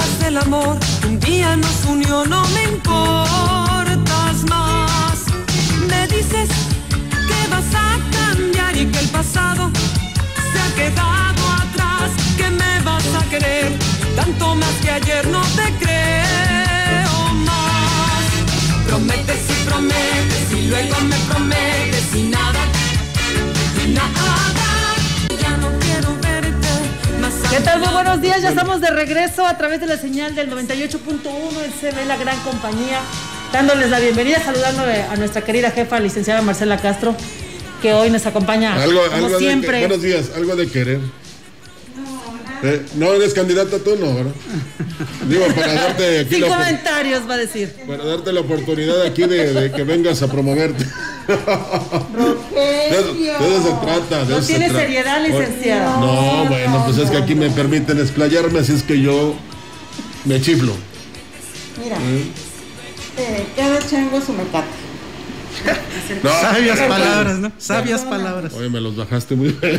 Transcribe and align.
Olvidas 0.00 0.18
del 0.20 0.36
amor, 0.38 0.78
un 1.06 1.20
día 1.20 1.56
nos 1.56 1.84
unió, 1.88 2.24
no 2.26 2.42
me 2.48 2.62
importas 2.64 4.44
más. 4.48 5.24
Me 5.88 6.06
dices 6.08 6.48
que 7.10 7.48
vas 7.50 7.74
a 7.74 7.98
cambiar 8.10 8.76
y 8.76 8.86
que 8.86 8.98
el 8.98 9.08
pasado 9.08 9.70
se 10.52 10.60
ha 10.60 10.74
quedado 10.74 11.42
atrás, 11.62 12.10
que 12.36 12.50
me 12.50 12.80
vas 12.82 13.04
a 13.20 13.28
querer 13.28 13.72
tanto 14.16 14.54
más 14.54 14.74
que 14.82 14.90
ayer, 14.90 15.26
no 15.28 15.42
te 15.42 15.72
creo 15.82 17.34
más. 17.46 18.24
Prometes 18.86 19.42
y 19.50 19.64
prometes 19.68 20.52
y 20.58 20.68
luego 20.68 21.00
me 21.02 21.16
prometes 21.30 22.14
y 22.14 22.22
nada, 22.24 22.60
y 23.84 23.88
nada. 23.92 24.69
¿Qué 27.50 27.60
tal? 27.60 27.80
Muy 27.80 27.88
buenos 27.92 28.20
días, 28.20 28.42
ya 28.42 28.50
estamos 28.50 28.80
de 28.80 28.90
regreso 28.90 29.46
a 29.46 29.56
través 29.58 29.80
de 29.80 29.86
la 29.86 29.96
señal 29.96 30.34
del 30.34 30.50
98.1 30.50 31.64
el 31.64 31.70
CB 31.72 32.06
La 32.06 32.16
Gran 32.16 32.38
Compañía, 32.40 33.00
dándoles 33.52 33.90
la 33.90 33.98
bienvenida, 33.98 34.40
saludando 34.44 34.82
a 34.82 35.16
nuestra 35.16 35.42
querida 35.42 35.70
jefa, 35.70 35.98
licenciada 35.98 36.42
Marcela 36.42 36.76
Castro, 36.80 37.14
que 37.82 37.92
hoy 37.92 38.10
nos 38.10 38.24
acompaña 38.26 38.80
Algo, 38.80 39.00
como 39.02 39.14
algo 39.16 39.28
de 39.28 39.32
que- 39.34 39.38
siempre. 39.44 39.78
buenos 39.80 40.02
días, 40.02 40.30
algo 40.36 40.54
de 40.56 40.68
querer. 40.68 41.00
Eh, 42.62 42.82
no 42.96 43.14
eres 43.14 43.32
candidata 43.32 43.78
tú, 43.78 43.96
no, 43.98 44.14
¿verdad? 44.14 44.32
Digo, 45.26 45.46
para 45.54 45.72
darte 45.72 46.18
aquí 46.20 46.34
Sin 46.34 46.42
la, 46.42 46.48
comentarios, 46.48 47.28
va 47.28 47.34
a 47.34 47.38
decir. 47.38 47.74
para 47.86 48.04
darte 48.04 48.32
la 48.34 48.40
oportunidad 48.40 49.00
aquí 49.02 49.22
de, 49.24 49.52
de 49.54 49.72
que 49.72 49.82
vengas 49.82 50.22
a 50.22 50.30
promoverte. 50.30 50.84
De 51.26 52.88
eso, 52.98 53.14
de 53.14 53.30
eso 53.30 53.62
se 53.62 53.86
trata. 53.86 54.24
De 54.24 54.30
No 54.32 54.38
eso 54.38 54.42
se 54.42 54.54
tiene 54.56 54.70
seriedad, 54.70 55.24
licenciada. 55.24 55.96
No, 56.00 56.46
bueno, 56.46 56.82
pues 56.84 56.98
es 56.98 57.10
que 57.10 57.16
aquí 57.16 57.34
me 57.34 57.50
permiten 57.50 57.98
explayarme, 57.98 58.60
así 58.60 58.72
es 58.72 58.82
que 58.82 59.00
yo 59.00 59.34
me 60.24 60.40
chiflo. 60.40 60.72
Mira, 61.82 61.96
eh, 63.16 63.46
cada 63.56 63.78
chango 63.86 64.20
su 64.20 64.32
mecate. 64.32 64.66
No, 66.24 66.30
Sabias 66.30 66.80
palabras, 66.80 67.38
¿no? 67.38 67.52
Sabias 67.58 68.00
palabras. 68.02 68.52
Oye, 68.54 68.68
me 68.68 68.80
los 68.80 68.96
bajaste 68.96 69.36
muy 69.36 69.50
feo. 69.50 69.78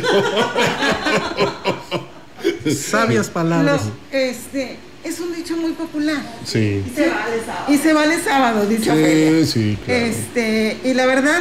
Sabias 2.74 3.28
palabras. 3.30 3.82
No, 3.84 4.18
este, 4.18 4.78
es 5.04 5.20
un 5.20 5.34
dicho 5.34 5.56
muy 5.56 5.72
popular. 5.72 6.22
Sí. 6.44 6.82
Y 6.86 6.90
se 6.94 7.08
vale 7.08 7.36
sábado. 7.44 7.72
Y 7.72 7.78
se 7.78 7.92
vale 7.92 8.18
sábado, 8.22 8.66
dicho 8.66 8.92
feria. 8.94 9.44
Sí, 9.44 9.46
sí, 9.46 9.78
claro. 9.84 10.04
Este, 10.06 10.76
y 10.84 10.94
la 10.94 11.06
verdad, 11.06 11.40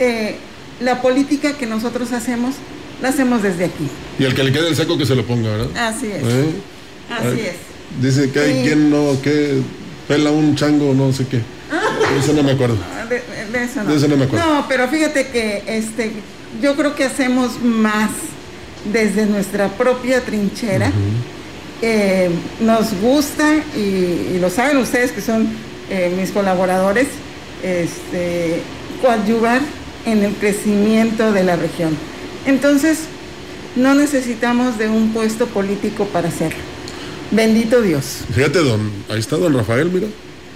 eh, 0.00 0.36
la 0.80 1.00
política 1.02 1.52
que 1.56 1.66
nosotros 1.66 2.12
hacemos, 2.12 2.54
la 3.02 3.08
hacemos 3.10 3.42
desde 3.42 3.66
aquí. 3.66 3.88
Y 4.18 4.24
el 4.24 4.34
que 4.34 4.42
le 4.44 4.52
quede 4.52 4.68
el 4.68 4.76
saco 4.76 4.98
que 4.98 5.06
se 5.06 5.14
lo 5.14 5.24
ponga, 5.24 5.50
¿verdad? 5.50 5.76
Así 5.88 6.06
es. 6.06 6.22
¿Eh? 6.22 6.50
Así 7.10 7.26
Ay, 7.28 7.46
es. 7.50 8.02
Dice 8.02 8.30
que 8.30 8.40
hay 8.40 8.54
Sí. 8.54 8.62
quien 8.64 8.90
no, 8.90 9.20
que 9.22 9.60
pela 10.08 10.30
un 10.30 10.56
chango, 10.56 10.92
no 10.94 11.12
sé 11.12 11.26
qué. 11.26 11.40
Eso 12.18 12.32
no 12.32 12.42
me 12.42 12.52
acuerdo. 12.52 12.76
De, 13.08 13.22
de 13.58 13.64
eso 13.64 13.82
no. 13.84 13.90
De 13.90 13.96
eso 13.96 14.08
no 14.08 14.16
me 14.16 14.24
acuerdo. 14.24 14.44
No, 14.54 14.66
pero 14.68 14.88
fíjate 14.88 15.28
que 15.28 15.62
este, 15.66 16.12
yo 16.62 16.74
creo 16.76 16.94
que 16.94 17.04
hacemos 17.04 17.60
más 17.62 18.10
desde 18.92 19.26
nuestra 19.26 19.68
propia 19.68 20.20
trinchera. 20.22 20.90
Eh, 21.82 22.30
nos 22.60 22.94
gusta, 23.00 23.56
y, 23.76 24.34
y 24.34 24.38
lo 24.40 24.48
saben 24.50 24.78
ustedes 24.78 25.12
que 25.12 25.20
son 25.20 25.48
eh, 25.90 26.12
mis 26.18 26.30
colaboradores, 26.30 27.06
este, 27.62 28.60
coadyuvar 29.02 29.60
en 30.06 30.24
el 30.24 30.32
crecimiento 30.34 31.32
de 31.32 31.44
la 31.44 31.56
región. 31.56 31.96
Entonces, 32.46 33.00
no 33.74 33.94
necesitamos 33.94 34.78
de 34.78 34.88
un 34.88 35.12
puesto 35.12 35.46
político 35.46 36.06
para 36.06 36.28
hacerlo. 36.28 36.58
Bendito 37.30 37.82
Dios. 37.82 38.20
Fíjate, 38.32 38.60
don, 38.60 38.90
ahí 39.10 39.18
está 39.18 39.36
don 39.36 39.52
Rafael, 39.52 39.90
mira. 39.90 40.06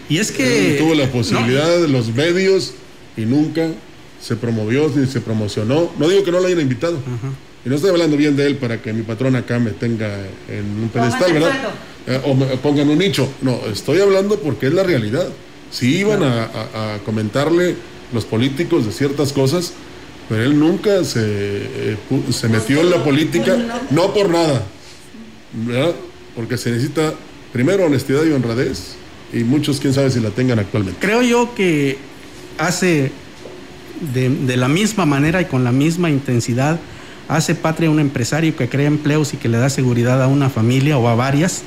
Y 0.09 0.19
es 0.19 0.31
Él 0.31 0.37
que. 0.37 0.77
tuvo 0.81 0.95
la 0.95 1.07
posibilidad 1.11 1.81
de 1.81 1.89
los 1.89 2.15
medios 2.15 2.73
y 3.17 3.23
nunca 3.23 3.69
se 4.21 4.37
promovió 4.37 4.91
ni 4.95 5.07
se 5.07 5.21
promocionó. 5.21 5.91
No 5.99 6.09
digo 6.09 6.25
que 6.25 6.33
no 6.33 6.41
lo 6.41 6.47
hayan 6.47 6.61
invitado. 6.61 6.99
Y 7.65 7.69
no 7.69 7.75
estoy 7.76 7.91
hablando 7.91 8.16
bien 8.16 8.37
de 8.37 8.47
él 8.47 8.56
para 8.56 8.81
que 8.81 8.93
mi 8.93 9.03
patrón 9.03 9.37
acá 9.37 9.59
me 9.59 9.71
tenga 9.72 10.09
en 10.48 10.82
un 10.82 10.88
pedestal, 10.88 11.32
¿verdad? 11.32 11.53
Eh, 12.06 12.21
o 12.25 12.34
me 12.34 12.47
pongan 12.56 12.88
un 12.88 12.98
nicho. 12.98 13.28
No, 13.43 13.60
estoy 13.71 14.00
hablando 14.00 14.38
porque 14.41 14.69
es 14.69 14.72
la 14.75 14.82
realidad. 14.82 15.28
Sí 15.71 15.98
iban 15.98 16.22
a, 16.22 16.44
a- 16.44 16.94
a 16.94 16.98
comentarle 17.00 17.76
los 18.12 18.25
políticos 18.25 18.87
de 18.87 18.93
ciertas 18.93 19.32
cosas, 19.32 19.72
pero 20.28 20.43
él 20.44 20.59
nunca 20.59 21.04
se, 21.04 21.21
eh, 21.22 21.97
se 22.31 22.48
metió 22.48 22.81
en 22.81 22.91
la 22.91 23.04
política, 23.04 23.56
no 23.91 24.12
por 24.15 24.31
nada, 24.31 24.62
¿verdad? 25.53 25.92
Porque 26.34 26.56
se 26.56 26.71
necesita 26.71 27.12
primero 27.53 27.84
honestidad 27.84 28.25
y 28.25 28.32
honradez, 28.32 28.94
y 29.32 29.44
muchos 29.44 29.81
quién 29.81 29.92
sabe 29.92 30.10
si 30.10 30.19
la 30.21 30.31
tengan 30.31 30.59
actualmente. 30.59 30.98
Creo 31.00 31.22
yo 31.22 31.54
que 31.54 31.98
hace 32.59 33.12
de, 34.15 34.28
de 34.31 34.56
la 34.56 34.69
misma 34.69 35.04
manera 35.06 35.41
y 35.42 35.44
con 35.44 35.62
la 35.62 35.72
misma 35.72 36.10
intensidad, 36.10 36.81
hace 37.31 37.55
patria 37.55 37.91
un 37.91 38.01
empresario 38.01 38.55
que 38.57 38.69
crea 38.69 38.89
empleos 38.89 39.33
y 39.35 39.37
que 39.37 39.49
le 39.49 39.59
da 39.59 39.71
seguridad 39.71 40.23
a 40.23 40.27
una 40.27 40.51
familia 40.51 40.99
o 40.99 41.07
a 41.09 41.15
varias, 41.15 41.63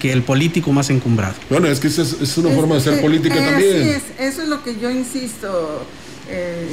que 0.00 0.10
el 0.10 0.22
político 0.22 0.72
más 0.72 0.90
encumbrado. 0.90 1.34
Bueno, 1.50 1.68
es 1.68 1.78
que 1.78 1.88
esa 1.88 2.02
es, 2.02 2.16
es 2.20 2.38
una 2.38 2.50
forma 2.50 2.74
de 2.74 2.80
hacer 2.80 2.94
Este, 2.94 3.04
política 3.04 3.36
eh, 3.36 3.50
también. 3.50 3.76
Así 3.76 3.88
es, 3.90 4.02
eso 4.18 4.42
es 4.42 4.48
lo 4.48 4.64
que 4.64 4.76
yo 4.80 4.90
insisto, 4.90 5.84
eh, 6.28 6.66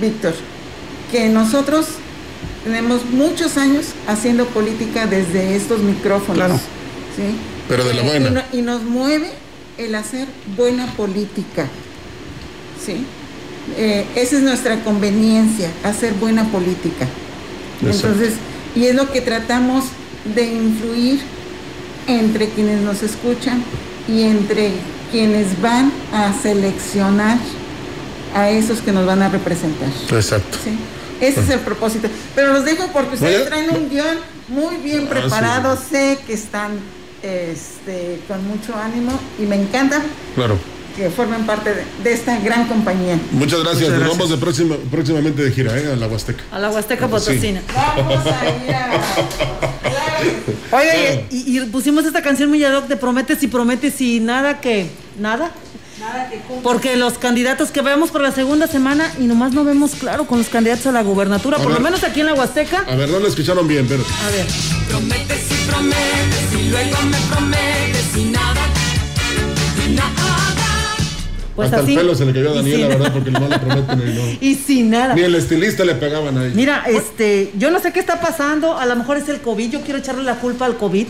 Víctor, 0.00 0.34
que 1.12 1.28
nosotros 1.28 1.86
tenemos 2.64 3.04
muchos 3.06 3.56
años 3.56 3.86
haciendo 4.06 4.44
política 4.46 5.06
desde 5.06 5.56
estos 5.56 5.80
micrófonos. 5.80 6.34
Claro. 6.34 6.54
¿sí? 7.16 7.36
Pero 7.68 7.84
de 7.84 7.94
la 7.94 8.02
buena. 8.02 8.46
Y 8.52 8.62
nos 8.62 8.82
mueve 8.82 9.30
el 9.78 9.94
hacer 9.94 10.26
buena 10.56 10.86
política. 10.96 11.66
¿sí? 12.84 13.06
Eh, 13.76 14.06
esa 14.16 14.36
es 14.36 14.42
nuestra 14.42 14.82
conveniencia, 14.82 15.70
hacer 15.84 16.14
buena 16.14 16.44
política. 16.50 17.06
Exacto. 17.82 18.08
Entonces, 18.08 18.34
y 18.74 18.86
es 18.86 18.94
lo 18.94 19.10
que 19.12 19.20
tratamos 19.20 19.84
de 20.34 20.44
influir 20.52 21.20
entre 22.06 22.48
quienes 22.50 22.80
nos 22.80 23.02
escuchan 23.02 23.62
y 24.08 24.22
entre 24.22 24.72
quienes 25.10 25.60
van 25.60 25.92
a 26.12 26.32
seleccionar 26.42 27.38
a 28.34 28.50
esos 28.50 28.80
que 28.80 28.92
nos 28.92 29.06
van 29.06 29.22
a 29.22 29.28
representar. 29.28 29.88
Exacto. 30.10 30.58
¿sí? 30.62 30.70
Ese 31.20 31.40
es 31.40 31.50
el 31.50 31.60
propósito. 31.60 32.08
Pero 32.34 32.52
los 32.52 32.64
dejo 32.64 32.88
porque 32.92 33.14
ustedes 33.14 33.46
traen 33.46 33.70
un 33.70 33.88
guion 33.88 34.18
muy 34.48 34.76
bien 34.76 35.06
Ah, 35.06 35.10
preparado. 35.10 35.76
sí. 35.76 35.82
Sé 35.90 36.18
que 36.26 36.34
están 36.34 36.72
este, 37.22 38.20
con 38.28 38.46
mucho 38.46 38.74
ánimo 38.76 39.12
y 39.38 39.42
me 39.42 39.56
encanta 39.56 40.00
Claro. 40.34 40.56
Que 40.96 41.10
formen 41.10 41.46
parte 41.46 41.74
de, 41.74 41.84
de 42.02 42.12
esta 42.12 42.38
gran 42.40 42.66
compañía. 42.66 43.18
Muchas 43.32 43.60
gracias. 43.62 43.90
Muchas 43.90 44.00
Nos 44.06 44.10
vamos 44.16 44.30
de 44.30 44.36
próxima, 44.38 44.76
próximamente 44.90 45.42
de 45.42 45.52
gira, 45.52 45.78
¿eh? 45.78 45.92
A 45.92 45.96
la 45.96 46.06
Huasteca. 46.08 46.42
A 46.50 46.58
la 46.58 46.70
Huasteca 46.70 47.06
Sí. 47.06 47.10
Potosina. 47.10 47.62
Vamos 47.74 48.26
a 48.26 48.66
ir 48.66 48.74
a... 48.74 48.90
Oye, 50.76 51.26
y, 51.30 51.58
y 51.58 51.60
pusimos 51.66 52.04
esta 52.04 52.22
canción 52.22 52.48
muy 52.50 52.62
ad 52.64 52.74
hoc 52.76 52.86
de 52.88 52.96
prometes 52.96 53.42
y 53.42 53.46
prometes 53.48 54.00
y 54.00 54.20
nada 54.20 54.60
que. 54.60 54.90
¿Nada? 55.18 55.50
Porque 56.62 56.96
los 56.96 57.18
candidatos 57.18 57.70
que 57.72 57.82
vemos 57.82 58.10
por 58.10 58.20
la 58.20 58.30
segunda 58.32 58.66
semana 58.68 59.10
y 59.18 59.24
nomás 59.24 59.52
no 59.52 59.64
vemos 59.64 59.92
claro 59.96 60.26
con 60.26 60.38
los 60.38 60.48
candidatos 60.48 60.86
a 60.86 60.92
la 60.92 61.02
gubernatura, 61.02 61.56
A 61.58 61.62
por 61.62 61.72
lo 61.72 61.80
menos 61.80 62.04
aquí 62.04 62.20
en 62.20 62.26
la 62.26 62.34
Huasteca. 62.34 62.84
A 62.88 62.94
ver, 62.94 63.08
no 63.08 63.18
lo 63.18 63.26
escucharon 63.26 63.66
bien, 63.66 63.86
pero. 63.88 64.04
A 64.04 64.30
ver. 64.30 64.46
Prometes 64.88 65.50
y 65.50 65.68
prometes 65.68 66.52
y 66.60 66.68
luego 66.70 66.96
me 67.02 67.18
prometes 67.34 68.16
y 68.16 68.24
Pues 71.58 71.72
Hasta 71.72 71.82
así. 71.82 71.94
el 71.94 71.98
pelo 71.98 72.14
se 72.14 72.24
le 72.24 72.32
cayó 72.32 72.50
a 72.50 72.52
y 72.52 72.56
Daniela, 72.58 72.78
sin- 72.78 72.88
¿verdad? 72.88 73.12
Porque 73.12 73.30
no 73.32 73.48
le 73.48 73.58
prometen 73.58 74.00
y 74.00 74.14
no. 74.14 74.38
Y 74.40 74.54
sin 74.54 74.90
nada. 74.90 75.14
Ni 75.16 75.22
el 75.22 75.34
estilista 75.34 75.84
le 75.84 75.96
pegaban 75.96 76.38
a 76.38 76.44
ella. 76.46 76.54
Mira, 76.54 76.84
este, 76.86 77.50
yo 77.58 77.72
no 77.72 77.80
sé 77.80 77.92
qué 77.92 77.98
está 77.98 78.20
pasando, 78.20 78.78
a 78.78 78.86
lo 78.86 78.94
mejor 78.94 79.16
es 79.16 79.28
el 79.28 79.40
COVID, 79.40 79.68
yo 79.72 79.80
quiero 79.80 79.98
echarle 79.98 80.22
la 80.22 80.36
culpa 80.36 80.66
al 80.66 80.76
COVID, 80.76 81.08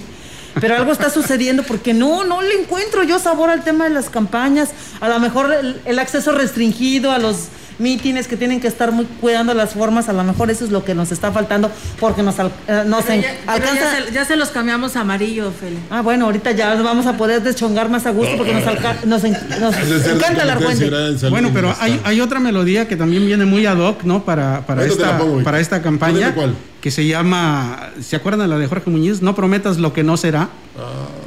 pero 0.58 0.74
algo 0.74 0.90
está 0.90 1.10
sucediendo 1.10 1.64
porque 1.64 1.92
no, 1.92 2.24
no 2.24 2.40
le 2.40 2.54
encuentro 2.62 3.02
yo 3.02 3.18
sabor 3.18 3.50
al 3.50 3.62
tema 3.62 3.84
de 3.84 3.90
las 3.90 4.08
campañas, 4.08 4.70
a 5.00 5.08
lo 5.10 5.20
mejor 5.20 5.52
el, 5.52 5.82
el 5.84 5.98
acceso 5.98 6.32
restringido 6.32 7.12
a 7.12 7.18
los 7.18 7.48
mítines 7.78 8.26
que 8.28 8.36
tienen 8.36 8.60
que 8.60 8.66
estar 8.68 8.92
muy 8.92 9.04
cuidando 9.20 9.54
las 9.54 9.70
formas, 9.70 10.08
a 10.08 10.12
lo 10.12 10.24
mejor 10.24 10.50
eso 10.50 10.64
es 10.64 10.70
lo 10.70 10.84
que 10.84 10.94
nos 10.94 11.12
está 11.12 11.30
faltando 11.32 11.70
porque 12.00 12.22
nos, 12.22 12.38
al- 12.38 12.50
eh, 12.66 12.82
nos 12.86 13.04
Pero 13.04 13.14
en- 13.14 13.22
ya, 13.22 13.34
pero 13.44 13.52
alcanza... 13.52 13.74
ya 14.00 14.06
se, 14.06 14.12
ya 14.12 14.24
se 14.24 14.36
los 14.36 14.48
cambiamos 14.50 14.96
a 14.96 15.00
amarillo, 15.02 15.52
Feli. 15.52 15.78
Ah, 15.90 16.02
bueno, 16.02 16.24
ahorita 16.26 16.50
ya 16.52 16.74
nos 16.74 16.84
vamos 16.84 17.06
a 17.06 17.16
poder 17.16 17.42
deschongar 17.42 17.88
más 17.88 18.06
a 18.06 18.10
gusto 18.10 18.36
porque 18.36 18.52
nos, 18.54 18.66
alca- 18.66 18.96
nos, 19.04 19.22
en- 19.24 19.34
encanta 20.14 20.44
gran 20.44 21.18
salud 21.18 21.30
Bueno, 21.30 21.50
pero 21.52 21.74
hay, 21.80 22.00
hay 22.04 22.20
otra 22.20 22.40
melodía 22.40 22.88
que 22.88 22.96
también 22.96 23.24
viene 23.26 23.44
muy 23.44 23.66
ad 23.66 23.78
hoc, 23.78 24.02
¿no? 24.04 24.24
Para, 24.24 24.66
para, 24.66 24.82
la 24.82 24.88
esta, 24.88 25.20
para 25.44 25.60
esta 25.60 25.78
¿Tú 25.78 25.84
campaña. 25.84 26.34
cuál? 26.34 26.54
Que 26.80 26.90
se 26.92 27.04
llama, 27.06 27.90
¿se 28.00 28.14
acuerdan 28.14 28.42
de 28.42 28.48
la 28.54 28.58
de 28.58 28.68
Jorge 28.68 28.88
Muñiz? 28.88 29.20
No 29.20 29.34
prometas 29.34 29.78
lo 29.78 29.92
que 29.92 30.04
no 30.04 30.16
será. 30.16 30.48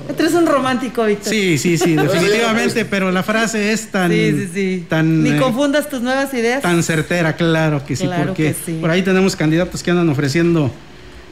Tú 0.07 0.24
eres 0.24 0.33
un 0.33 0.45
romántico, 0.45 1.03
Víctor. 1.03 1.27
Sí, 1.33 1.57
sí, 1.57 1.77
sí, 1.77 1.95
definitivamente, 1.95 2.86
pero 2.86 3.12
la 3.12 3.21
frase 3.21 3.74
es 3.74 3.92
tan, 3.92 4.12
sí, 4.12 4.31
sí. 4.31 4.50
sí. 4.53 4.86
tan, 4.88 5.24
Ni 5.24 5.31
eh, 5.31 5.38
confundas 5.38 5.89
tus 5.89 6.01
nuevas 6.01 6.33
ideas. 6.33 6.62
tan 6.62 6.81
certera, 6.83 7.36
claro 7.36 7.83
que 7.86 7.95
sí, 7.98 8.06
Claro 8.06 8.27
porque 8.27 8.53
que 8.53 8.53
sí. 8.65 8.77
por 8.80 8.89
ahí 8.92 9.01
tenemos 9.01 9.36
candidatos 9.36 9.83
que 9.83 9.92
andan 9.92 10.07
ofreciendo, 10.09 10.71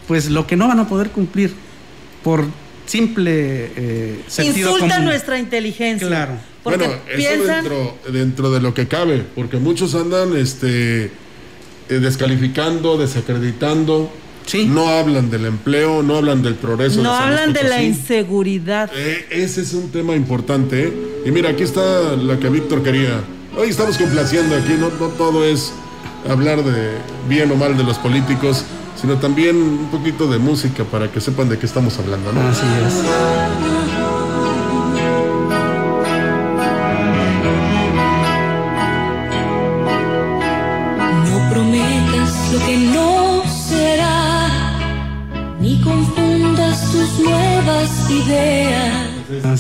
pues 0.08 0.30
lo 0.30 0.46
que 0.48 0.58
no 0.58 0.68
van 0.68 0.80
a 0.82 0.88
poder 0.90 1.12
cumplir 1.12 1.54
por 2.24 2.46
simple 2.86 3.72
eh, 3.76 4.22
sentido 4.28 4.72
Insulta 4.72 4.96
común. 4.96 5.06
nuestra 5.10 5.40
inteligencia. 5.40 6.08
Claro. 6.08 6.34
Porque 6.64 6.88
bueno, 6.88 6.94
eso 7.08 7.16
piensan. 7.18 7.64
dentro, 7.64 7.98
dentro 8.12 8.52
de 8.52 8.60
lo 8.60 8.74
que 8.74 8.88
cabe, 8.90 9.24
porque 9.36 9.58
muchos 9.58 9.96
andan 9.96 10.36
este, 10.36 11.10
descalificando, 11.96 12.98
desacreditando, 12.98 14.12
Sí. 14.46 14.66
no 14.66 14.90
hablan 14.90 15.30
del 15.30 15.46
empleo, 15.46 16.02
no 16.04 16.16
hablan 16.18 16.42
del 16.42 16.56
progreso. 16.56 17.02
No 17.04 17.10
Luis 17.12 17.22
hablan 17.22 17.54
de 17.54 17.64
la 17.64 17.82
inseguridad. 17.84 18.90
Eh, 18.96 19.28
ese 19.32 19.62
es 19.62 19.74
un 19.74 19.90
tema 19.92 20.16
importante. 20.16 20.88
¿eh? 20.88 20.94
Y 21.26 21.32
mira, 21.32 21.50
aquí 21.52 21.64
está 21.64 22.16
la 22.16 22.40
que 22.40 22.50
Víctor 22.50 22.82
quería. 22.84 23.22
Hoy 23.58 23.70
estamos 23.70 23.98
complaciendo 23.98 24.56
aquí, 24.56 24.74
no, 24.80 24.90
no 25.00 25.08
todo 25.14 25.44
es 25.46 25.72
hablar 26.28 26.64
de 26.64 26.94
bien 27.28 27.52
o 27.52 27.56
mal 27.56 27.78
de 27.78 27.84
los 27.84 27.98
políticos, 28.00 28.64
sino 29.00 29.18
también 29.18 29.56
un 29.56 29.88
poquito 29.92 30.28
de 30.30 30.40
música 30.40 30.84
para 30.84 31.12
que 31.12 31.22
sepan 31.22 31.48
de 31.50 31.58
qué 31.58 31.66
estamos 31.66 31.98
hablando, 32.00 32.32
¿no? 32.34 32.42
Así 32.42 32.66
es. 32.88 33.69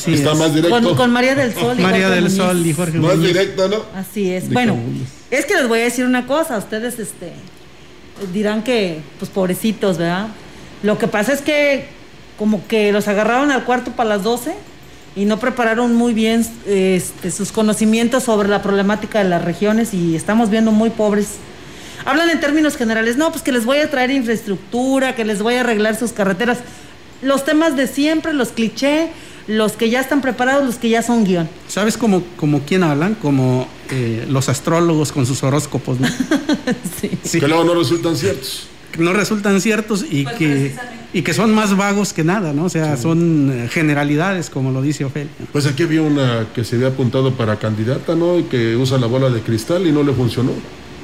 Así 0.02 0.14
Está 0.14 0.32
es. 0.34 0.38
más 0.38 0.54
directo. 0.54 0.82
Con, 0.82 0.96
con 0.96 1.12
María 1.12 1.36
del 1.36 1.54
Sol. 1.54 1.80
y 1.80 1.84
María 1.84 2.08
Jorge 2.08 2.16
del 2.16 2.24
Muñiz. 2.26 2.38
Sol 2.38 2.66
y 2.66 2.74
Jorge 2.74 2.98
más 3.00 3.16
Muñiz. 3.18 3.28
directo, 3.28 3.68
¿no? 3.68 3.78
Así 3.96 4.32
es. 4.32 4.48
De 4.50 4.54
Bueno, 4.54 4.78
es 5.32 5.46
que 5.46 5.56
les 5.56 5.68
voy 5.68 5.80
a 5.80 5.84
decir 5.84 6.06
una 6.06 6.26
cosa. 6.28 6.58
Ustedes 6.58 7.00
este, 7.00 7.34
dirán 8.34 8.64
que, 8.64 9.00
pues 9.20 9.30
pobrecitos, 9.32 9.98
¿verdad? 9.98 10.28
Lo 10.84 10.98
que 10.98 11.08
pasa 11.08 11.34
es 11.34 11.42
que 11.42 11.88
como 12.38 12.66
que 12.68 12.92
los 12.92 13.08
agarraron 13.08 13.52
al 13.52 13.66
cuarto 13.66 13.92
para 13.92 14.10
las 14.10 14.24
12 14.24 14.54
y 15.16 15.26
no 15.26 15.40
prepararon 15.40 15.94
muy 15.96 16.14
bien 16.14 16.46
este, 16.66 17.32
sus 17.32 17.52
conocimientos 17.52 18.24
sobre 18.24 18.48
la 18.48 18.62
problemática 18.62 19.22
de 19.22 19.28
las 19.30 19.44
regiones 19.44 19.94
y 19.94 20.16
estamos 20.16 20.50
viendo 20.50 20.72
muy 20.72 20.90
pobres. 20.90 21.32
Hablan 22.06 22.30
en 22.30 22.40
términos 22.40 22.78
generales, 22.78 23.18
no, 23.18 23.30
pues 23.32 23.44
que 23.44 23.52
les 23.52 23.66
voy 23.66 23.80
a 23.80 23.90
traer 23.90 24.12
infraestructura, 24.12 25.16
que 25.16 25.26
les 25.26 25.42
voy 25.42 25.56
a 25.56 25.62
arreglar 25.62 25.98
sus 25.98 26.14
carreteras. 26.14 26.60
Los 27.22 27.44
temas 27.44 27.76
de 27.76 27.88
siempre, 27.88 28.32
los 28.34 28.50
cliché, 28.50 29.10
los 29.50 29.72
que 29.74 29.90
ya 29.90 30.00
están 30.00 30.22
preparados, 30.22 30.64
los 30.64 30.76
que 30.76 30.90
ya 30.90 31.02
son 31.02 31.24
guion. 31.26 31.50
¿Sabes 31.68 31.98
como, 31.98 32.22
como 32.38 32.62
quién 32.62 32.84
hablan? 32.84 33.16
Como 33.16 33.68
eh, 33.90 34.26
los 34.30 34.48
astrólogos 34.48 35.12
con 35.12 35.26
sus 35.26 35.42
horóscopos, 35.44 36.00
¿no? 36.00 36.08
Sí. 37.02 37.10
Sí. 37.24 37.40
Que 37.40 37.48
luego 37.48 37.64
no 37.64 37.74
resultan 37.74 38.16
ciertos. 38.16 38.68
No 39.00 39.12
resultan 39.14 39.60
ciertos 39.62 40.06
y, 40.10 40.24
Pues 40.24 40.36
que, 40.36 40.76
y 41.14 41.22
que 41.24 41.34
son 41.34 41.54
más 41.54 41.76
vagos 41.76 42.14
que 42.14 42.24
nada, 42.24 42.54
¿no? 42.54 42.66
O 42.66 42.70
sea, 42.70 42.96
son 42.98 43.52
eh, 43.52 43.68
generalidades, 43.70 44.50
como 44.52 44.72
lo 44.72 44.82
dice 44.84 45.06
Ofelia. 45.06 45.32
Pues 45.52 45.66
aquí 45.66 45.84
había 45.84 46.02
una 46.04 46.48
que 46.54 46.64
se 46.64 46.76
había 46.76 46.90
apuntado 46.90 47.34
para 47.34 47.58
candidata, 47.58 48.16
¿no? 48.16 48.38
Y 48.40 48.44
que 48.44 48.76
usa 48.76 48.98
la 49.00 49.08
bola 49.08 49.30
de 49.30 49.42
cristal 49.42 49.86
y 49.88 49.92
no 49.92 50.04
le 50.04 50.14
funcionó, 50.14 50.52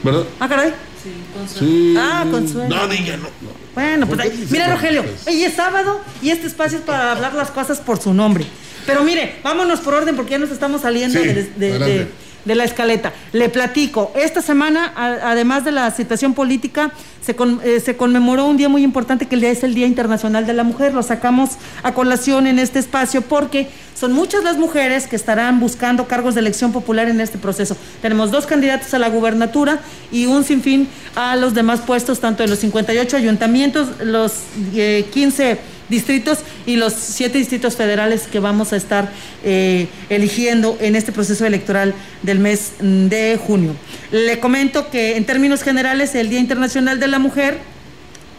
¿verdad? 0.03 0.23
Ah, 0.39 0.47
caray. 0.47 0.69
Sí, 1.03 1.09
con 1.35 1.47
su- 1.49 1.59
Sí. 1.65 1.95
Ah, 1.97 2.25
Consuelo. 2.29 2.75
No, 2.75 2.87
diga, 2.87 3.17
no. 3.17 3.23
no. 3.23 3.64
Bueno, 3.75 4.07
pues 4.07 4.19
¿Por 4.21 4.31
qué 4.31 4.37
ahí- 4.37 4.47
mira? 4.49 4.71
Rogelio, 4.73 5.03
Pues- 5.03 5.27
hoy 5.27 5.43
es 5.43 5.53
sábado 5.53 6.01
y 6.21 6.29
este 6.31 6.47
espacio 6.47 6.77
es 6.79 6.83
para 6.83 7.11
hablar 7.11 7.33
las 7.35 7.51
cosas 7.51 7.79
por 7.79 8.01
su 8.01 8.13
nombre. 8.13 8.45
Pero 8.87 9.03
mire, 9.03 9.35
vámonos 9.43 9.79
por 9.81 9.93
orden 9.95 10.15
porque 10.15 10.31
ya 10.31 10.37
nos 10.37 10.49
estamos 10.51 10.81
saliendo 10.81 11.19
Sí, 11.19 11.27
de, 11.27 11.43
de- 11.57 12.07
de 12.45 12.55
la 12.55 12.63
escaleta. 12.63 13.11
Le 13.33 13.49
platico, 13.49 14.11
esta 14.15 14.41
semana, 14.41 14.93
además 14.95 15.65
de 15.65 15.71
la 15.71 15.91
situación 15.91 16.33
política, 16.33 16.91
se, 17.21 17.35
con- 17.35 17.59
eh, 17.63 17.79
se 17.79 17.97
conmemoró 17.97 18.45
un 18.45 18.55
día 18.57 18.69
muy 18.69 18.83
importante 18.83 19.25
que 19.27 19.35
es 19.49 19.63
el 19.63 19.73
Día 19.73 19.87
Internacional 19.87 20.45
de 20.45 20.53
la 20.53 20.63
Mujer. 20.63 20.93
Lo 20.93 21.01
sacamos 21.03 21.51
a 21.83 21.93
colación 21.93 22.45
en 22.47 22.59
este 22.59 22.79
espacio 22.79 23.21
porque 23.23 23.67
son 23.99 24.13
muchas 24.13 24.43
las 24.43 24.57
mujeres 24.57 25.07
que 25.07 25.15
estarán 25.15 25.59
buscando 25.59 26.07
cargos 26.07 26.35
de 26.35 26.41
elección 26.41 26.71
popular 26.71 27.09
en 27.09 27.19
este 27.21 27.37
proceso. 27.37 27.75
Tenemos 28.01 28.29
dos 28.29 28.45
candidatos 28.45 28.93
a 28.93 28.99
la 28.99 29.09
gubernatura 29.09 29.79
y 30.11 30.27
un 30.27 30.43
sinfín 30.43 30.87
a 31.15 31.35
los 31.35 31.53
demás 31.53 31.79
puestos, 31.81 32.19
tanto 32.19 32.43
en 32.43 32.49
los 32.49 32.59
58 32.59 33.17
ayuntamientos, 33.17 33.87
los 34.03 34.33
eh, 34.75 35.05
15 35.11 35.57
distritos 35.89 36.39
y 36.65 36.77
los 36.77 36.93
siete 36.93 37.37
distritos 37.37 37.75
federales 37.75 38.23
que 38.23 38.39
vamos 38.39 38.73
a 38.73 38.77
estar 38.77 39.11
eh, 39.43 39.87
eligiendo 40.09 40.77
en 40.79 40.95
este 40.95 41.11
proceso 41.11 41.45
electoral 41.45 41.93
del 42.23 42.39
mes 42.39 42.73
de 42.79 43.39
junio. 43.41 43.75
Le 44.11 44.39
comento 44.39 44.89
que 44.89 45.17
en 45.17 45.25
términos 45.25 45.63
generales 45.63 46.15
el 46.15 46.29
Día 46.29 46.39
Internacional 46.39 46.99
de 46.99 47.07
la 47.07 47.19
Mujer 47.19 47.59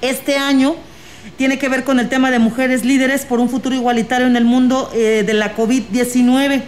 este 0.02 0.37
año 0.37 0.76
tiene 1.37 1.58
que 1.58 1.69
ver 1.69 1.84
con 1.84 1.98
el 2.00 2.08
tema 2.08 2.31
de 2.31 2.38
mujeres 2.38 2.84
líderes 2.84 3.25
por 3.25 3.40
un 3.40 3.49
futuro 3.49 3.75
igualitario 3.75 4.26
en 4.26 4.37
el 4.37 4.44
mundo 4.44 4.90
eh, 4.94 5.25
de 5.26 5.34
la 5.34 5.56
COVID-19 5.56 6.62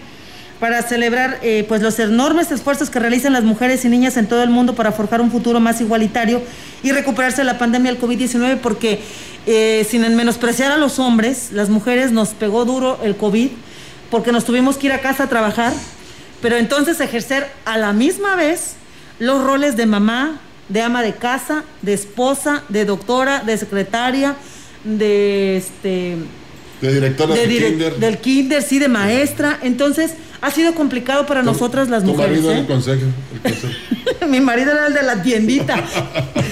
para 0.61 0.83
celebrar 0.83 1.39
eh, 1.43 1.65
pues 1.69 1.83
los 1.83 1.99
enormes 1.99 2.51
esfuerzos 2.51 2.91
que 2.91 2.99
realizan 2.99 3.33
las 3.33 3.45
mujeres 3.45 3.85
y 3.85 3.89
niñas 3.89 4.17
en 4.17 4.27
todo 4.27 4.43
el 4.43 4.51
mundo 4.51 4.75
para 4.75 4.93
forjar 4.93 5.21
un 5.21 5.31
futuro 5.31 5.61
más 5.61 5.81
igualitario 5.81 6.43
y 6.83 6.91
recuperarse 6.93 7.39
de 7.39 7.45
la 7.45 7.59
pandemia 7.59 7.93
del 7.93 8.01
COVID-19 8.01 8.59
porque 8.59 9.01
eh, 9.47 9.87
sin 9.89 10.03
menospreciar 10.17 10.73
a 10.73 10.77
los 10.77 10.99
hombres, 10.99 11.51
las 11.53 11.69
mujeres 11.69 12.13
nos 12.13 12.31
pegó 12.31 12.65
duro 12.65 12.99
el 13.03 13.17
COVID 13.17 13.51
porque 14.11 14.33
nos 14.33 14.45
tuvimos 14.45 14.77
que 14.77 14.89
ir 14.89 14.93
a 14.93 15.01
casa 15.01 15.25
a 15.25 15.29
trabajar, 15.29 15.73
pero 16.43 16.57
entonces 16.57 17.01
ejercer 17.01 17.47
a 17.65 17.79
la 17.79 17.93
misma 17.93 18.35
vez 18.37 18.75
los 19.19 19.43
roles 19.45 19.77
de 19.77 19.87
mamá, 19.87 20.41
de 20.69 20.83
ama 20.83 21.03
de 21.03 21.15
casa, 21.15 21.65
de 21.83 21.95
esposa, 21.95 22.63
de 22.69 22.85
doctora, 22.85 23.41
de 23.41 23.57
secretaria, 23.57 24.35
de 24.85 25.57
este 25.57 26.17
De 26.81 26.95
directora 26.95 27.35
de, 27.35 27.47
de 27.47 27.55
direc- 27.55 27.69
kinder. 27.71 27.97
del 27.97 28.19
kinder, 28.19 28.63
sí, 28.63 28.79
de 28.79 28.89
maestra. 28.89 29.59
Entonces, 29.63 30.13
ha 30.41 30.51
sido 30.51 30.75
complicado 30.75 31.27
para 31.27 31.41
Tu- 31.41 31.47
nosotras 31.47 31.89
las 31.89 32.05
tu 32.05 32.11
mujeres. 32.11 32.31
marido 32.43 32.53
¿eh? 32.53 32.59
el 32.61 32.67
consejo. 32.67 33.03
el 33.35 33.43
consejo. 33.53 33.73
Mi 34.29 34.41
marido 34.41 34.71
era 34.73 34.87
el 34.87 34.95
de 34.95 35.03
la 35.03 35.23
tiendita. 35.23 35.75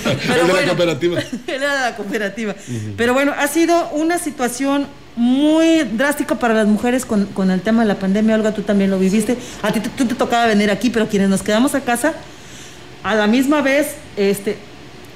el 0.04 0.46
de 0.46 0.52
la 0.52 0.66
cooperativa. 0.68 1.20
Era 1.46 1.74
de 1.74 1.90
la 1.90 1.96
cooperativa. 1.96 2.54
Pero 2.96 3.14
bueno, 3.14 3.32
ha 3.38 3.46
sido 3.48 3.90
una 3.90 4.18
situación 4.18 4.86
muy 5.14 5.82
drástica 5.84 6.34
para 6.38 6.54
las 6.54 6.66
mujeres 6.66 7.04
con, 7.06 7.26
con 7.26 7.50
el 7.50 7.60
tema 7.60 7.82
de 7.82 7.88
la 7.88 7.98
pandemia. 7.98 8.34
Olga, 8.34 8.52
tú 8.52 8.62
también 8.62 8.90
lo 8.90 8.98
viviste. 8.98 9.36
A 9.62 9.72
ti 9.72 9.80
tú 9.80 10.06
te 10.06 10.14
tocaba 10.14 10.46
venir 10.46 10.70
aquí, 10.70 10.90
pero 10.90 11.08
quienes 11.08 11.28
nos 11.28 11.42
quedamos 11.42 11.74
a 11.74 11.80
casa, 11.80 12.14
a 13.02 13.14
la 13.14 13.26
misma 13.26 13.62
vez, 13.62 13.88
este, 14.16 14.58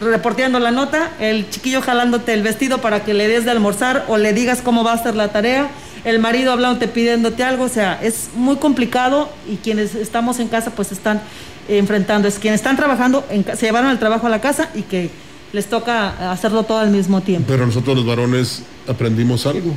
reporteando 0.01 0.59
la 0.59 0.71
nota, 0.71 1.13
el 1.21 1.49
chiquillo 1.51 1.83
jalándote 1.83 2.33
el 2.33 2.43
vestido 2.43 2.79
para 2.79 3.05
que 3.05 3.15
le 3.15 3.29
des 3.29 3.45
de 3.45 3.51
almorzar 3.51 4.05
o 4.09 4.17
le 4.17 4.33
digas 4.33 4.63
cómo 4.63 4.83
va 4.83 4.95
a 4.95 5.03
ser 5.03 5.15
la 5.15 5.29
tarea, 5.29 5.71
el 6.05 6.19
marido 6.19 6.53
hablándote, 6.53 6.89
pidiéndote 6.89 7.45
algo, 7.45 7.65
o 7.65 7.69
sea, 7.69 8.01
es 8.03 8.31
muy 8.35 8.57
complicado 8.57 9.31
y 9.49 9.57
quienes 9.57 9.95
estamos 9.95 10.41
en 10.41 10.49
casa 10.49 10.71
pues 10.71 10.93
están 10.93 11.21
enfrentando, 11.69 12.27
es 12.29 12.39
quienes 12.39 12.61
están 12.61 12.77
trabajando, 12.77 13.25
en 13.31 13.45
se 13.45 13.67
llevaron 13.67 13.91
el 13.91 13.99
trabajo 13.99 14.27
a 14.27 14.31
la 14.31 14.41
casa 14.41 14.71
y 14.75 14.83
que 14.83 15.11
les 15.53 15.67
toca 15.67 16.31
hacerlo 16.31 16.63
todo 16.63 16.79
al 16.79 16.91
mismo 16.91 17.21
tiempo. 17.21 17.47
Pero 17.49 17.67
nosotros 17.67 17.97
los 17.97 18.07
varones 18.07 18.63
aprendimos 18.89 19.47
algo, 19.47 19.75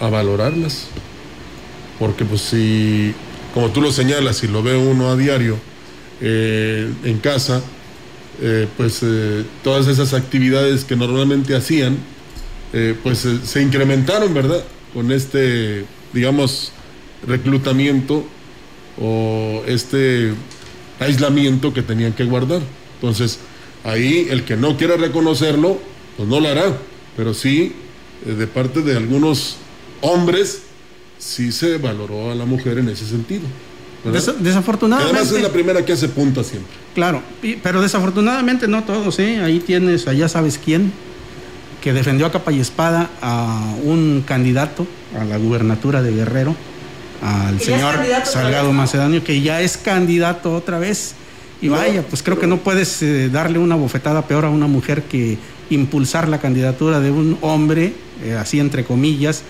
a 0.00 0.08
valorarlas. 0.08 0.86
Porque 1.98 2.24
pues 2.24 2.40
si, 2.40 3.14
como 3.52 3.68
tú 3.68 3.82
lo 3.82 3.92
señalas, 3.92 4.38
si 4.38 4.48
lo 4.48 4.62
ve 4.62 4.76
uno 4.76 5.10
a 5.10 5.16
diario 5.16 5.58
eh, 6.22 6.90
en 7.04 7.18
casa, 7.18 7.62
eh, 8.42 8.66
pues 8.76 9.00
eh, 9.02 9.44
todas 9.62 9.86
esas 9.86 10.14
actividades 10.14 10.84
que 10.84 10.96
normalmente 10.96 11.54
hacían, 11.54 11.98
eh, 12.72 12.94
pues 13.02 13.26
se 13.44 13.62
incrementaron, 13.62 14.32
¿verdad? 14.32 14.64
Con 14.94 15.12
este, 15.12 15.84
digamos, 16.12 16.72
reclutamiento 17.26 18.24
o 18.98 19.62
este 19.66 20.32
aislamiento 20.98 21.74
que 21.74 21.82
tenían 21.82 22.12
que 22.12 22.24
guardar. 22.24 22.62
Entonces, 22.94 23.40
ahí 23.84 24.28
el 24.30 24.44
que 24.44 24.56
no 24.56 24.76
quiera 24.76 24.96
reconocerlo, 24.96 25.78
pues 26.16 26.28
no 26.28 26.40
lo 26.40 26.48
hará, 26.48 26.76
pero 27.16 27.34
sí, 27.34 27.72
de 28.24 28.46
parte 28.46 28.82
de 28.82 28.96
algunos 28.96 29.56
hombres, 30.00 30.62
sí 31.18 31.52
se 31.52 31.76
valoró 31.78 32.30
a 32.30 32.34
la 32.34 32.46
mujer 32.46 32.78
en 32.78 32.88
ese 32.88 33.06
sentido. 33.06 33.42
Desafortunadamente. 34.04 35.16
además 35.18 35.32
es 35.36 35.42
la 35.42 35.50
primera 35.52 35.84
que 35.84 35.92
hace 35.92 36.08
punta 36.08 36.42
siempre. 36.42 36.72
Claro, 36.94 37.22
y- 37.42 37.56
pero 37.56 37.82
desafortunadamente 37.82 38.66
no 38.68 38.82
todos, 38.84 39.18
¿eh? 39.18 39.40
Ahí 39.40 39.60
tienes, 39.60 40.06
allá 40.08 40.28
sabes 40.28 40.58
quién, 40.62 40.92
que 41.82 41.92
defendió 41.92 42.26
a 42.26 42.32
capa 42.32 42.52
y 42.52 42.60
espada 42.60 43.10
a 43.22 43.74
un 43.84 44.22
candidato 44.26 44.86
a 45.18 45.24
la 45.24 45.36
gubernatura 45.38 46.02
de 46.02 46.12
Guerrero, 46.12 46.54
al 47.22 47.60
señor 47.60 47.96
Salgado. 48.24 48.72
Macedonio, 48.72 49.22
que 49.24 49.40
ya 49.40 49.60
es 49.60 49.76
candidato 49.76 50.54
otra 50.54 50.78
vez. 50.78 51.14
Y 51.62 51.68
vaya, 51.68 52.02
pues 52.08 52.22
creo 52.22 52.38
que 52.38 52.46
no 52.46 52.56
puedes 52.58 53.02
eh, 53.02 53.28
darle 53.28 53.58
una 53.58 53.74
bofetada 53.74 54.26
peor 54.26 54.46
a 54.46 54.48
una 54.50 54.66
mujer 54.66 55.02
que 55.02 55.36
impulsar 55.68 56.26
la 56.28 56.40
candidatura 56.40 57.00
de 57.00 57.10
un 57.10 57.36
hombre, 57.42 57.92
eh, 58.24 58.34
así 58.40 58.58
entre 58.58 58.84
comillas, 58.84 59.42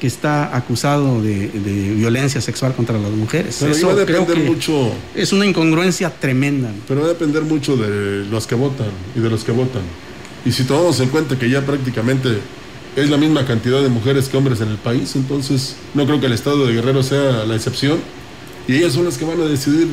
que 0.00 0.06
está 0.06 0.56
acusado 0.56 1.20
de, 1.22 1.48
de 1.48 1.94
violencia 1.94 2.40
sexual 2.40 2.74
contra 2.74 2.98
las 2.98 3.10
mujeres. 3.10 3.56
Pero 3.60 3.72
Eso 3.72 3.86
va 3.88 3.92
a 3.94 4.04
creo 4.04 4.20
depender 4.20 4.44
que 4.44 4.50
mucho, 4.50 4.92
es 5.14 5.32
una 5.32 5.46
incongruencia 5.46 6.10
tremenda. 6.10 6.70
pero 6.86 7.00
va 7.00 7.06
a 7.06 7.08
depender 7.10 7.42
mucho 7.42 7.76
de 7.76 8.24
los 8.26 8.46
que 8.46 8.54
votan 8.54 8.88
y 9.16 9.20
de 9.20 9.28
los 9.30 9.44
que 9.44 9.52
votan. 9.52 9.82
Y 10.44 10.52
si 10.52 10.64
tomamos 10.64 11.00
en 11.00 11.08
cuenta 11.08 11.38
que 11.38 11.50
ya 11.50 11.66
prácticamente 11.66 12.38
es 12.96 13.10
la 13.10 13.16
misma 13.16 13.44
cantidad 13.44 13.82
de 13.82 13.88
mujeres 13.88 14.28
que 14.28 14.36
hombres 14.36 14.60
en 14.60 14.68
el 14.68 14.76
país, 14.78 15.14
entonces 15.16 15.76
no 15.94 16.06
creo 16.06 16.20
que 16.20 16.26
el 16.26 16.32
estado 16.32 16.66
de 16.66 16.72
Guerrero 16.74 17.02
sea 17.02 17.44
la 17.44 17.54
excepción. 17.56 17.98
Y 18.66 18.74
ellas 18.76 18.92
son 18.92 19.04
las 19.04 19.18
que 19.18 19.24
van 19.24 19.40
a 19.40 19.44
decidir 19.44 19.88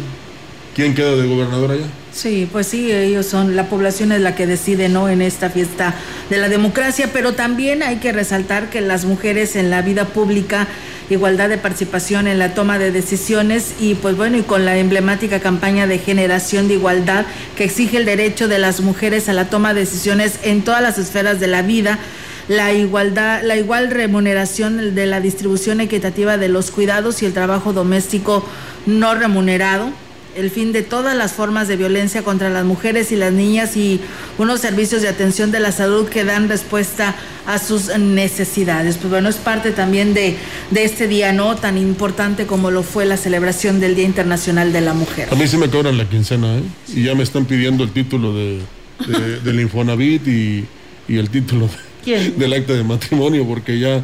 quién 0.76 0.94
queda 0.96 1.16
de 1.16 1.28
gobernador 1.28 1.72
allá. 1.72 1.88
Sí, 2.16 2.48
pues 2.50 2.68
sí, 2.68 2.94
ellos 2.94 3.26
son, 3.26 3.58
la 3.58 3.68
población 3.68 4.14
es 4.14 4.22
la 4.22 4.36
que 4.36 4.48
decide, 4.48 4.88
¿no? 4.88 5.10
En 5.10 5.22
esta 5.22 5.50
fiesta 5.50 5.94
de 6.30 6.38
la 6.38 6.48
democracia, 6.48 7.10
pero 7.12 7.34
también 7.34 7.84
hay 7.84 7.98
que 7.98 8.14
resaltar 8.14 8.70
que 8.70 8.80
las 8.80 9.04
mujeres 9.04 9.58
en 9.58 9.70
la 9.70 9.82
vida 9.82 10.06
pública, 10.06 10.66
igualdad 11.10 11.50
de 11.50 11.58
participación 11.58 12.28
en 12.28 12.40
la 12.40 12.54
toma 12.54 12.80
de 12.80 12.92
decisiones 12.92 13.74
y 13.82 13.96
pues 13.96 14.16
bueno, 14.16 14.38
y 14.38 14.44
con 14.44 14.64
la 14.64 14.78
emblemática 14.78 15.42
campaña 15.42 15.88
de 15.88 16.00
generación 16.00 16.70
de 16.70 16.76
igualdad 16.76 17.26
que 17.58 17.66
exige 17.66 17.98
el 17.98 18.06
derecho 18.06 18.48
de 18.48 18.60
las 18.60 18.80
mujeres 18.80 19.28
a 19.28 19.34
la 19.34 19.50
toma 19.50 19.74
de 19.74 19.82
decisiones 19.82 20.40
en 20.44 20.64
todas 20.64 20.82
las 20.82 20.98
esferas 20.98 21.42
de 21.42 21.48
la 21.48 21.64
vida, 21.64 22.00
la 22.48 22.72
igualdad, 22.72 23.42
la 23.44 23.58
igual 23.58 23.92
remuneración 23.92 24.96
de 24.96 25.06
la 25.06 25.20
distribución 25.20 25.82
equitativa 25.82 26.38
de 26.38 26.48
los 26.48 26.72
cuidados 26.72 27.22
y 27.22 27.26
el 27.26 27.34
trabajo 27.34 27.74
doméstico 27.74 28.48
no 28.86 29.16
remunerado, 29.16 29.92
el 30.36 30.52
fin 30.52 30.72
de 30.74 30.82
todas 30.84 31.16
las 31.16 31.32
formas 31.34 31.68
de 31.68 31.78
violencia 31.78 32.22
contra 32.22 32.50
las 32.50 32.66
mujeres 32.66 33.12
y 33.12 33.16
las 33.16 33.32
niñas 33.32 33.78
y 33.78 34.02
unos 34.38 34.60
servicios 34.60 35.02
de 35.02 35.08
atención 35.08 35.52
de 35.52 35.60
la 35.62 35.72
salud 35.72 36.08
que 36.10 36.24
dan 36.26 36.50
respuesta 36.50 37.16
a 37.48 37.58
sus 37.58 37.88
necesidades. 37.98 38.98
Pues 38.98 39.10
bueno, 39.10 39.30
es 39.30 39.38
parte 39.38 39.72
también 39.72 40.14
de, 40.14 40.36
de 40.72 40.84
este 40.84 41.08
día, 41.08 41.32
¿no? 41.32 41.56
Tan 41.56 41.78
importante 41.78 42.46
como 42.46 42.70
lo 42.70 42.84
fue 42.84 43.06
la 43.06 43.18
celebración 43.18 43.80
del 43.80 43.96
Día 43.96 44.06
Internacional 44.06 44.74
de 44.74 44.82
la 44.82 44.94
Mujer. 44.94 45.30
A 45.32 45.36
mí 45.36 45.48
sí 45.48 45.58
me 45.58 45.70
cobran 45.70 45.98
la 45.98 46.08
quincena, 46.10 46.58
¿eh? 46.58 46.64
Y 46.94 47.04
ya 47.06 47.16
me 47.16 47.24
están 47.24 47.46
pidiendo 47.46 47.84
el 47.84 47.92
título 47.92 48.34
de, 48.34 48.60
de- 49.08 49.40
del 49.44 49.60
Infonavit 49.62 50.28
y, 50.28 50.66
y 51.08 51.18
el 51.18 51.30
título 51.30 51.68
de- 51.68 51.74
¿Quién? 52.04 52.34
del 52.38 52.54
acta 52.54 52.74
de 52.74 52.84
matrimonio, 52.84 53.48
porque 53.48 53.80
ya, 53.80 54.02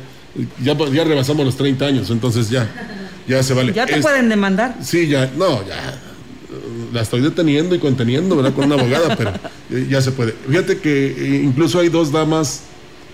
ya, 0.64 0.78
ya 0.94 1.04
rebasamos 1.04 1.46
los 1.46 1.58
30 1.58 1.86
años, 1.86 2.10
entonces 2.10 2.50
ya, 2.50 2.70
ya 3.28 3.44
se 3.44 3.54
vale. 3.54 3.74
Ya 3.74 3.86
te 3.86 3.96
Es- 3.96 4.02
pueden 4.02 4.30
demandar. 4.30 4.76
Sí, 4.82 5.08
ya, 5.10 5.30
no, 5.36 5.68
ya. 5.68 6.00
La 6.92 7.02
estoy 7.02 7.22
deteniendo 7.22 7.76
y 7.76 7.80
conteniendo, 7.80 8.36
¿verdad? 8.36 8.54
Con 8.54 8.66
una 8.66 8.76
abogada, 8.76 9.16
pero 9.16 9.32
eh, 9.72 9.88
ya 9.90 10.02
se 10.02 10.12
puede. 10.12 10.34
Fíjate 10.48 10.80
que 10.80 11.08
eh, 11.08 11.42
incluso 11.44 11.80
hay 11.80 11.90
dos 11.90 12.12
damas 12.12 12.64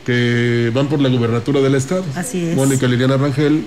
que 0.06 0.72
van 0.74 0.88
por 0.88 1.02
la 1.02 1.10
gubernatura 1.10 1.62
del 1.62 1.76
Estado. 1.76 2.04
Así 2.16 2.44
es. 2.46 2.56
Mónica 2.56 2.88
Liliana 2.88 3.18
Rangel 3.18 3.66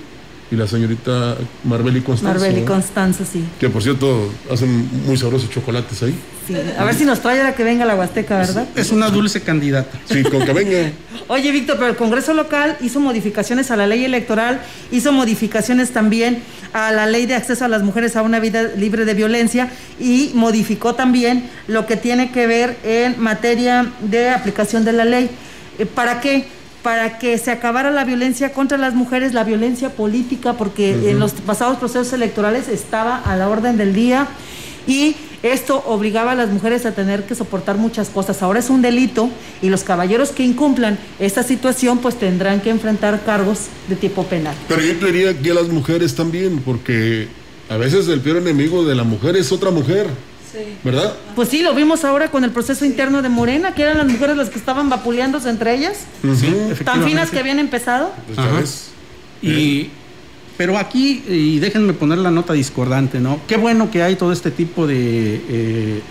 y 0.51 0.55
la 0.57 0.67
señorita 0.67 1.37
Marbeli 1.63 2.01
Constanzo. 2.01 2.39
Marbel 2.39 2.57
y 2.57 2.61
¿no? 2.61 2.67
Constanza, 2.67 3.23
sí. 3.25 3.43
Que 3.59 3.69
por 3.69 3.81
cierto, 3.81 4.29
hacen 4.51 4.89
muy 5.05 5.15
sabrosos 5.17 5.49
chocolates 5.49 6.03
ahí. 6.03 6.13
sí. 6.45 6.55
A 6.77 6.83
ver 6.83 6.93
si 6.93 7.05
nos 7.05 7.21
trae 7.21 7.41
la 7.41 7.55
que 7.55 7.63
venga 7.63 7.85
la 7.85 7.95
Huasteca, 7.95 8.37
¿verdad? 8.37 8.67
Es 8.75 8.91
una 8.91 9.09
dulce 9.09 9.41
candidata. 9.41 9.97
Sí, 10.05 10.23
con 10.23 10.45
que 10.45 10.51
venga. 10.51 10.91
Oye, 11.29 11.51
Víctor, 11.53 11.77
pero 11.77 11.87
el 11.87 11.95
Congreso 11.95 12.33
local 12.33 12.75
hizo 12.81 12.99
modificaciones 12.99 13.71
a 13.71 13.77
la 13.77 13.87
ley 13.87 14.03
electoral, 14.03 14.59
hizo 14.91 15.13
modificaciones 15.13 15.91
también 15.91 16.43
a 16.73 16.91
la 16.91 17.05
ley 17.05 17.25
de 17.25 17.35
acceso 17.35 17.63
a 17.63 17.69
las 17.69 17.83
mujeres 17.83 18.17
a 18.17 18.21
una 18.21 18.41
vida 18.41 18.63
libre 18.75 19.05
de 19.05 19.13
violencia 19.13 19.69
y 19.99 20.31
modificó 20.33 20.95
también 20.95 21.49
lo 21.67 21.85
que 21.85 21.95
tiene 21.95 22.31
que 22.31 22.47
ver 22.47 22.77
en 22.83 23.17
materia 23.21 23.89
de 24.01 24.29
aplicación 24.29 24.83
de 24.83 24.91
la 24.91 25.05
ley. 25.05 25.29
Eh, 25.79 25.85
¿Para 25.85 26.19
qué? 26.19 26.47
Para 26.83 27.19
que 27.19 27.37
se 27.37 27.51
acabara 27.51 27.91
la 27.91 28.05
violencia 28.05 28.53
contra 28.53 28.77
las 28.77 28.95
mujeres, 28.95 29.33
la 29.33 29.43
violencia 29.43 29.89
política, 29.91 30.53
porque 30.53 31.11
en 31.11 31.19
los 31.19 31.33
pasados 31.33 31.77
procesos 31.77 32.11
electorales 32.13 32.67
estaba 32.67 33.17
a 33.17 33.35
la 33.35 33.49
orden 33.49 33.77
del 33.77 33.93
día 33.93 34.27
y 34.87 35.15
esto 35.43 35.83
obligaba 35.87 36.33
a 36.33 36.35
las 36.35 36.49
mujeres 36.49 36.85
a 36.85 36.91
tener 36.91 37.25
que 37.25 37.33
soportar 37.33 37.77
muchas 37.77 38.09
cosas. 38.09 38.41
Ahora 38.43 38.59
es 38.59 38.69
un 38.69 38.81
delito 38.81 39.29
y 39.61 39.69
los 39.69 39.83
caballeros 39.83 40.29
que 40.29 40.43
incumplan 40.43 40.99
esta 41.19 41.43
situación 41.43 41.97
pues 41.97 42.15
tendrán 42.15 42.61
que 42.61 42.69
enfrentar 42.69 43.23
cargos 43.23 43.67
de 43.87 43.95
tipo 43.95 44.23
penal. 44.25 44.55
Pero 44.67 44.81
yo 44.81 44.99
creería 44.99 45.37
que 45.37 45.53
las 45.53 45.67
mujeres 45.67 46.15
también, 46.15 46.61
porque 46.63 47.27
a 47.69 47.77
veces 47.77 48.07
el 48.07 48.21
peor 48.21 48.37
enemigo 48.37 48.85
de 48.85 48.95
la 48.95 49.03
mujer 49.03 49.35
es 49.35 49.51
otra 49.51 49.71
mujer. 49.71 50.07
¿Verdad? 50.83 51.13
Pues 51.35 51.49
sí, 51.49 51.61
lo 51.61 51.73
vimos 51.73 52.03
ahora 52.03 52.29
con 52.29 52.43
el 52.43 52.51
proceso 52.51 52.85
interno 52.85 53.21
de 53.21 53.29
Morena, 53.29 53.73
que 53.73 53.83
eran 53.83 53.97
las 53.97 54.07
mujeres 54.07 54.37
las 54.37 54.49
que 54.49 54.59
estaban 54.59 54.89
vapuleándose 54.89 55.49
entre 55.49 55.75
ellas, 55.75 56.05
tan 56.21 56.31
Efectivamente. 56.31 57.09
finas 57.09 57.31
que 57.31 57.39
habían 57.39 57.59
empezado. 57.59 58.11
Pues 58.27 58.37
ya 58.37 58.51
ves. 58.51 58.87
Y, 59.41 59.89
pero 60.57 60.77
aquí, 60.77 61.23
y 61.27 61.59
déjenme 61.59 61.93
poner 61.93 62.19
la 62.19 62.31
nota 62.31 62.53
discordante, 62.53 63.19
¿no? 63.19 63.39
Qué 63.47 63.57
bueno 63.57 63.89
que 63.89 64.03
hay 64.03 64.15
todo 64.15 64.31
este 64.31 64.51
tipo 64.51 64.85
de 64.87 65.41
eh, 65.49 66.01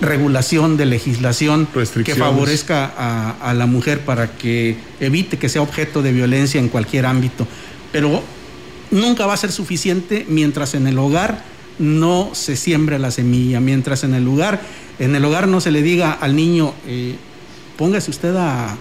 regulación, 0.00 0.76
de 0.76 0.86
legislación 0.86 1.66
que 2.04 2.14
favorezca 2.14 2.92
a, 2.96 3.30
a 3.40 3.54
la 3.54 3.66
mujer 3.66 4.00
para 4.00 4.32
que 4.36 4.76
evite 5.00 5.38
que 5.38 5.48
sea 5.48 5.62
objeto 5.62 6.02
de 6.02 6.12
violencia 6.12 6.60
en 6.60 6.68
cualquier 6.68 7.06
ámbito. 7.06 7.46
Pero 7.92 8.22
nunca 8.90 9.26
va 9.26 9.34
a 9.34 9.38
ser 9.38 9.52
suficiente 9.52 10.26
mientras 10.28 10.74
en 10.74 10.86
el 10.86 10.98
hogar 10.98 11.55
no 11.78 12.30
se 12.32 12.56
siembre 12.56 12.98
la 12.98 13.10
semilla, 13.10 13.60
mientras 13.60 14.04
en 14.04 14.14
el 14.14 14.24
lugar, 14.24 14.60
en 14.98 15.14
el 15.14 15.24
hogar 15.24 15.48
no 15.48 15.60
se 15.60 15.70
le 15.70 15.82
diga 15.82 16.12
al 16.12 16.36
niño, 16.36 16.74
eh, 16.86 17.16
póngase 17.76 18.10
usted 18.10 18.34
a, 18.36 18.76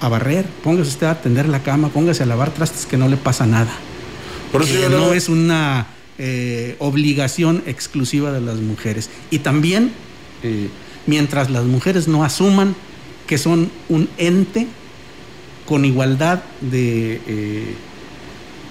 a 0.00 0.08
barrer, 0.08 0.44
póngase 0.62 0.90
usted 0.90 1.06
a 1.06 1.20
tender 1.20 1.48
la 1.48 1.62
cama, 1.62 1.88
póngase 1.88 2.22
a 2.22 2.26
lavar 2.26 2.50
trastes 2.52 2.86
que 2.86 2.96
no 2.96 3.08
le 3.08 3.16
pasa 3.16 3.46
nada. 3.46 3.72
Por 4.52 4.62
eso 4.62 4.88
no 4.88 5.12
es 5.12 5.28
una 5.28 5.88
eh, 6.18 6.76
obligación 6.78 7.62
exclusiva 7.66 8.32
de 8.32 8.40
las 8.40 8.56
mujeres. 8.56 9.10
Y 9.30 9.40
también, 9.40 9.92
eh, 10.42 10.68
mientras 11.06 11.50
las 11.50 11.64
mujeres 11.64 12.08
no 12.08 12.24
asuman 12.24 12.74
que 13.26 13.38
son 13.38 13.70
un 13.88 14.08
ente 14.18 14.66
con 15.66 15.84
igualdad 15.84 16.42
de, 16.60 17.74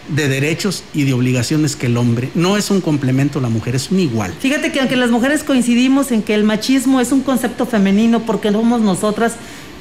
de 0.08 0.28
derechos 0.28 0.84
y 0.94 1.04
de 1.04 1.14
obligaciones 1.14 1.76
que 1.76 1.88
el 1.88 1.98
hombre, 1.98 2.30
no 2.36 2.58
es 2.58 2.70
un 2.70 2.82
complemento 2.82 3.42
la 3.42 3.50
mujer, 3.50 3.76
es 3.76 3.92
un 3.92 4.00
igual. 4.00 4.34
Fíjate 4.40 4.72
que 4.72 4.80
aunque 4.80 4.96
las 4.96 5.10
mujeres 5.10 5.44
coincidimos 5.44 6.12
en 6.12 6.22
que 6.22 6.36
el 6.36 6.44
machismo 6.44 7.02
es 7.02 7.12
un 7.12 7.22
concepto 7.22 7.66
femenino 7.66 8.26
porque 8.26 8.52
somos 8.52 8.82
nosotras 8.82 9.34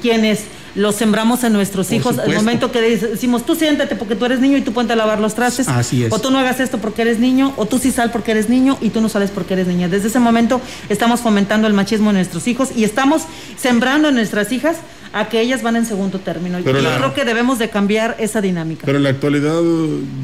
quienes 0.02 0.40
lo 0.74 0.92
sembramos 0.92 1.44
en 1.44 1.52
nuestros 1.52 1.86
Por 1.86 1.96
hijos. 1.96 2.16
Supuesto. 2.16 2.34
momento 2.34 2.72
que 2.72 2.80
decimos, 2.80 3.46
tú 3.46 3.54
siéntate 3.54 3.96
porque 3.96 4.16
tú 4.16 4.24
eres 4.24 4.40
niño 4.40 4.56
y 4.56 4.62
tú 4.62 4.72
ponte 4.72 4.92
a 4.92 4.96
lavar 4.96 5.20
los 5.20 5.34
trastes. 5.34 5.68
Así 5.68 6.04
es. 6.04 6.12
O 6.12 6.18
tú 6.18 6.30
no 6.30 6.38
hagas 6.38 6.60
esto 6.60 6.78
porque 6.78 7.02
eres 7.02 7.18
niño, 7.18 7.54
o 7.56 7.66
tú 7.66 7.78
sí 7.78 7.90
sal 7.90 8.10
porque 8.10 8.32
eres 8.32 8.48
niño 8.48 8.76
y 8.80 8.90
tú 8.90 9.00
no 9.00 9.08
sales 9.08 9.30
porque 9.30 9.54
eres 9.54 9.66
niña. 9.66 9.88
Desde 9.88 10.08
ese 10.08 10.18
momento 10.18 10.60
estamos 10.88 11.20
fomentando 11.20 11.66
el 11.66 11.74
machismo 11.74 12.10
en 12.10 12.16
nuestros 12.16 12.48
hijos 12.48 12.70
y 12.74 12.84
estamos 12.84 13.22
sembrando 13.56 14.08
en 14.08 14.16
nuestras 14.16 14.50
hijas 14.52 14.76
a 15.16 15.28
que 15.28 15.40
ellas 15.40 15.62
van 15.62 15.76
en 15.76 15.86
segundo 15.86 16.18
término. 16.18 16.58
Pero 16.64 16.78
yo 16.80 16.90
la- 16.90 16.96
creo 16.98 17.14
que 17.14 17.24
debemos 17.24 17.58
de 17.60 17.70
cambiar 17.70 18.16
esa 18.18 18.40
dinámica. 18.40 18.82
Pero 18.84 18.98
en 18.98 19.04
la 19.04 19.10
actualidad 19.10 19.62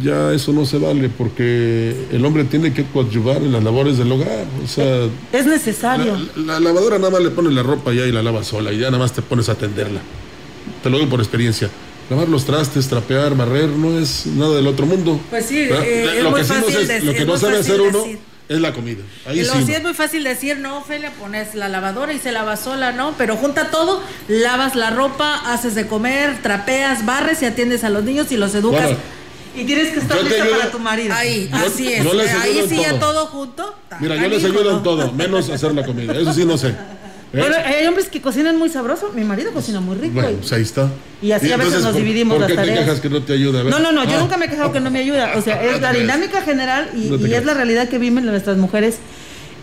ya 0.03 0.33
eso 0.33 0.53
no 0.53 0.67
se 0.67 0.79
vale 0.79 1.09
porque 1.09 1.95
el 2.13 2.25
hombre 2.25 2.43
tiene 2.45 2.73
que 2.75 2.85
coadyuvar 2.85 3.37
en 3.39 3.53
las 3.53 3.63
labores 3.63 3.97
del 3.99 4.11
hogar. 4.11 4.45
O 4.65 4.67
sea, 4.67 5.07
es 5.33 5.47
necesario. 5.47 6.19
la, 6.37 6.55
la 6.55 6.61
lavadora 6.61 6.99
nada 6.99 7.11
más 7.11 7.23
le 7.23 7.31
pones 7.31 7.53
la 7.53 7.63
ropa 7.63 7.93
ya 7.93 8.05
y 8.05 8.13
la 8.13 8.23
lava 8.23 8.43
sola 8.43 8.73
y 8.73 8.79
ya 8.79 8.87
nada 8.87 8.99
más 8.99 9.13
te 9.13 9.23
pones 9.23 9.49
a 9.49 9.53
atenderla. 9.53 10.01
Te 10.83 10.91
lo 10.91 10.99
digo 10.99 11.09
por 11.11 11.21
experiencia. 11.21 11.71
Lavar 12.11 12.29
los 12.29 12.45
trastes, 12.45 12.89
trapear, 12.89 13.37
barrer, 13.37 13.69
no 13.69 13.97
es 13.97 14.27
nada 14.27 14.57
del 14.57 14.67
otro 14.67 14.85
mundo. 14.87 15.21
Pues 15.31 15.47
sí, 15.47 15.59
eh, 15.61 16.15
es 16.17 16.23
lo 16.25 16.31
muy 16.33 16.41
que 16.41 16.47
sí 16.47 16.53
no 16.61 16.67
sé 16.69 16.87
decir- 16.87 17.05
lo 17.05 17.13
que 17.15 17.25
no 17.25 17.37
sabe 17.39 17.59
hacer 17.59 17.81
uno 17.81 17.99
decir. 17.99 18.19
Es 18.51 18.61
la 18.61 18.73
comida. 18.73 19.03
Ahí 19.27 19.41
Y 19.41 19.45
lo- 19.45 19.53
sí. 19.55 19.63
sí 19.65 19.73
es 19.75 19.83
muy 19.83 19.95
fácil 19.95 20.25
decir, 20.25 20.59
no, 20.59 20.79
Ophelia, 20.79 21.13
pones 21.13 21.55
la 21.55 21.69
lavadora 21.69 22.13
y 22.13 22.19
se 22.19 22.33
lava 22.33 22.57
sola, 22.57 22.91
¿no? 22.93 23.15
Pero 23.17 23.37
junta 23.37 23.71
todo, 23.71 24.03
lavas 24.29 24.75
la 24.75 24.91
ropa, 24.91 25.37
haces 25.53 25.75
de 25.77 25.87
comer, 25.87 26.43
trapeas, 26.43 27.07
barres 27.07 27.41
y 27.43 27.45
atiendes 27.47 27.85
a 27.85 27.91
los 27.91 28.03
niños 28.03 28.33
y 28.33 28.37
los 28.37 28.53
educas. 28.55 28.83
Bueno. 28.83 28.99
Y 29.57 29.65
tienes 29.65 29.89
que 29.93 30.01
estar 30.01 30.23
lista 30.23 30.43
ayudo. 30.45 30.59
para 30.59 30.71
tu 30.71 30.79
marido. 30.81 31.15
Ahí, 31.15 31.49
Yo- 31.51 31.57
así 31.67 31.93
es. 31.93 32.05
yo 32.05 32.13
les 32.15 32.31
Ahí 32.35 32.65
sí 32.69 32.77
ya 32.81 32.91
todo. 32.99 33.13
todo 33.13 33.27
junto. 33.27 33.75
Mira, 34.01 34.17
yo 34.17 34.29
les 34.29 34.45
ayudo 34.45 34.77
en 34.77 34.83
todo, 34.83 35.13
menos 35.13 35.49
hacer 35.49 35.73
la 35.75 35.85
comida. 35.85 36.13
Eso 36.17 36.33
sí 36.33 36.45
no 36.45 36.59
sé. 36.59 36.75
¿Eh? 37.33 37.39
Bueno, 37.39 37.57
hay 37.65 37.87
hombres 37.87 38.09
que 38.09 38.21
cocinan 38.21 38.57
muy 38.59 38.69
sabroso. 38.71 39.13
Mi 39.15 39.23
marido 39.25 39.53
cocina 39.53 39.81
muy 39.81 39.97
rico. 39.97 40.15
Bueno, 40.15 40.39
pues 40.39 40.53
ahí 40.53 40.63
está. 40.63 40.89
Y 41.23 41.31
así 41.33 41.53
a 41.53 41.57
veces 41.57 41.75
nos 41.75 41.93
¿por- 41.93 41.95
dividimos 41.95 42.35
¿por 42.35 42.41
las 42.41 42.49
qué 42.49 42.55
te 42.57 42.61
tareas. 42.61 42.79
quejas 42.81 43.01
que 43.01 43.09
no 43.11 43.23
te 43.23 43.33
ayuda? 43.35 43.63
No, 43.65 43.79
no, 43.79 43.93
no, 43.93 44.05
yo 44.05 44.17
Ah, 44.17 44.21
nunca 44.21 44.37
me 44.37 44.47
he 44.47 44.49
quejado 44.49 44.73
que 44.73 44.81
no 44.81 44.91
me 44.91 44.99
ayuda. 44.99 45.35
O 45.37 45.43
sea, 45.43 45.63
es 45.63 45.81
la 45.81 45.93
dinámica 45.93 46.43
general 46.43 46.91
y, 46.95 47.09
No 47.09 47.19
te 47.19 47.29
y 47.29 47.35
es 47.35 47.45
la 47.45 47.55
realidad 47.55 47.89
que 47.89 47.99
viven 47.99 48.27
nuestras 48.27 48.57
mujeres. 48.57 48.97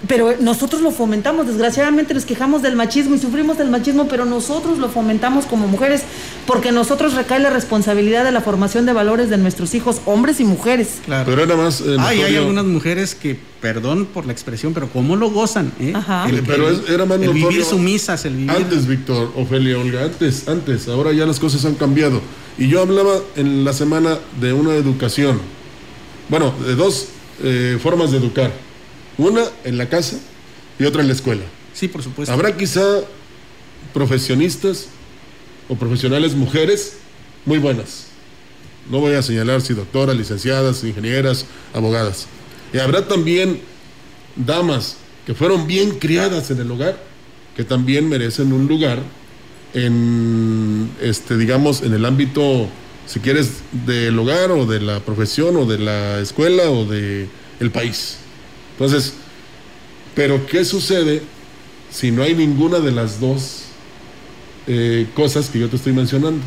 Pero 0.08 0.36
nosotros 0.39 0.82
lo 0.84 0.92
fomentamos, 0.92 1.48
desgraciadamente 1.48 2.13
nos 2.13 2.25
quejamos 2.25 2.62
del 2.62 2.75
machismo 2.75 3.16
y 3.16 3.20
sufrimos 3.20 3.58
del 3.58 3.70
machismo, 3.72 4.08
pero 4.08 4.25
nosotros 4.25 4.77
lo 4.77 4.89
fomentamos 4.89 5.46
como 5.48 5.68
mujeres, 5.68 6.04
porque 6.46 6.72
nosotros 6.72 7.16
recae 7.16 7.39
la 7.39 7.50
responsabilidad 7.50 8.24
de 8.24 8.32
la 8.32 8.42
formación 8.42 8.86
de 8.86 8.94
valores 8.94 9.32
de 9.32 9.38
nuestros 9.38 9.74
hijos, 9.74 10.00
hombres 10.06 10.39
y 10.39 10.44
mujeres. 10.44 11.00
Claro. 11.04 11.25
Pero 11.27 11.42
era 11.44 11.56
más. 11.56 11.82
eh, 11.82 11.96
Ah, 11.98 12.13
y 12.13 12.22
hay 12.22 12.36
algunas 12.36 12.66
mujeres 12.66 13.16
que, 13.16 13.39
perdón 13.60 14.06
por 14.06 14.27
la 14.27 14.34
expresión, 14.34 14.72
pero 14.75 14.88
cómo 14.88 15.16
lo 15.16 15.32
gozan, 15.32 15.72
¿eh? 15.80 15.94
Ajá. 15.96 16.30
El, 16.30 16.44
Pero 16.44 16.70
el- 16.70 16.84
era 16.89 17.06
más 17.06 17.18
el 17.20 17.25
notorio 17.25 17.48
vivir 17.50 17.63
sumisas, 17.66 18.24
el 18.25 18.36
vivir... 18.36 18.51
Antes, 18.51 18.86
Víctor, 18.86 19.32
Ofelia, 19.36 19.80
Olga, 19.80 20.04
antes, 20.04 20.48
antes, 20.48 20.88
ahora 20.89 21.12
ya 21.12 21.25
las 21.25 21.39
cosas 21.39 21.66
han 21.66 21.74
cambiado. 21.74 22.22
Y 22.60 22.68
yo 22.68 22.82
hablaba 22.82 23.16
en 23.36 23.66
la 23.66 23.74
semana 23.74 24.20
de 24.39 24.54
una 24.54 24.75
educación, 24.75 25.39
bueno, 26.30 26.54
de 26.66 26.75
dos 26.75 27.08
eh, 27.44 27.80
formas 27.82 28.12
de 28.12 28.18
educar. 28.18 28.51
Una 29.18 29.44
en 29.64 29.78
la 29.78 29.90
casa 29.90 30.18
y 30.80 30.86
otra 30.86 31.02
en 31.02 31.08
la 31.08 31.14
escuela. 31.14 31.44
Sí, 31.74 31.88
por 31.88 32.04
supuesto. 32.04 32.34
Habrá 32.34 32.56
quizá 32.56 33.02
profesionistas 33.94 34.88
o 35.70 35.76
profesionales 35.76 36.36
mujeres 36.36 36.98
muy 37.46 37.58
buenas. 37.58 38.08
No 38.90 39.00
voy 39.00 39.16
a 39.16 39.22
señalar 39.22 39.62
si 39.62 39.74
doctoras, 39.74 40.16
licenciadas, 40.16 40.84
ingenieras, 40.84 41.46
abogadas. 41.74 42.28
Y 42.74 42.80
habrá 42.80 43.08
también 43.08 43.60
damas 44.36 44.98
que 45.26 45.34
fueron 45.34 45.68
bien 45.68 46.00
criadas 46.00 46.52
en 46.52 46.62
el 46.62 46.72
hogar, 46.72 46.98
que 47.56 47.64
también 47.64 48.08
merecen 48.08 48.54
un 48.54 48.68
lugar 48.68 49.02
en, 49.74 50.90
este, 51.02 51.38
digamos, 51.38 51.82
en 51.82 51.94
el 51.94 52.06
ámbito, 52.06 52.68
si 53.06 53.20
quieres, 53.20 53.62
del 53.86 54.18
hogar 54.18 54.52
o 54.52 54.66
de 54.66 54.80
la 54.80 55.00
profesión 55.02 55.58
o 55.58 55.66
de 55.66 55.80
la 55.80 56.20
escuela 56.20 56.70
o 56.70 56.86
de 56.86 57.28
el 57.60 57.72
país. 57.72 58.20
Entonces, 58.80 59.14
pero 60.16 60.46
¿qué 60.46 60.64
sucede 60.64 61.22
si 61.92 62.12
no 62.12 62.22
hay 62.24 62.36
ninguna 62.36 62.80
de 62.80 62.92
las 62.92 63.20
dos 63.20 63.64
eh, 64.68 65.08
cosas 65.16 65.50
que 65.50 65.60
yo 65.60 65.68
te 65.70 65.78
estoy 65.78 65.94
mencionando? 65.94 66.42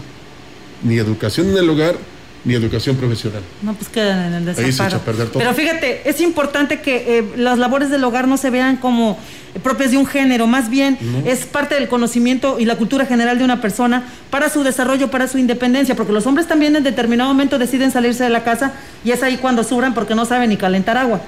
Ni 0.85 0.97
educación 0.97 1.51
en 1.51 1.59
el 1.59 1.69
hogar, 1.69 1.97
ni 2.45 2.55
educación 2.55 2.97
profesional. 2.97 3.43
No, 3.63 3.75
pues 3.75 3.89
quedan 3.89 4.33
en 4.33 4.35
el 4.43 4.49
Ahí 4.49 4.55
se 4.55 4.63
desamparo. 4.63 4.89
echa 4.89 4.97
a 4.97 5.05
perder 5.05 5.29
todo. 5.29 5.39
Pero 5.41 5.55
fíjate, 5.55 6.09
es 6.09 6.21
importante 6.21 6.81
que 6.81 7.19
eh, 7.19 7.25
las 7.37 7.59
labores 7.59 7.91
del 7.91 8.03
hogar 8.05 8.29
no 8.29 8.37
se 8.37 8.49
vean 8.51 8.77
como 8.77 9.19
propias 9.65 9.91
de 9.91 9.97
un 9.97 10.07
género, 10.07 10.47
más 10.47 10.71
bien 10.71 10.97
es 11.27 11.45
parte 11.45 11.75
del 11.75 11.89
conocimiento 11.89 12.61
y 12.61 12.65
la 12.67 12.77
cultura 12.77 13.05
general 13.05 13.37
de 13.37 13.43
una 13.45 13.61
persona 13.61 14.05
para 14.31 14.49
su 14.49 14.63
desarrollo, 14.63 15.11
para 15.11 15.27
su 15.27 15.39
independencia, 15.39 15.97
porque 15.97 16.13
los 16.13 16.25
hombres 16.29 16.47
también 16.47 16.77
en 16.77 16.85
determinado 16.85 17.29
momento 17.31 17.59
deciden 17.59 17.91
salirse 17.91 18.23
de 18.23 18.31
la 18.31 18.45
casa 18.45 18.73
y 19.05 19.11
es 19.11 19.25
ahí 19.25 19.39
cuando 19.39 19.65
sufran 19.65 19.93
porque 19.93 20.15
no 20.15 20.25
saben 20.25 20.51
ni 20.51 20.57
calentar 20.57 20.97
agua. 20.97 21.21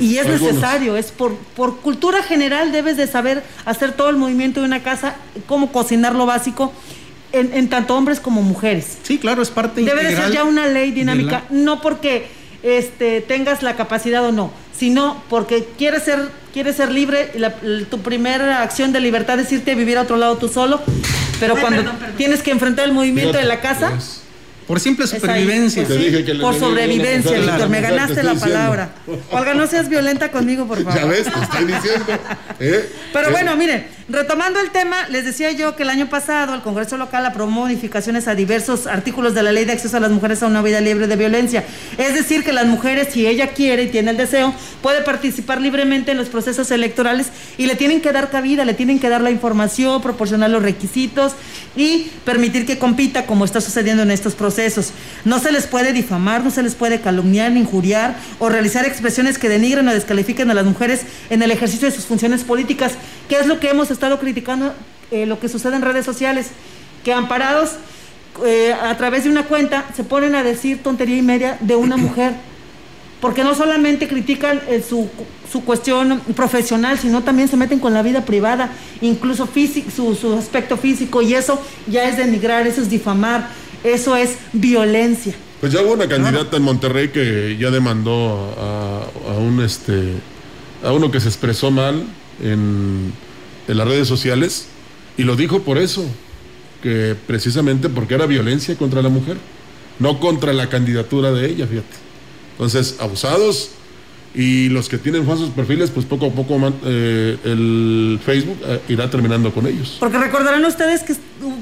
Y 0.00 0.18
es 0.18 0.26
Mm, 0.26 0.30
Algunos. 0.30 0.54
necesario, 0.54 0.96
es 0.96 1.12
por, 1.12 1.36
por 1.56 1.80
cultura 1.80 2.22
general 2.22 2.72
debes 2.72 2.96
de 2.96 3.06
saber 3.06 3.42
hacer 3.64 3.92
todo 3.92 4.08
el 4.10 4.16
movimiento 4.16 4.60
de 4.60 4.66
una 4.66 4.82
casa, 4.82 5.16
cómo 5.46 5.72
cocinar 5.72 6.14
lo 6.14 6.26
básico, 6.26 6.72
en, 7.32 7.52
en 7.52 7.68
tanto 7.68 7.96
hombres 7.96 8.20
como 8.20 8.42
mujeres. 8.42 8.98
Sí, 9.02 9.18
claro, 9.18 9.42
es 9.42 9.50
parte 9.50 9.82
Debe 9.82 10.04
de 10.04 10.14
ser 10.16 10.30
ya 10.32 10.44
una 10.44 10.66
ley 10.68 10.90
dinámica, 10.92 11.42
la- 11.50 11.56
no 11.56 11.80
porque 11.80 12.28
este, 12.62 13.20
tengas 13.20 13.62
la 13.62 13.76
capacidad 13.76 14.24
o 14.24 14.32
no, 14.32 14.50
sino 14.78 15.22
porque 15.28 15.68
quieres 15.76 16.04
ser, 16.04 16.28
quieres 16.52 16.76
ser 16.76 16.90
libre 16.90 17.32
y 17.34 17.38
la- 17.38 17.54
tu 17.90 17.98
primera 18.00 18.62
acción 18.62 18.92
de 18.92 19.00
libertad 19.00 19.38
es 19.40 19.50
irte 19.52 19.72
a 19.72 19.74
vivir 19.74 19.98
a 19.98 20.02
otro 20.02 20.16
lado 20.16 20.38
tú 20.38 20.48
solo, 20.48 20.80
pero 21.40 21.54
Ay, 21.56 21.60
cuando 21.60 21.80
perdón, 21.82 21.96
perdón. 21.98 22.16
tienes 22.16 22.42
que 22.42 22.52
enfrentar 22.52 22.86
el 22.86 22.92
movimiento 22.92 23.36
de 23.36 23.44
la 23.44 23.60
casa, 23.60 23.92
Yes. 23.96 24.22
Por 24.66 24.80
simple 24.80 25.06
supervivencia. 25.06 25.84
pues 25.86 25.98
sí, 26.00 26.32
por 26.40 26.58
sobrevivencia, 26.58 27.38
Víctor, 27.38 27.68
me 27.68 27.80
ganaste 27.80 28.22
la 28.22 28.32
diciendo. 28.32 28.40
palabra. 28.56 28.90
Olga, 29.30 29.54
no 29.54 29.66
seas 29.66 29.88
violenta 29.88 30.30
conmigo, 30.30 30.66
por 30.66 30.78
favor. 30.82 30.94
Ya 31.00 31.06
ves, 31.06 31.24
te 31.24 31.40
estoy 31.42 31.64
diciendo. 31.66 32.06
¿eh? 32.60 32.88
Pero 33.12 33.28
Eh, 33.28 33.30
bueno, 33.32 33.56
miren, 33.56 33.86
retomando 34.08 34.60
el 34.60 34.70
tema, 34.70 35.08
les 35.08 35.24
decía 35.24 35.52
yo 35.52 35.76
que 35.76 35.82
el 35.82 35.90
año 35.90 36.08
pasado 36.08 36.54
el 36.54 36.60
Congreso 36.60 36.96
local 36.96 37.24
aprobó 37.24 37.50
modificaciones 37.50 38.28
a 38.28 38.34
diversos 38.34 38.86
artículos 38.86 39.34
de 39.34 39.42
la 39.42 39.52
Ley 39.52 39.64
de 39.64 39.72
Acceso 39.72 39.96
a 39.96 40.00
las 40.00 40.10
Mujeres 40.10 40.42
a 40.42 40.46
una 40.46 40.60
Vida 40.62 40.80
Libre 40.80 41.06
de 41.06 41.16
Violencia. 41.16 41.64
Es 41.96 42.14
decir, 42.14 42.44
que 42.44 42.52
las 42.52 42.66
mujeres, 42.66 43.08
si 43.12 43.26
ella 43.26 43.48
quiere 43.48 43.84
y 43.84 43.88
tiene 43.88 44.10
el 44.10 44.16
deseo, 44.16 44.54
puede 44.82 45.02
participar 45.02 45.60
libremente 45.60 46.12
en 46.12 46.18
los 46.18 46.28
procesos 46.28 46.70
electorales 46.70 47.28
y 47.56 47.66
le 47.66 47.76
tienen 47.76 48.00
que 48.00 48.12
dar 48.12 48.30
cabida, 48.30 48.64
le 48.64 48.74
tienen 48.74 48.98
que 48.98 49.08
dar 49.08 49.22
la 49.22 49.30
información, 49.30 50.02
proporcionar 50.02 50.50
los 50.50 50.62
requisitos 50.62 51.32
y 51.76 52.10
permitir 52.24 52.66
que 52.66 52.78
compita 52.78 53.26
como 53.26 53.44
está 53.44 53.60
sucediendo 53.60 54.02
en 54.02 54.10
estos 54.10 54.34
procesos. 54.34 54.92
No 55.24 55.38
se 55.38 55.50
les 55.50 55.66
puede 55.66 55.92
difamar, 55.92 56.44
no 56.44 56.50
se 56.50 56.62
les 56.62 56.74
puede 56.74 57.00
calumniar, 57.00 57.52
ni 57.52 57.60
injuriar 57.60 58.16
o 58.38 58.48
realizar 58.48 58.84
expresiones 58.84 59.38
que 59.38 59.48
denigren 59.48 59.88
o 59.88 59.92
descalifiquen 59.94 60.50
a 60.50 60.54
las 60.54 60.66
mujeres 60.66 61.02
en 61.30 61.42
el 61.42 61.50
ejercicio 61.50 61.88
de 61.88 61.94
sus 61.94 62.04
funciones 62.04 62.44
políticas, 62.44 62.92
que 63.28 63.38
es 63.38 63.46
lo 63.46 63.58
que 63.60 63.70
hemos 63.70 63.90
estado 63.94 64.18
criticando, 64.18 64.74
eh, 65.10 65.26
lo 65.26 65.38
que 65.40 65.48
sucede 65.48 65.76
en 65.76 65.82
redes 65.82 66.04
sociales, 66.04 66.48
que 67.04 67.12
amparados 67.12 67.72
eh, 68.44 68.72
a 68.72 68.96
través 68.96 69.24
de 69.24 69.30
una 69.30 69.44
cuenta 69.44 69.84
se 69.94 70.04
ponen 70.04 70.34
a 70.34 70.42
decir 70.42 70.82
tontería 70.82 71.16
y 71.16 71.22
media 71.22 71.58
de 71.60 71.76
una 71.76 71.96
mujer. 71.96 72.34
Porque 73.20 73.42
no 73.42 73.54
solamente 73.54 74.06
critican 74.06 74.60
eh, 74.68 74.84
su, 74.86 75.08
su 75.50 75.64
cuestión 75.64 76.20
profesional, 76.36 76.98
sino 76.98 77.22
también 77.22 77.48
se 77.48 77.56
meten 77.56 77.78
con 77.78 77.94
la 77.94 78.02
vida 78.02 78.26
privada, 78.26 78.70
incluso 79.00 79.46
físico, 79.46 79.90
su, 79.90 80.14
su 80.14 80.34
aspecto 80.34 80.76
físico, 80.76 81.22
y 81.22 81.32
eso 81.32 81.58
ya 81.86 82.06
es 82.06 82.18
denigrar, 82.18 82.66
eso 82.66 82.82
es 82.82 82.90
difamar, 82.90 83.48
eso 83.82 84.14
es 84.14 84.36
violencia. 84.52 85.34
Pues 85.60 85.72
ya 85.72 85.80
hubo 85.80 85.94
una 85.94 86.06
candidata 86.06 86.58
en 86.58 86.62
Monterrey 86.64 87.08
que 87.08 87.56
ya 87.58 87.70
demandó 87.70 88.54
a, 88.58 89.06
a 89.30 89.38
un 89.38 89.62
este 89.62 90.12
a 90.84 90.92
uno 90.92 91.10
que 91.10 91.20
se 91.20 91.28
expresó 91.28 91.70
mal 91.70 92.04
en, 92.42 93.12
en 93.68 93.76
las 93.76 93.86
redes 93.86 94.08
sociales 94.08 94.66
y 95.16 95.22
lo 95.22 95.36
dijo 95.36 95.62
por 95.62 95.78
eso, 95.78 96.04
que 96.82 97.16
precisamente 97.26 97.88
porque 97.88 98.14
era 98.14 98.26
violencia 98.26 98.76
contra 98.76 99.00
la 99.02 99.08
mujer, 99.08 99.36
no 99.98 100.20
contra 100.20 100.52
la 100.52 100.68
candidatura 100.68 101.32
de 101.32 101.48
ella, 101.48 101.66
fíjate. 101.66 101.96
Entonces, 102.52 102.96
abusados 103.00 103.70
y 104.34 104.68
los 104.68 104.88
que 104.88 104.98
tienen 104.98 105.24
falsos 105.26 105.50
perfiles, 105.50 105.90
pues 105.90 106.04
poco 106.06 106.26
a 106.26 106.30
poco 106.30 106.58
eh, 106.84 107.38
el 107.44 108.18
Facebook 108.24 108.58
eh, 108.66 108.80
irá 108.88 109.08
terminando 109.08 109.52
con 109.52 109.66
ellos. 109.66 109.96
Porque 110.00 110.18
recordarán 110.18 110.64
ustedes 110.64 111.02
que 111.02 111.14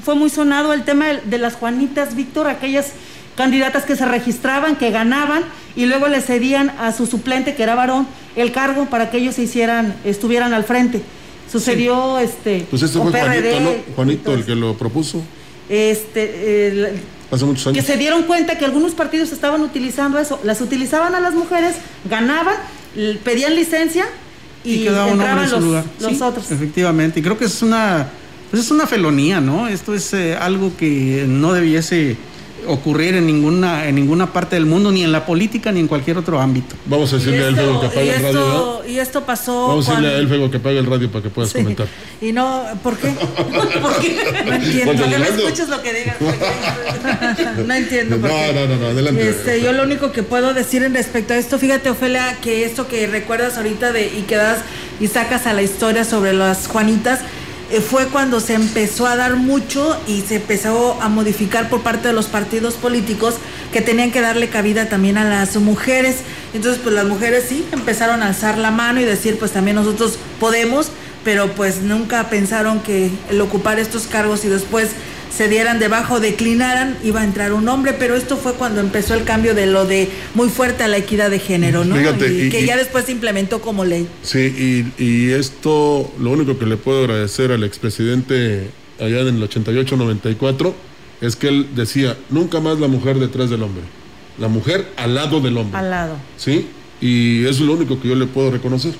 fue 0.03 0.15
muy 0.15 0.29
sonado 0.29 0.73
el 0.73 0.83
tema 0.83 1.07
de, 1.07 1.21
de 1.21 1.37
las 1.37 1.53
Juanitas, 1.53 2.15
Víctor, 2.15 2.47
aquellas 2.47 2.93
candidatas 3.35 3.83
que 3.85 3.95
se 3.95 4.05
registraban, 4.05 4.75
que 4.75 4.91
ganaban 4.91 5.43
y 5.75 5.85
luego 5.85 6.07
le 6.07 6.21
cedían 6.21 6.71
a 6.79 6.91
su 6.91 7.05
suplente, 7.05 7.55
que 7.55 7.63
era 7.63 7.75
varón, 7.75 8.07
el 8.35 8.51
cargo 8.51 8.85
para 8.89 9.09
que 9.09 9.17
ellos 9.17 9.35
se 9.35 9.43
hicieran, 9.43 9.95
estuvieran 10.03 10.53
al 10.53 10.63
frente. 10.63 11.01
Sucedió 11.53 12.19
este. 12.19 12.67
Pues 12.69 12.81
con 12.91 13.03
fue 13.03 13.11
PRD 13.11 13.51
Juanito, 13.53 13.59
¿no? 13.61 13.95
Juanito 13.95 14.33
el 14.33 14.43
que 14.45 14.55
lo 14.55 14.73
propuso 14.75 15.21
este, 15.69 16.67
el- 16.67 16.99
hace 17.31 17.45
muchos 17.45 17.63
que 17.63 17.69
años. 17.69 17.85
se 17.85 17.97
dieron 17.97 18.23
cuenta 18.23 18.57
que 18.57 18.65
algunos 18.65 18.93
partidos 18.93 19.31
estaban 19.31 19.61
utilizando 19.61 20.19
eso, 20.19 20.39
las 20.43 20.59
utilizaban 20.61 21.15
a 21.15 21.19
las 21.19 21.33
mujeres, 21.33 21.75
ganaban, 22.09 22.55
pedían 23.23 23.55
licencia 23.55 24.05
y, 24.63 24.73
y 24.75 24.83
quedaba 24.83 25.07
un 25.07 25.21
hombre 25.21 25.43
en 25.43 25.49
su 25.49 25.55
los, 25.55 25.63
lugar. 25.63 25.83
los 25.99 26.11
Sí, 26.11 26.21
otros. 26.21 26.51
Efectivamente, 26.51 27.19
y 27.19 27.23
creo 27.23 27.37
que 27.37 27.45
es 27.45 27.61
una, 27.61 28.07
pues 28.51 28.63
es 28.63 28.71
una 28.71 28.85
felonía, 28.87 29.39
¿no? 29.41 29.67
Esto 29.67 29.93
es 29.95 30.13
eh, 30.13 30.35
algo 30.35 30.75
que 30.77 31.25
no 31.27 31.53
debiese 31.53 32.17
ocurrir 32.67 33.15
en 33.15 33.25
ninguna, 33.25 33.87
en 33.87 33.95
ninguna 33.95 34.31
parte 34.33 34.55
del 34.55 34.65
mundo, 34.65 34.91
ni 34.91 35.03
en 35.03 35.11
la 35.11 35.25
política, 35.25 35.71
ni 35.71 35.79
en 35.79 35.87
cualquier 35.87 36.17
otro 36.17 36.39
ámbito. 36.39 36.75
Vamos 36.85 37.11
a 37.13 37.17
decirle 37.17 37.43
a 37.43 37.47
Elfego 37.49 37.79
que 37.81 37.87
apague 37.87 38.15
el 38.15 38.21
radio. 38.23 38.81
y 38.87 38.97
esto 38.99 39.23
pasó. 39.25 39.67
Vamos 39.69 39.87
a 39.87 39.91
decirle 39.91 40.15
a 40.15 40.17
Elfego 40.17 40.51
que 40.51 40.57
apague 40.57 40.77
el 40.79 40.85
radio 40.85 41.11
para 41.11 41.23
que 41.23 41.29
puedas 41.29 41.51
Sí. 41.51 41.59
comentar. 41.59 41.87
Y 42.21 42.31
no, 42.31 42.63
¿por 42.83 42.97
qué? 42.97 43.07
¿Por 43.81 43.99
qué? 43.99 44.13
No 44.45 44.53
entiendo. 44.55 44.85
Porque 44.85 45.01
No 45.01 45.07
me 45.07 45.13
Yolando- 45.17 45.43
escuches 45.43 45.69
lo 45.69 45.81
que 45.81 45.93
digas. 45.93 46.15
porque- 46.19 47.63
No 47.67 47.73
entiendo. 47.73 48.17
por 48.17 48.29
No, 48.29 48.35
qué. 48.35 48.53
no, 48.53 48.67
no, 48.67 48.75
no, 48.77 48.85
adelante. 48.87 49.29
Este, 49.29 49.61
yo 49.61 49.71
lo 49.73 49.83
único 49.83 50.11
que 50.11 50.23
puedo 50.23 50.53
decir 50.53 50.83
en 50.83 50.93
respecto 50.93 51.33
a 51.33 51.37
esto, 51.37 51.57
fíjate, 51.59 51.89
Ofelia, 51.89 52.37
que 52.41 52.65
esto 52.65 52.87
que 52.87 53.07
recuerdas 53.07 53.57
ahorita 53.57 53.91
de 53.91 54.07
y 54.07 54.21
que 54.27 54.35
das 54.35 54.59
y 54.99 55.07
sacas 55.07 55.47
a 55.47 55.53
la 55.53 55.61
historia 55.63 56.03
sobre 56.05 56.33
las 56.33 56.67
Juanitas, 56.67 57.19
fue 57.81 58.07
cuando 58.07 58.39
se 58.39 58.53
empezó 58.53 59.07
a 59.07 59.15
dar 59.15 59.35
mucho 59.35 59.99
y 60.07 60.21
se 60.21 60.35
empezó 60.35 61.01
a 61.01 61.09
modificar 61.09 61.69
por 61.69 61.81
parte 61.81 62.09
de 62.09 62.13
los 62.13 62.27
partidos 62.27 62.75
políticos 62.75 63.35
que 63.71 63.81
tenían 63.81 64.11
que 64.11 64.21
darle 64.21 64.49
cabida 64.49 64.89
también 64.89 65.17
a 65.17 65.23
las 65.23 65.55
mujeres. 65.55 66.17
Entonces, 66.53 66.79
pues 66.83 66.93
las 66.93 67.05
mujeres 67.05 67.45
sí 67.49 67.65
empezaron 67.71 68.21
a 68.21 68.27
alzar 68.27 68.57
la 68.57 68.71
mano 68.71 69.01
y 69.01 69.05
decir, 69.05 69.39
pues 69.39 69.51
también 69.51 69.75
nosotros 69.75 70.17
podemos, 70.39 70.89
pero 71.23 71.51
pues 71.53 71.81
nunca 71.81 72.29
pensaron 72.29 72.79
que 72.81 73.09
el 73.29 73.41
ocupar 73.41 73.79
estos 73.79 74.07
cargos 74.07 74.45
y 74.45 74.49
después 74.49 74.89
se 75.35 75.47
dieran 75.49 75.79
debajo, 75.79 76.19
declinaran, 76.19 76.97
iba 77.03 77.21
a 77.21 77.23
entrar 77.23 77.53
un 77.53 77.67
hombre, 77.67 77.93
pero 77.93 78.15
esto 78.15 78.37
fue 78.37 78.53
cuando 78.53 78.81
empezó 78.81 79.15
el 79.15 79.23
cambio 79.23 79.55
de 79.55 79.65
lo 79.65 79.85
de 79.85 80.07
muy 80.35 80.49
fuerte 80.49 80.83
a 80.83 80.87
la 80.87 80.97
equidad 80.97 81.31
de 81.31 81.39
género, 81.39 81.83
¿no? 81.85 81.95
Fíjate, 81.95 82.31
y, 82.31 82.41
y- 82.43 82.49
que 82.49 82.61
y- 82.61 82.65
ya 82.67 82.77
después 82.77 83.05
se 83.05 83.11
implementó 83.13 83.59
como 83.61 83.83
ley. 83.83 84.07
Sí, 84.21 84.39
y, 84.97 85.03
y 85.03 85.31
esto, 85.31 86.11
lo 86.19 86.29
único 86.31 86.59
que 86.59 86.65
le 86.67 86.77
puedo 86.77 86.99
agradecer 86.99 87.51
al 87.51 87.63
expresidente 87.63 88.69
allá 88.99 89.21
en 89.21 89.35
el 89.41 89.49
88-94 89.49 90.73
es 91.21 91.35
que 91.35 91.47
él 91.47 91.67
decía, 91.75 92.17
nunca 92.29 92.59
más 92.59 92.79
la 92.79 92.87
mujer 92.87 93.17
detrás 93.17 93.49
del 93.49 93.63
hombre, 93.63 93.83
la 94.37 94.47
mujer 94.49 94.85
al 94.97 95.15
lado 95.15 95.39
del 95.41 95.57
hombre. 95.57 95.77
Al 95.79 95.89
lado. 95.89 96.15
¿Sí? 96.37 96.67
Y 97.01 97.41
eso 97.43 97.51
es 97.51 97.59
lo 97.61 97.73
único 97.73 97.99
que 98.01 98.07
yo 98.09 98.15
le 98.15 98.27
puedo 98.27 98.51
reconocer. 98.51 98.93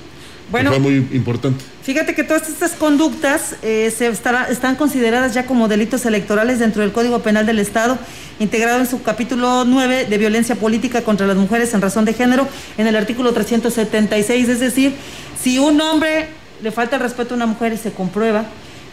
Bueno. 0.50 0.70
fue 0.70 0.78
muy 0.78 0.94
importante. 1.12 1.64
Fíjate 1.82 2.14
que 2.14 2.22
todas 2.24 2.48
estas 2.48 2.72
conductas 2.72 3.56
eh, 3.62 3.92
se 3.96 4.08
estará- 4.08 4.48
están 4.50 4.76
consideradas 4.76 5.34
ya 5.34 5.46
como 5.46 5.68
delitos 5.68 6.04
electorales 6.06 6.58
dentro 6.58 6.82
del 6.82 6.92
Código 6.92 7.20
Penal 7.20 7.46
del 7.46 7.58
Estado, 7.58 7.98
integrado 8.38 8.80
en 8.80 8.86
su 8.86 9.02
capítulo 9.02 9.64
9 9.64 10.06
de 10.06 10.18
violencia 10.18 10.54
política 10.56 11.02
contra 11.02 11.26
las 11.26 11.36
mujeres 11.36 11.72
en 11.74 11.80
razón 11.80 12.04
de 12.04 12.12
género, 12.12 12.46
en 12.78 12.86
el 12.86 12.96
artículo 12.96 13.32
376. 13.32 14.48
Es 14.48 14.60
decir, 14.60 14.94
si 15.40 15.58
un 15.58 15.80
hombre 15.80 16.28
le 16.62 16.70
falta 16.70 16.96
el 16.96 17.02
respeto 17.02 17.34
a 17.34 17.36
una 17.36 17.46
mujer 17.46 17.72
y 17.72 17.76
se 17.76 17.92
comprueba, 17.92 18.44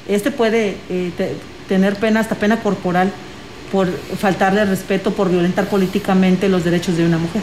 este 0.08 0.32
puede 0.32 0.78
eh, 0.90 1.12
te- 1.18 1.36
tener 1.70 1.96
pena, 1.96 2.20
hasta 2.22 2.36
pena 2.36 2.60
corporal, 2.62 3.12
por 3.72 3.88
faltarle 4.20 4.62
el 4.64 4.68
respeto, 4.68 5.14
por 5.14 5.30
violentar 5.30 5.68
políticamente 5.70 6.50
los 6.50 6.64
derechos 6.66 6.98
de 6.98 7.06
una 7.06 7.18
mujer. 7.18 7.42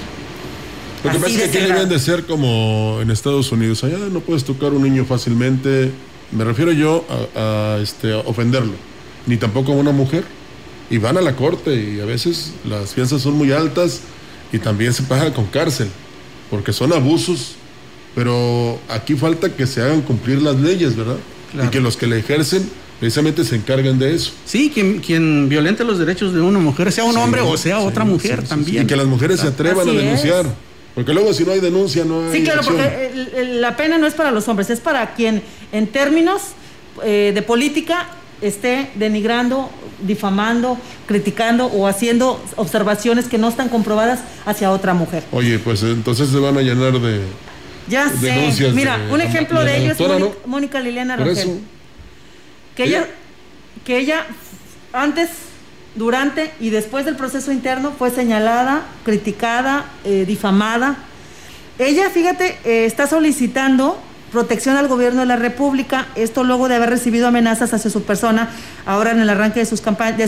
Lo 1.04 1.10
que 1.10 1.16
Así 1.16 1.18
pasa 1.18 1.44
es 1.44 1.50
que 1.50 1.58
aquí 1.58 1.66
deben 1.72 1.88
de 1.88 1.98
ser 1.98 2.24
como 2.24 2.98
en 3.00 3.10
Estados 3.10 3.52
Unidos. 3.52 3.84
Allá 3.84 3.98
no 4.10 4.20
puedes 4.20 4.44
tocar 4.44 4.72
a 4.72 4.72
un 4.74 4.82
niño 4.82 5.04
fácilmente. 5.04 5.90
Me 6.32 6.44
refiero 6.44 6.72
yo 6.72 7.04
a, 7.36 7.74
a, 7.76 7.78
este, 7.78 8.12
a 8.12 8.18
ofenderlo. 8.18 8.72
Ni 9.26 9.36
tampoco 9.36 9.72
a 9.72 9.76
una 9.76 9.92
mujer. 9.92 10.24
Y 10.90 10.98
van 10.98 11.16
a 11.18 11.20
la 11.20 11.36
corte 11.36 11.74
y 11.74 12.00
a 12.00 12.04
veces 12.04 12.52
las 12.68 12.94
fianzas 12.94 13.22
son 13.22 13.34
muy 13.34 13.52
altas 13.52 14.00
y 14.52 14.58
también 14.58 14.92
se 14.94 15.02
paga 15.04 15.32
con 15.32 15.44
cárcel. 15.46 15.88
Porque 16.50 16.72
son 16.72 16.92
abusos. 16.92 17.52
Pero 18.14 18.78
aquí 18.88 19.14
falta 19.14 19.50
que 19.54 19.66
se 19.66 19.82
hagan 19.82 20.00
cumplir 20.02 20.42
las 20.42 20.56
leyes, 20.56 20.96
¿verdad? 20.96 21.16
Claro. 21.52 21.68
Y 21.68 21.70
que 21.70 21.80
los 21.80 21.96
que 21.96 22.06
le 22.06 22.18
ejercen 22.18 22.68
precisamente 22.98 23.44
se 23.44 23.54
encarguen 23.54 23.98
de 23.98 24.14
eso. 24.14 24.32
Sí, 24.44 24.70
quien, 24.74 24.98
quien 24.98 25.48
violente 25.48 25.84
los 25.84 25.98
derechos 25.98 26.34
de 26.34 26.40
una 26.40 26.58
mujer, 26.58 26.90
sea 26.90 27.04
un 27.04 27.12
Sí, 27.12 27.18
hombre 27.18 27.42
o 27.42 27.56
sea 27.56 27.78
sí, 27.80 27.86
otra 27.86 28.02
sí, 28.04 28.10
mujer 28.10 28.36
sí, 28.38 28.42
sí. 28.42 28.48
también. 28.48 28.82
Y 28.82 28.86
que 28.86 28.96
las 28.96 29.06
mujeres 29.06 29.38
se 29.40 29.46
atrevan 29.46 29.88
Así 29.88 29.96
a 29.96 30.00
denunciar. 30.00 30.46
es. 30.46 30.52
Porque 30.98 31.14
luego 31.14 31.32
si 31.32 31.44
no 31.44 31.52
hay 31.52 31.60
denuncia, 31.60 32.04
no 32.04 32.26
hay 32.26 32.32
Sí, 32.32 32.42
claro, 32.42 32.58
acción. 32.58 32.76
porque 32.76 33.06
el- 33.14 33.28
el- 33.36 33.60
la 33.60 33.76
pena 33.76 33.98
no 33.98 34.06
es 34.08 34.14
para 34.14 34.32
los 34.32 34.48
hombres, 34.48 34.68
es 34.68 34.80
para 34.80 35.14
quien 35.14 35.44
en 35.70 35.86
términos 35.86 36.42
eh, 37.04 37.30
de 37.32 37.42
política 37.42 38.08
esté 38.42 38.90
denigrando, 38.96 39.70
difamando, 40.02 40.76
criticando 41.06 41.66
o 41.66 41.86
haciendo 41.86 42.42
observaciones 42.56 43.26
que 43.28 43.38
no 43.38 43.48
están 43.48 43.68
comprobadas 43.68 44.18
hacia 44.44 44.72
otra 44.72 44.92
mujer. 44.94 45.22
Oye, 45.30 45.60
pues 45.60 45.84
entonces 45.84 46.28
se 46.30 46.38
van 46.38 46.58
a 46.58 46.62
llenar 46.62 46.98
de... 46.98 47.20
Ya 47.86 48.08
sé. 48.08 48.16
Denuncias 48.26 48.74
Mira, 48.74 48.98
de- 48.98 49.12
un 49.12 49.20
ejemplo 49.20 49.60
de 49.60 49.70
de, 49.70 49.76
ello 49.84 49.92
es 49.92 50.00
Mónica, 50.00 50.18
¿no? 50.18 50.32
Mónica 50.46 50.80
Liliana 50.80 51.14
Rangel. 51.16 51.60
Que 52.74 52.82
ella, 52.86 53.06
que 53.84 53.98
ella 54.00 54.26
antes, 54.92 55.28
durante 55.98 56.52
y 56.60 56.70
después 56.70 57.04
del 57.04 57.16
proceso 57.16 57.52
interno 57.52 57.92
fue 57.98 58.10
señalada, 58.10 58.82
criticada, 59.04 59.86
eh, 60.04 60.24
difamada. 60.26 60.96
Ella, 61.78 62.08
fíjate, 62.08 62.56
eh, 62.64 62.86
está 62.86 63.06
solicitando 63.06 64.00
protección 64.32 64.76
al 64.76 64.88
gobierno 64.88 65.20
de 65.20 65.26
la 65.26 65.36
República, 65.36 66.06
esto 66.14 66.44
luego 66.44 66.68
de 66.68 66.76
haber 66.76 66.90
recibido 66.90 67.26
amenazas 67.28 67.74
hacia 67.74 67.90
su 67.90 68.02
persona, 68.02 68.50
ahora 68.86 69.10
en 69.10 69.20
el 69.20 69.28
arranque 69.28 69.60
de, 69.60 69.66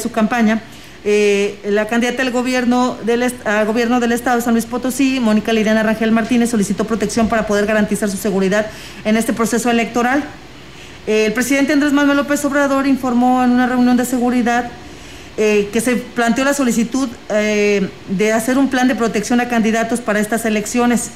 su 0.01 0.11
campaña. 0.11 0.63
Eh, 1.03 1.59
la 1.65 1.87
candidata 1.87 2.23
al 2.23 2.31
gobierno, 2.31 2.97
del, 3.05 3.33
al 3.45 3.67
gobierno 3.67 4.01
del 4.01 4.13
Estado 4.13 4.41
San 4.41 4.55
Luis 4.55 4.67
Potosí, 4.67 5.21
Mónica 5.21 5.53
Liliana 5.53 5.83
Rangel 5.83 6.13
Martínez, 6.13 6.51
solicitó 6.51 6.85
protección 6.85 7.29
para 7.29 7.47
poder 7.47 7.67
garantizar 7.67 8.11
su 8.11 8.17
seguridad 8.17 8.67
en 9.05 9.17
este 9.17 9.33
proceso 9.33 9.71
electoral. 9.71 10.25
El 11.07 11.33
presidente 11.33 11.73
Andrés 11.73 11.93
Manuel 11.93 12.19
López 12.19 12.45
Obrador 12.45 12.87
informó 12.87 13.43
en 13.43 13.51
una 13.51 13.67
reunión 13.67 13.97
de 13.97 14.05
seguridad 14.05 14.71
eh, 15.37 15.69
que 15.73 15.81
se 15.81 15.97
planteó 15.97 16.45
la 16.45 16.55
solicitud 16.55 17.09
eh, 17.29 17.89
de 18.09 18.33
hacer 18.33 18.59
un 18.59 18.69
plan 18.69 18.89
de 18.89 18.95
protección 18.95 19.41
a 19.41 19.49
candidatos 19.49 20.01
para 20.01 20.21
estas 20.21 20.45
elecciones. 20.45 21.11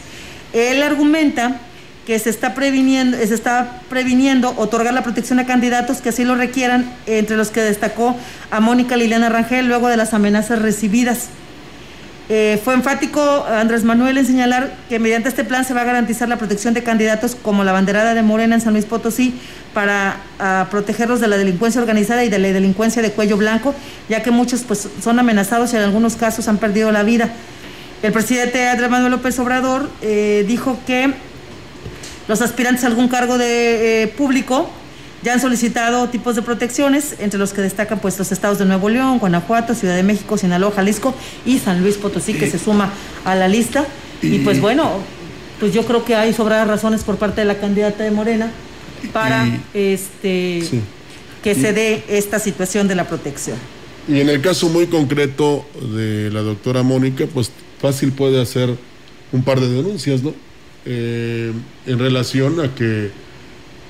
Él 0.52 0.82
argumenta 0.82 1.60
que 2.06 2.18
se 2.18 2.30
está 2.30 2.54
previniendo, 2.54 3.16
se 3.16 3.34
está 3.34 3.80
previniendo 3.88 4.54
otorgar 4.56 4.92
la 4.94 5.02
protección 5.02 5.38
a 5.38 5.46
candidatos 5.46 6.00
que 6.00 6.10
así 6.10 6.24
lo 6.24 6.34
requieran, 6.34 6.92
entre 7.06 7.36
los 7.36 7.50
que 7.50 7.60
destacó 7.60 8.16
a 8.50 8.60
Mónica 8.60 8.96
Liliana 8.96 9.28
Rangel 9.28 9.66
luego 9.66 9.88
de 9.88 9.96
las 9.96 10.14
amenazas 10.14 10.60
recibidas. 10.60 11.28
Eh, 12.30 12.58
fue 12.64 12.72
enfático 12.72 13.44
Andrés 13.46 13.84
Manuel 13.84 14.16
en 14.16 14.24
señalar 14.24 14.74
que 14.88 14.98
mediante 14.98 15.28
este 15.28 15.44
plan 15.44 15.66
se 15.66 15.74
va 15.74 15.82
a 15.82 15.84
garantizar 15.84 16.26
la 16.26 16.38
protección 16.38 16.72
de 16.72 16.82
candidatos 16.82 17.34
como 17.34 17.64
la 17.64 17.72
banderada 17.72 18.14
de 18.14 18.22
Morena 18.22 18.54
en 18.54 18.62
San 18.62 18.72
Luis 18.72 18.86
Potosí 18.86 19.34
para 19.74 20.16
ah, 20.38 20.68
protegerlos 20.70 21.20
de 21.20 21.28
la 21.28 21.36
delincuencia 21.36 21.82
organizada 21.82 22.24
y 22.24 22.30
de 22.30 22.38
la 22.38 22.48
delincuencia 22.48 23.02
de 23.02 23.10
cuello 23.12 23.36
blanco, 23.36 23.74
ya 24.08 24.22
que 24.22 24.30
muchos 24.30 24.62
pues, 24.62 24.88
son 25.02 25.18
amenazados 25.18 25.74
y 25.74 25.76
en 25.76 25.82
algunos 25.82 26.16
casos 26.16 26.48
han 26.48 26.56
perdido 26.56 26.92
la 26.92 27.02
vida. 27.02 27.28
El 28.02 28.12
presidente 28.12 28.68
Andrés 28.68 28.90
Manuel 28.90 29.12
López 29.12 29.38
Obrador 29.38 29.90
eh, 30.00 30.44
dijo 30.48 30.78
que 30.86 31.12
los 32.26 32.40
aspirantes 32.40 32.84
a 32.84 32.86
algún 32.86 33.08
cargo 33.08 33.36
de 33.36 34.04
eh, 34.04 34.06
público 34.08 34.70
ya 35.24 35.32
han 35.32 35.40
solicitado 35.40 36.08
tipos 36.10 36.36
de 36.36 36.42
protecciones, 36.42 37.16
entre 37.18 37.38
los 37.38 37.52
que 37.54 37.62
destacan 37.62 37.98
pues 37.98 38.18
los 38.18 38.30
estados 38.30 38.58
de 38.58 38.66
Nuevo 38.66 38.90
León, 38.90 39.18
Guanajuato, 39.18 39.74
Ciudad 39.74 39.96
de 39.96 40.02
México, 40.02 40.36
Sinaloa, 40.36 40.70
Jalisco 40.70 41.14
y 41.46 41.58
San 41.58 41.80
Luis 41.82 41.96
Potosí, 41.96 42.34
que 42.34 42.48
se 42.48 42.58
suma 42.58 42.92
a 43.24 43.34
la 43.34 43.48
lista. 43.48 43.86
Y, 44.22 44.40
pues 44.40 44.60
bueno, 44.60 44.90
pues 45.58 45.72
yo 45.72 45.84
creo 45.84 46.04
que 46.04 46.14
hay 46.14 46.32
sobradas 46.34 46.68
razones 46.68 47.02
por 47.02 47.16
parte 47.16 47.40
de 47.40 47.46
la 47.46 47.58
candidata 47.58 48.04
de 48.04 48.10
Morena 48.10 48.50
para 49.12 49.46
este 49.72 50.62
Sí. 50.62 50.80
que 51.42 51.54
se 51.54 51.72
dé 51.72 52.04
esta 52.08 52.38
situación 52.38 52.86
de 52.86 52.94
la 52.94 53.08
protección. 53.08 53.56
Y 54.06 54.20
en 54.20 54.28
el 54.28 54.42
caso 54.42 54.68
muy 54.68 54.86
concreto 54.86 55.66
de 55.94 56.30
la 56.30 56.40
doctora 56.42 56.82
Mónica, 56.82 57.24
pues 57.32 57.50
fácil 57.80 58.12
puede 58.12 58.40
hacer 58.40 58.74
un 59.32 59.42
par 59.42 59.58
de 59.60 59.68
denuncias, 59.68 60.22
¿no? 60.22 60.34
Eh, 60.84 61.50
en 61.86 61.98
relación 61.98 62.60
a 62.60 62.74
que 62.74 63.10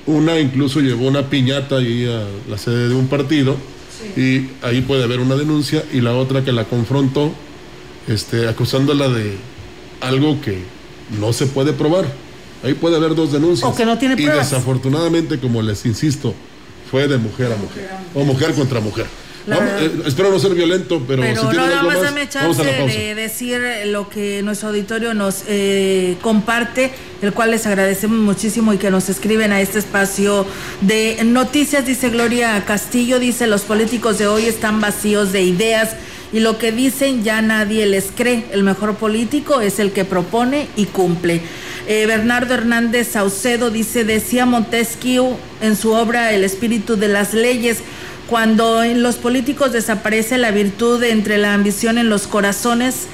una 0.07 0.39
incluso 0.39 0.79
llevó 0.81 1.07
una 1.07 1.29
piñata 1.29 1.77
ahí 1.77 2.05
a 2.05 2.23
la 2.49 2.57
sede 2.57 2.89
de 2.89 2.95
un 2.95 3.07
partido 3.07 3.55
y 4.15 4.49
ahí 4.61 4.81
puede 4.81 5.03
haber 5.03 5.19
una 5.19 5.35
denuncia 5.35 5.83
y 5.91 6.01
la 6.01 6.13
otra 6.13 6.43
que 6.43 6.51
la 6.51 6.65
confrontó 6.65 7.31
este, 8.07 8.47
acusándola 8.47 9.09
de 9.09 9.35
algo 10.01 10.39
que 10.41 10.63
no 11.19 11.33
se 11.33 11.47
puede 11.47 11.73
probar. 11.73 12.05
Ahí 12.63 12.73
puede 12.73 12.95
haber 12.95 13.15
dos 13.15 13.31
denuncias. 13.31 13.69
O 13.69 13.75
que 13.75 13.85
no 13.85 13.97
tiene 13.97 14.15
y 14.15 14.25
pruebas. 14.25 14.49
desafortunadamente, 14.49 15.39
como 15.39 15.61
les 15.61 15.85
insisto, 15.85 16.33
fue 16.89 17.07
de 17.07 17.17
mujer 17.17 17.51
a 17.51 17.57
mujer. 17.57 17.89
O 18.13 18.23
mujer 18.23 18.53
contra 18.53 18.79
mujer. 18.79 19.05
La- 19.47 19.57
Vamos, 19.57 19.71
eh, 19.79 19.91
espero 20.07 20.31
no 20.31 20.39
ser 20.39 20.53
violento, 20.55 21.03
pero, 21.07 21.21
Pero 21.21 21.41
si 21.41 21.47
no, 21.47 21.53
nada 21.53 21.83
más 21.83 22.01
dame 22.01 22.21
vamos 22.21 22.29
chance 22.29 22.61
a 22.61 22.65
la 22.65 22.77
pausa. 22.79 22.93
de 22.97 23.15
decir 23.15 23.61
lo 23.85 24.09
que 24.09 24.41
nuestro 24.43 24.69
auditorio 24.69 25.13
nos 25.13 25.43
eh, 25.47 26.17
comparte, 26.21 26.91
el 27.21 27.31
cual 27.31 27.51
les 27.51 27.65
agradecemos 27.67 28.17
muchísimo 28.19 28.73
y 28.73 28.77
que 28.77 28.89
nos 28.89 29.07
escriben 29.09 29.51
a 29.51 29.61
este 29.61 29.79
espacio 29.79 30.45
de 30.81 31.19
noticias. 31.25 31.85
Dice 31.85 32.09
Gloria 32.09 32.63
Castillo, 32.65 33.19
dice, 33.19 33.45
los 33.47 33.61
políticos 33.61 34.17
de 34.17 34.27
hoy 34.27 34.45
están 34.45 34.81
vacíos 34.81 35.31
de 35.31 35.43
ideas 35.43 35.95
y 36.33 36.39
lo 36.39 36.57
que 36.57 36.71
dicen 36.71 37.23
ya 37.23 37.41
nadie 37.43 37.85
les 37.85 38.05
cree. 38.15 38.45
El 38.51 38.63
mejor 38.63 38.95
político 38.95 39.61
es 39.61 39.77
el 39.79 39.91
que 39.91 40.05
propone 40.05 40.67
y 40.75 40.85
cumple. 40.85 41.41
Eh, 41.87 42.05
Bernardo 42.07 42.55
Hernández 42.55 43.09
Saucedo 43.09 43.69
dice, 43.69 44.03
decía 44.05 44.47
Montesquieu 44.47 45.37
en 45.61 45.75
su 45.75 45.91
obra 45.91 46.33
El 46.33 46.43
espíritu 46.43 46.95
de 46.97 47.07
las 47.09 47.35
leyes, 47.35 47.77
cuando 48.29 48.83
en 48.83 49.03
los 49.03 49.15
políticos 49.15 49.71
desaparece 49.71 50.37
la 50.37 50.51
virtud 50.51 51.03
entre 51.03 51.37
la 51.37 51.53
ambición 51.53 51.97
en 51.97 52.09
los 52.09 52.27
corazones, 52.27 53.07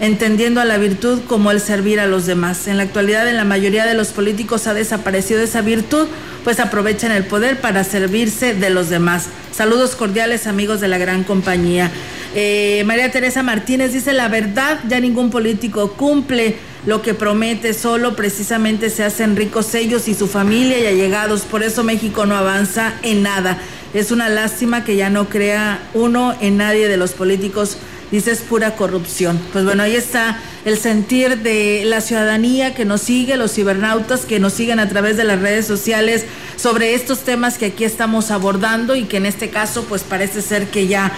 entendiendo 0.00 0.60
a 0.60 0.64
la 0.64 0.78
virtud 0.78 1.20
como 1.26 1.50
el 1.50 1.60
servir 1.60 2.00
a 2.00 2.06
los 2.06 2.26
demás. 2.26 2.66
En 2.68 2.76
la 2.76 2.84
actualidad 2.84 3.28
en 3.28 3.36
la 3.36 3.44
mayoría 3.44 3.84
de 3.84 3.94
los 3.94 4.08
políticos 4.08 4.66
ha 4.66 4.74
desaparecido 4.74 5.40
esa 5.40 5.60
virtud, 5.60 6.06
pues 6.44 6.60
aprovechan 6.60 7.12
el 7.12 7.24
poder 7.24 7.60
para 7.60 7.84
servirse 7.84 8.54
de 8.54 8.70
los 8.70 8.88
demás. 8.88 9.26
Saludos 9.52 9.96
cordiales 9.96 10.46
amigos 10.46 10.80
de 10.80 10.88
la 10.88 10.98
gran 10.98 11.24
compañía. 11.24 11.90
Eh, 12.34 12.82
María 12.86 13.10
Teresa 13.10 13.42
Martínez 13.42 13.92
dice, 13.92 14.12
la 14.12 14.28
verdad, 14.28 14.80
ya 14.88 15.00
ningún 15.00 15.30
político 15.30 15.92
cumple 15.92 16.56
lo 16.86 17.02
que 17.02 17.14
promete, 17.14 17.74
solo 17.74 18.14
precisamente 18.14 18.90
se 18.90 19.02
hacen 19.02 19.34
ricos 19.34 19.74
ellos 19.74 20.08
y 20.08 20.14
su 20.14 20.28
familia 20.28 20.78
y 20.78 20.86
allegados, 20.86 21.42
por 21.42 21.62
eso 21.62 21.82
México 21.82 22.24
no 22.24 22.36
avanza 22.36 22.94
en 23.02 23.22
nada. 23.22 23.58
Es 23.94 24.10
una 24.10 24.28
lástima 24.28 24.84
que 24.84 24.96
ya 24.96 25.10
no 25.10 25.28
crea 25.28 25.80
uno 25.94 26.36
en 26.40 26.58
nadie 26.58 26.88
de 26.88 26.96
los 26.96 27.12
políticos 27.12 27.78
dice 28.10 28.30
es 28.30 28.40
pura 28.40 28.76
corrupción. 28.76 29.38
Pues 29.52 29.64
bueno, 29.64 29.82
ahí 29.82 29.96
está 29.96 30.40
el 30.64 30.78
sentir 30.78 31.38
de 31.38 31.82
la 31.84 32.00
ciudadanía 32.00 32.74
que 32.74 32.84
nos 32.84 33.02
sigue, 33.02 33.36
los 33.36 33.52
cibernautas 33.52 34.24
que 34.24 34.40
nos 34.40 34.54
siguen 34.54 34.80
a 34.80 34.88
través 34.88 35.16
de 35.16 35.24
las 35.24 35.40
redes 35.40 35.66
sociales 35.66 36.24
sobre 36.56 36.94
estos 36.94 37.20
temas 37.20 37.58
que 37.58 37.66
aquí 37.66 37.84
estamos 37.84 38.30
abordando 38.30 38.96
y 38.96 39.04
que 39.04 39.18
en 39.18 39.26
este 39.26 39.50
caso 39.50 39.84
pues 39.84 40.02
parece 40.02 40.42
ser 40.42 40.68
que 40.68 40.86
ya 40.86 41.12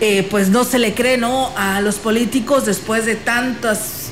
eh, 0.00 0.26
pues 0.30 0.48
no 0.48 0.64
se 0.64 0.78
le 0.78 0.94
cree 0.94 1.16
no 1.16 1.52
a 1.56 1.80
los 1.80 1.96
políticos 1.96 2.66
después 2.66 3.06
de 3.06 3.14
tantas 3.14 4.10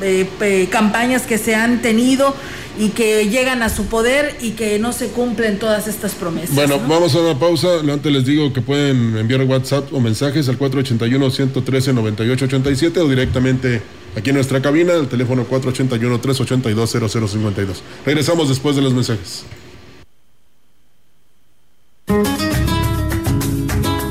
eh, 0.00 0.68
campañas 0.70 1.22
que 1.22 1.38
se 1.38 1.54
han 1.54 1.80
tenido 1.80 2.34
y 2.78 2.90
que 2.90 3.28
llegan 3.28 3.62
a 3.62 3.68
su 3.68 3.86
poder 3.86 4.36
y 4.40 4.52
que 4.52 4.78
no 4.78 4.92
se 4.92 5.08
cumplen 5.08 5.58
todas 5.58 5.88
estas 5.88 6.14
promesas. 6.14 6.54
Bueno, 6.54 6.78
vamos 6.88 7.12
a 7.14 7.20
una 7.20 7.38
pausa. 7.38 7.80
Antes 7.80 8.10
les 8.12 8.24
digo 8.24 8.50
que 8.52 8.62
pueden 8.62 9.16
enviar 9.16 9.42
WhatsApp 9.42 9.92
o 9.92 10.00
mensajes 10.00 10.48
al 10.48 10.58
481-113-9887 10.58 12.96
o 12.98 13.08
directamente 13.08 13.82
aquí 14.16 14.30
en 14.30 14.36
nuestra 14.36 14.62
cabina, 14.62 14.94
el 14.94 15.08
teléfono 15.08 15.44
481-382-0052. 15.48 17.74
Regresamos 18.06 18.48
después 18.48 18.76
de 18.76 18.82
los 18.82 18.94
mensajes. 18.94 19.42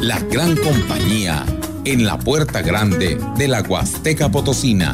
La 0.01 0.19
gran 0.19 0.57
compañía 0.57 1.45
en 1.85 2.05
la 2.05 2.19
puerta 2.19 2.61
grande 2.61 3.17
de 3.37 3.47
la 3.47 3.61
Huasteca 3.61 4.29
Potosina. 4.29 4.93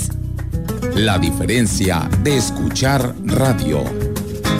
La 0.95 1.17
diferencia 1.17 2.09
de 2.21 2.37
escuchar 2.37 3.15
radio. 3.25 3.83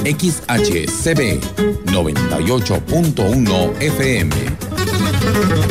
XHCB 0.04 1.40
98.1 1.86 3.82
FM. 3.82 5.71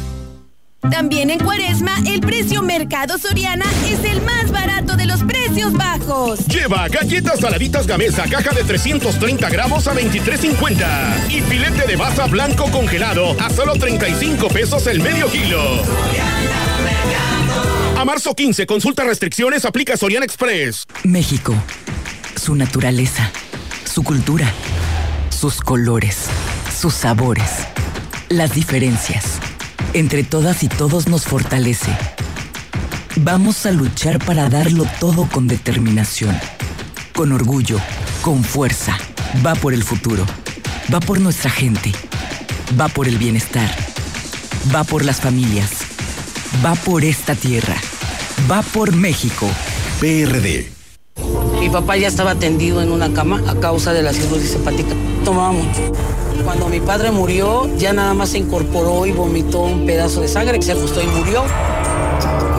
También 0.89 1.29
en 1.29 1.39
Cuaresma, 1.39 1.95
el 2.07 2.21
precio 2.21 2.63
Mercado 2.63 3.19
Soriana 3.19 3.65
es 3.87 4.03
el 4.03 4.21
más 4.21 4.51
barato 4.51 4.95
de 4.95 5.05
los 5.05 5.23
precios 5.23 5.73
bajos. 5.73 6.39
Lleva 6.47 6.87
galletas 6.87 7.39
saladitas 7.39 7.85
Gamesa, 7.85 8.23
caja 8.23 8.53
de 8.55 8.63
330 8.63 9.49
gramos 9.49 9.87
a 9.87 9.93
23.50. 9.93 11.29
Y 11.29 11.41
filete 11.41 11.85
de 11.85 11.95
baza 11.95 12.25
blanco 12.25 12.69
congelado 12.71 13.39
a 13.39 13.49
solo 13.51 13.73
35 13.73 14.47
pesos 14.47 14.87
el 14.87 15.01
medio 15.01 15.29
kilo. 15.29 15.61
A 17.97 18.03
marzo 18.03 18.33
15, 18.33 18.65
consulta 18.65 19.03
restricciones, 19.03 19.65
aplica 19.65 19.95
Soriana 19.97 20.25
Express. 20.25 20.85
México, 21.03 21.53
su 22.35 22.55
naturaleza, 22.55 23.29
su 23.85 24.03
cultura, 24.03 24.51
sus 25.29 25.61
colores, 25.61 26.25
sus 26.75 26.95
sabores, 26.95 27.51
las 28.29 28.55
diferencias 28.55 29.39
entre 29.93 30.23
todas 30.23 30.63
y 30.63 30.69
todos 30.69 31.07
nos 31.07 31.25
fortalece. 31.25 31.91
Vamos 33.17 33.65
a 33.65 33.71
luchar 33.71 34.23
para 34.23 34.49
darlo 34.49 34.85
todo 34.99 35.27
con 35.27 35.47
determinación, 35.47 36.37
con 37.13 37.31
orgullo, 37.31 37.77
con 38.21 38.43
fuerza. 38.43 38.97
Va 39.45 39.55
por 39.55 39.73
el 39.73 39.83
futuro, 39.83 40.25
va 40.93 40.99
por 40.99 41.19
nuestra 41.19 41.49
gente, 41.49 41.91
va 42.79 42.87
por 42.87 43.07
el 43.07 43.17
bienestar, 43.17 43.69
va 44.73 44.83
por 44.83 45.03
las 45.05 45.21
familias, 45.21 45.71
va 46.63 46.75
por 46.75 47.03
esta 47.03 47.35
tierra, 47.35 47.75
va 48.49 48.61
por 48.61 48.95
México. 48.95 49.49
PRD. 49.99 50.71
Mi 51.59 51.69
papá 51.69 51.95
ya 51.95 52.07
estaba 52.07 52.35
tendido 52.35 52.81
en 52.81 52.91
una 52.91 53.13
cama 53.13 53.43
a 53.47 53.59
causa 53.59 53.93
de 53.93 54.01
la 54.01 54.13
cirrosis 54.13 54.55
hepática. 54.55 54.95
Tomaba 55.23 55.51
mucho. 55.51 55.81
Cuando 56.43 56.67
mi 56.67 56.79
padre 56.79 57.11
murió, 57.11 57.69
ya 57.77 57.93
nada 57.93 58.13
más 58.13 58.29
se 58.29 58.39
incorporó 58.39 59.05
y 59.05 59.11
vomitó 59.11 59.59
un 59.61 59.85
pedazo 59.85 60.21
de 60.21 60.27
sangre, 60.27 60.61
se 60.61 60.71
ajustó 60.71 61.01
y 61.01 61.07
murió. 61.07 61.43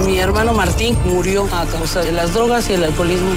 Mi 0.07 0.19
hermano 0.19 0.53
Martín 0.53 0.97
murió 1.05 1.47
a 1.53 1.67
causa 1.67 2.01
de 2.01 2.13
las 2.13 2.35
drogas 2.35 2.71
y 2.71 2.75
el 2.75 2.85
alcoholismo. 2.85 3.31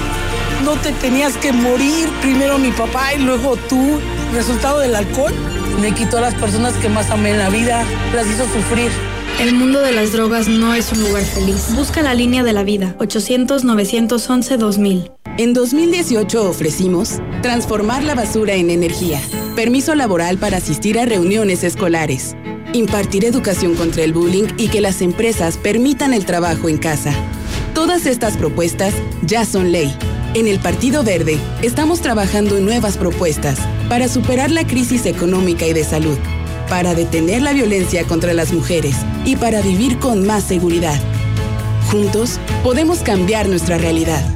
No 0.64 0.72
te 0.74 0.92
tenías 0.92 1.36
que 1.36 1.52
morir, 1.52 2.08
primero 2.20 2.58
mi 2.58 2.70
papá 2.70 3.14
y 3.14 3.18
luego 3.18 3.56
tú. 3.68 3.98
Resultado 4.32 4.78
del 4.78 4.94
alcohol 4.94 5.34
me 5.80 5.92
quitó 5.92 6.18
a 6.18 6.22
las 6.22 6.34
personas 6.34 6.74
que 6.74 6.88
más 6.88 7.10
amé 7.10 7.30
en 7.30 7.38
la 7.38 7.50
vida, 7.50 7.84
las 8.14 8.26
hizo 8.26 8.44
sufrir. 8.44 8.90
El 9.38 9.54
mundo 9.54 9.82
de 9.82 9.92
las 9.92 10.12
drogas 10.12 10.48
no 10.48 10.72
es 10.72 10.90
un 10.92 11.02
lugar 11.02 11.22
feliz. 11.22 11.74
Busca 11.74 12.00
la 12.00 12.14
línea 12.14 12.42
de 12.42 12.54
la 12.54 12.64
vida, 12.64 12.96
800-911-2000. 12.98 15.12
En 15.36 15.52
2018 15.52 16.48
ofrecimos 16.48 17.18
transformar 17.42 18.02
la 18.02 18.14
basura 18.14 18.54
en 18.54 18.70
energía, 18.70 19.20
permiso 19.54 19.94
laboral 19.94 20.38
para 20.38 20.56
asistir 20.56 20.98
a 20.98 21.04
reuniones 21.04 21.64
escolares, 21.64 22.34
impartir 22.72 23.26
educación 23.26 23.74
contra 23.74 24.04
el 24.04 24.14
bullying 24.14 24.46
y 24.56 24.68
que 24.68 24.80
las 24.80 25.02
empresas 25.02 25.58
permitan 25.58 26.14
el 26.14 26.24
trabajo 26.24 26.70
en 26.70 26.78
casa. 26.78 27.12
Todas 27.74 28.06
estas 28.06 28.38
propuestas 28.38 28.94
ya 29.20 29.44
son 29.44 29.70
ley. 29.70 29.94
En 30.32 30.48
el 30.48 30.60
Partido 30.60 31.04
Verde 31.04 31.38
estamos 31.60 32.00
trabajando 32.00 32.56
en 32.56 32.64
nuevas 32.64 32.96
propuestas 32.96 33.58
para 33.90 34.08
superar 34.08 34.50
la 34.50 34.66
crisis 34.66 35.04
económica 35.04 35.66
y 35.66 35.74
de 35.74 35.84
salud, 35.84 36.16
para 36.68 36.94
detener 36.94 37.42
la 37.42 37.52
violencia 37.52 38.04
contra 38.04 38.32
las 38.34 38.52
mujeres 38.52 38.96
y 39.24 39.36
para 39.36 39.60
vivir 39.60 39.98
con 39.98 40.26
más 40.26 40.44
seguridad. 40.44 41.00
Juntos 41.90 42.40
podemos 42.62 43.00
cambiar 43.00 43.48
nuestra 43.48 43.78
realidad. 43.78 44.35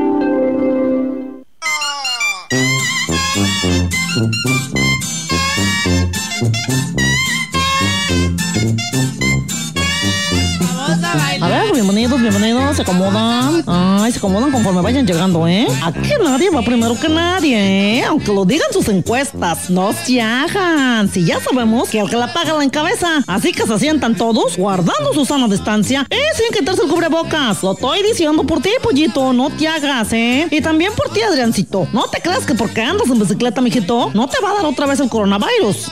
Bienvenidos, 12.21 12.75
se 12.75 12.83
acomodan. 12.83 13.63
Ay, 13.65 14.11
se 14.11 14.19
acomodan 14.19 14.51
conforme 14.51 14.81
vayan 14.81 15.05
llegando, 15.07 15.47
¿eh? 15.47 15.67
Aquí 15.83 16.11
nadie 16.23 16.49
va 16.51 16.61
primero 16.61 16.99
que 16.99 17.09
nadie, 17.09 17.99
¿eh? 17.99 18.03
Aunque 18.03 18.31
lo 18.31 18.45
digan 18.45 18.67
sus 18.71 18.87
encuestas, 18.89 19.69
no 19.69 19.91
se 19.91 20.21
hagan. 20.21 21.09
Si 21.09 21.25
ya 21.25 21.39
sabemos 21.39 21.89
que 21.89 21.99
el 21.99 22.09
que 22.09 22.15
la 22.15 22.31
paga 22.31 22.53
la 22.53 22.63
encabeza. 22.63 23.23
Así 23.25 23.51
que 23.51 23.65
se 23.65 23.79
sientan 23.79 24.15
todos 24.15 24.55
guardando 24.57 25.13
su 25.13 25.25
sana 25.25 25.47
distancia 25.47 26.05
y 26.09 26.37
sin 26.37 26.57
quitarse 26.57 26.83
el 26.83 26.89
cubrebocas. 26.89 27.63
Lo 27.63 27.73
estoy 27.73 28.03
diciendo 28.03 28.43
por 28.43 28.61
ti, 28.61 28.69
pollito, 28.83 29.33
no 29.33 29.49
te 29.49 29.67
hagas, 29.67 30.13
¿eh? 30.13 30.47
Y 30.51 30.61
también 30.61 30.93
por 30.95 31.09
ti, 31.09 31.21
Adriancito. 31.21 31.87
No 31.91 32.03
te 32.07 32.21
creas 32.21 32.45
que 32.45 32.53
porque 32.53 32.81
andas 32.81 33.09
en 33.09 33.19
bicicleta, 33.19 33.61
mijito, 33.61 34.11
no 34.13 34.27
te 34.27 34.39
va 34.41 34.51
a 34.51 34.53
dar 34.55 34.65
otra 34.65 34.85
vez 34.85 34.99
el 34.99 35.09
coronavirus. 35.09 35.91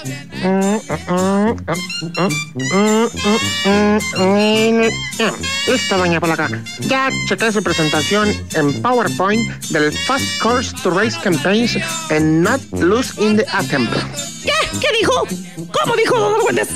Listo, 5.68 5.98
doña 5.98 6.20
Polaca. 6.20 6.50
Ya 6.80 7.10
chequé 7.28 7.52
su 7.52 7.62
presentación 7.62 8.30
en 8.54 8.82
PowerPoint 8.82 9.42
del 9.70 9.92
Fast 9.92 10.26
Course 10.42 10.74
to 10.84 10.92
Race 10.92 11.20
Campaigns 11.22 11.78
and 12.10 12.42
Not 12.44 12.62
Lose 12.72 13.14
in 13.20 13.36
the 13.36 13.46
Attempt. 13.52 13.94
¿Qué? 14.50 14.80
¿Qué 14.80 14.88
dijo? 14.98 15.14
¿Cómo 15.72 15.96
dijo, 15.96 16.20
don 16.20 16.36
Argüentes? 16.36 16.70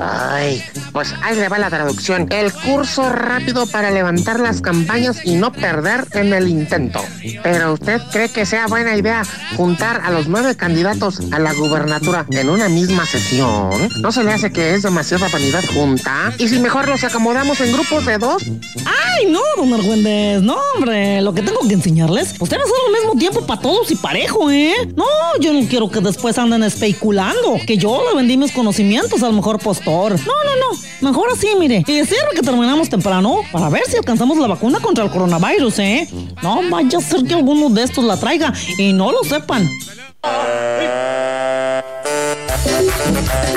Ay, 0.00 0.62
pues 0.92 1.14
ahí 1.22 1.36
le 1.36 1.48
va 1.48 1.58
la 1.58 1.70
traducción. 1.70 2.26
El 2.30 2.52
curso 2.52 3.10
rápido 3.10 3.66
para 3.66 3.90
levantar 3.90 4.40
las 4.40 4.60
campañas 4.60 5.18
y 5.24 5.36
no 5.36 5.52
perder 5.52 6.06
en 6.12 6.32
el 6.32 6.48
intento. 6.48 7.00
Pero 7.42 7.74
usted 7.74 8.00
cree 8.10 8.28
que 8.28 8.44
sea 8.44 8.66
buena 8.66 8.96
idea 8.96 9.22
juntar 9.56 10.02
a 10.04 10.10
los 10.10 10.26
nueve 10.26 10.56
candidatos 10.56 11.20
a 11.30 11.38
la 11.38 11.52
gubernatura 11.52 12.26
en 12.30 12.50
una 12.50 12.68
misma 12.68 13.06
sesión? 13.06 13.70
¿No 14.00 14.10
se 14.10 14.24
le 14.24 14.32
hace 14.32 14.50
que 14.50 14.74
es 14.74 14.82
demasiada 14.82 15.28
vanidad 15.28 15.64
junta? 15.72 16.32
¿Y 16.38 16.48
si 16.48 16.58
mejor 16.58 16.88
los 16.88 17.04
acomodamos 17.04 17.60
en 17.60 17.72
grupos 17.72 18.04
de 18.06 18.18
dos? 18.18 18.42
Ay, 18.84 19.26
no, 19.30 19.40
don 19.56 19.72
Argüentes. 19.74 20.42
No, 20.42 20.56
hombre. 20.74 21.20
Lo 21.22 21.34
que 21.34 21.42
tengo 21.42 21.60
que 21.68 21.74
enseñarles, 21.74 22.34
pues 22.38 22.50
debe 22.50 22.64
ser 22.64 22.74
al 22.86 22.92
mismo 23.00 23.18
tiempo 23.18 23.46
para 23.46 23.60
todos 23.60 23.90
y 23.90 23.96
parejo, 23.96 24.50
¿eh? 24.50 24.74
No, 24.96 25.04
yo 25.40 25.52
no 25.52 25.66
quiero 25.68 25.88
que 25.90 26.00
después 26.00 26.36
anden 26.38 26.64
especulando. 26.64 27.03
Que 27.66 27.76
yo 27.76 28.02
le 28.08 28.16
vendí 28.16 28.36
mis 28.36 28.50
conocimientos 28.52 29.22
al 29.22 29.34
mejor 29.34 29.58
postor. 29.58 30.12
No, 30.12 30.16
no, 30.16 30.56
no. 30.56 30.78
Mejor 31.02 31.28
así, 31.32 31.48
mire. 31.58 31.84
Y 31.86 31.92
sirve 32.04 32.30
que 32.34 32.40
terminamos 32.40 32.88
temprano 32.88 33.40
para 33.52 33.68
ver 33.68 33.82
si 33.86 33.96
alcanzamos 33.96 34.38
la 34.38 34.46
vacuna 34.46 34.80
contra 34.80 35.04
el 35.04 35.10
coronavirus, 35.10 35.78
¿eh? 35.80 36.08
No 36.42 36.60
vaya 36.70 36.98
a 36.98 37.00
ser 37.02 37.24
que 37.24 37.34
alguno 37.34 37.68
de 37.68 37.82
estos 37.82 38.04
la 38.04 38.18
traiga 38.18 38.52
y 38.78 38.92
no 38.94 39.12
lo 39.12 39.22
sepan. 39.22 39.68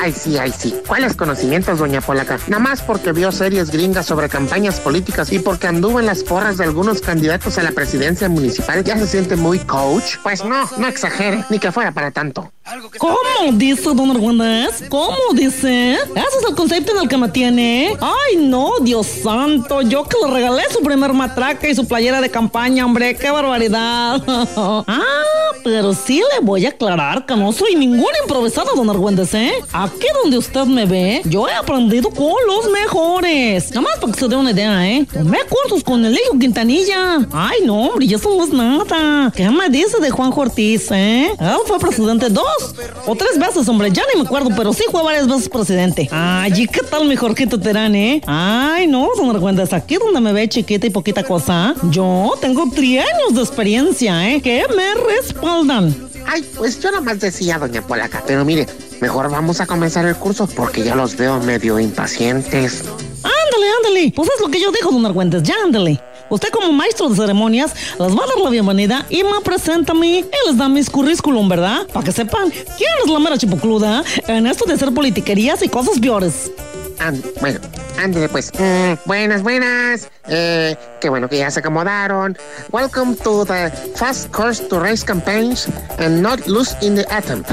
Ay, 0.02 0.12
sí, 0.14 0.38
ay, 0.38 0.52
sí. 0.58 0.74
¿Cuáles 0.88 1.16
conocimientos, 1.16 1.80
doña 1.80 2.02
Polaca? 2.02 2.40
Nada 2.48 2.62
más 2.62 2.82
porque 2.82 3.12
vio 3.12 3.32
series 3.32 3.72
gringas 3.72 4.06
sobre 4.06 4.30
campañas 4.30 4.80
políticas 4.80 5.32
y 5.32 5.40
porque 5.40 5.68
anduvo 5.68 6.00
en 6.00 6.06
las 6.06 6.24
porras 6.24 6.58
de 6.58 6.64
algunos 6.64 7.02
candidatos 7.02 7.58
a 7.58 7.64
la 7.64 7.72
presidencia 7.72 8.30
municipal, 8.30 8.84
¿ya 8.84 8.98
se 8.98 9.08
siente 9.08 9.36
muy 9.36 9.60
coach? 9.60 10.18
Pues 10.24 10.44
no, 10.44 10.70
no 10.78 10.88
exagere, 10.88 11.44
ni 11.50 11.60
que 11.60 11.72
fuera 11.72 11.92
para 11.92 12.12
tanto. 12.12 12.52
¿Cómo 12.98 13.18
dice 13.54 13.94
don 13.94 14.12
Argüelles? 14.12 14.84
¿Cómo 14.90 15.16
dice? 15.34 15.94
Ese 15.94 16.38
es 16.40 16.50
el 16.50 16.56
concepto 16.56 16.92
en 16.94 17.04
el 17.04 17.08
que 17.08 17.18
me 17.18 17.30
tiene. 17.30 17.96
Ay, 18.02 18.38
no, 18.38 18.74
Dios 18.82 19.08
santo. 19.08 19.82
Yo 19.84 20.04
que 20.04 20.18
le 20.26 20.34
regalé 20.34 20.64
su 20.72 20.82
primer 20.82 21.14
matraca 21.14 21.68
y 21.70 21.76
su 21.76 21.88
playera 21.88 22.20
de 22.20 22.30
campaña, 22.30 22.86
hombre. 22.86 23.16
¡Qué 23.16 23.32
barbaridad! 23.32 24.22
ah, 24.28 25.24
pero 25.64 25.94
sí 25.94 26.22
le 26.34 26.46
voy 26.46 26.66
a 26.66 26.70
aclarar 26.70 27.26
que 27.26 27.36
no 27.36 27.54
soy 27.54 27.76
ningún 27.76 28.12
improvisado, 28.24 28.76
don 28.76 28.87
Argüelles, 28.90 29.34
¿eh? 29.34 29.52
Aquí 29.74 30.08
donde 30.22 30.38
usted 30.38 30.66
me 30.66 30.86
ve, 30.86 31.22
yo 31.26 31.48
he 31.48 31.54
aprendido 31.54 32.10
con 32.10 32.34
los 32.48 32.72
mejores. 32.72 33.70
Nada 33.70 33.82
más 33.82 34.00
para 34.00 34.14
que 34.14 34.20
se 34.20 34.28
dé 34.28 34.36
una 34.36 34.52
idea, 34.52 34.90
¿eh? 34.90 35.06
Tomé 35.12 35.40
cursos 35.50 35.84
con 35.84 36.04
el 36.06 36.14
hijo 36.14 36.38
Quintanilla. 36.40 37.28
Ay, 37.32 37.60
no, 37.66 37.88
hombre, 37.88 38.06
y 38.06 38.14
eso 38.14 38.30
no 38.52 38.84
nada. 38.86 39.32
¿Qué 39.36 39.50
me 39.50 39.70
dice 39.70 40.00
de 40.00 40.10
Juan 40.10 40.32
Ortiz, 40.36 40.90
eh? 40.92 41.32
Él 41.40 41.58
fue 41.66 41.80
presidente 41.80 42.30
dos 42.30 42.76
o 43.06 43.16
tres 43.16 43.38
veces, 43.38 43.68
hombre, 43.68 43.92
ya 43.92 44.04
ni 44.14 44.22
me 44.22 44.26
acuerdo, 44.26 44.50
pero 44.56 44.74
sí 44.74 44.84
fue 44.92 45.04
varias 45.04 45.28
veces 45.28 45.50
presidente. 45.50 46.08
Ay, 46.12 46.54
¿y 46.56 46.68
qué 46.68 46.82
tal 46.82 47.06
mi 47.06 47.16
Jorgito 47.16 47.60
Terán, 47.60 47.96
eh? 47.96 48.22
Ay, 48.26 48.88
no, 48.88 49.10
don 49.16 49.30
Argüendes, 49.30 49.74
aquí 49.74 49.96
donde 49.96 50.22
me 50.22 50.34
ve 50.34 50.48
chiquita 50.48 50.88
y 50.88 50.90
poquita 50.90 51.24
cosa, 51.24 51.76
yo 51.92 52.34
tengo 52.40 52.66
años 52.96 53.34
de 53.34 53.42
experiencia, 53.42 54.30
eh, 54.30 54.42
que 54.42 54.64
me 54.76 54.96
respaldan. 54.96 56.07
Ay, 56.28 56.46
pues 56.58 56.80
yo 56.82 56.92
nomás 56.92 57.20
decía, 57.20 57.58
doña 57.58 57.82
Polaca, 57.82 58.22
pero 58.28 58.44
mire, 58.44 58.68
mejor 59.00 59.32
vamos 59.32 59.62
a 59.62 59.66
comenzar 59.66 60.06
el 60.06 60.16
curso 60.16 60.46
porque 60.46 60.84
ya 60.84 60.94
los 60.94 61.16
veo 61.16 61.40
medio 61.40 61.80
impacientes. 61.80 62.84
Ándale, 63.24 63.68
ándale. 63.78 64.14
Pues 64.14 64.30
es 64.36 64.42
lo 64.42 64.50
que 64.50 64.60
yo 64.60 64.72
digo, 64.72 64.92
don 64.92 65.06
Argüentes, 65.06 65.44
ya 65.44 65.56
ándale. 65.64 66.02
Usted 66.30 66.50
como 66.50 66.74
maestro 66.74 67.08
de 67.08 67.16
ceremonias 67.16 67.74
les 67.98 68.10
va 68.10 68.24
a 68.24 68.28
dar 68.28 68.40
la 68.44 68.50
bienvenida 68.50 69.06
y 69.10 69.24
me 69.24 69.40
presenta 69.42 69.94
a 69.94 69.96
mí 69.96 70.20
y 70.20 70.48
les 70.48 70.58
da 70.58 70.68
mis 70.68 70.90
currículum, 70.90 71.48
¿verdad? 71.48 71.88
Para 71.94 72.06
que 72.06 72.12
sepan 72.12 72.50
quién 72.50 72.90
es 73.06 73.10
la 73.10 73.20
mera 73.20 73.38
chipocluda 73.38 74.04
en 74.28 74.46
esto 74.48 74.66
de 74.66 74.74
hacer 74.74 74.94
politiquerías 74.94 75.64
y 75.64 75.70
cosas 75.70 76.00
peores. 76.00 76.52
And, 77.00 77.24
bueno, 77.40 77.60
ándale 78.00 78.30
pues. 78.30 78.52
Mm, 78.58 78.94
buenas, 79.06 79.44
buenas. 79.44 80.10
Eh, 80.28 80.76
qué 81.00 81.10
bueno 81.10 81.30
que 81.30 81.38
ya 81.38 81.52
se 81.52 81.60
acomodaron. 81.60 82.38
Welcome 82.72 83.16
to 83.18 83.46
the 83.46 83.70
Fast 83.96 84.32
Course 84.32 84.68
to 84.68 84.80
Race 84.80 85.04
Campaigns 85.06 85.68
and 86.00 86.22
Not 86.22 86.48
Lose 86.48 86.76
in 86.82 86.96
the 86.96 87.06
Atom. 87.10 87.44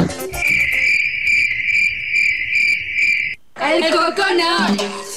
El 3.61 3.83
coconut. 3.93 5.13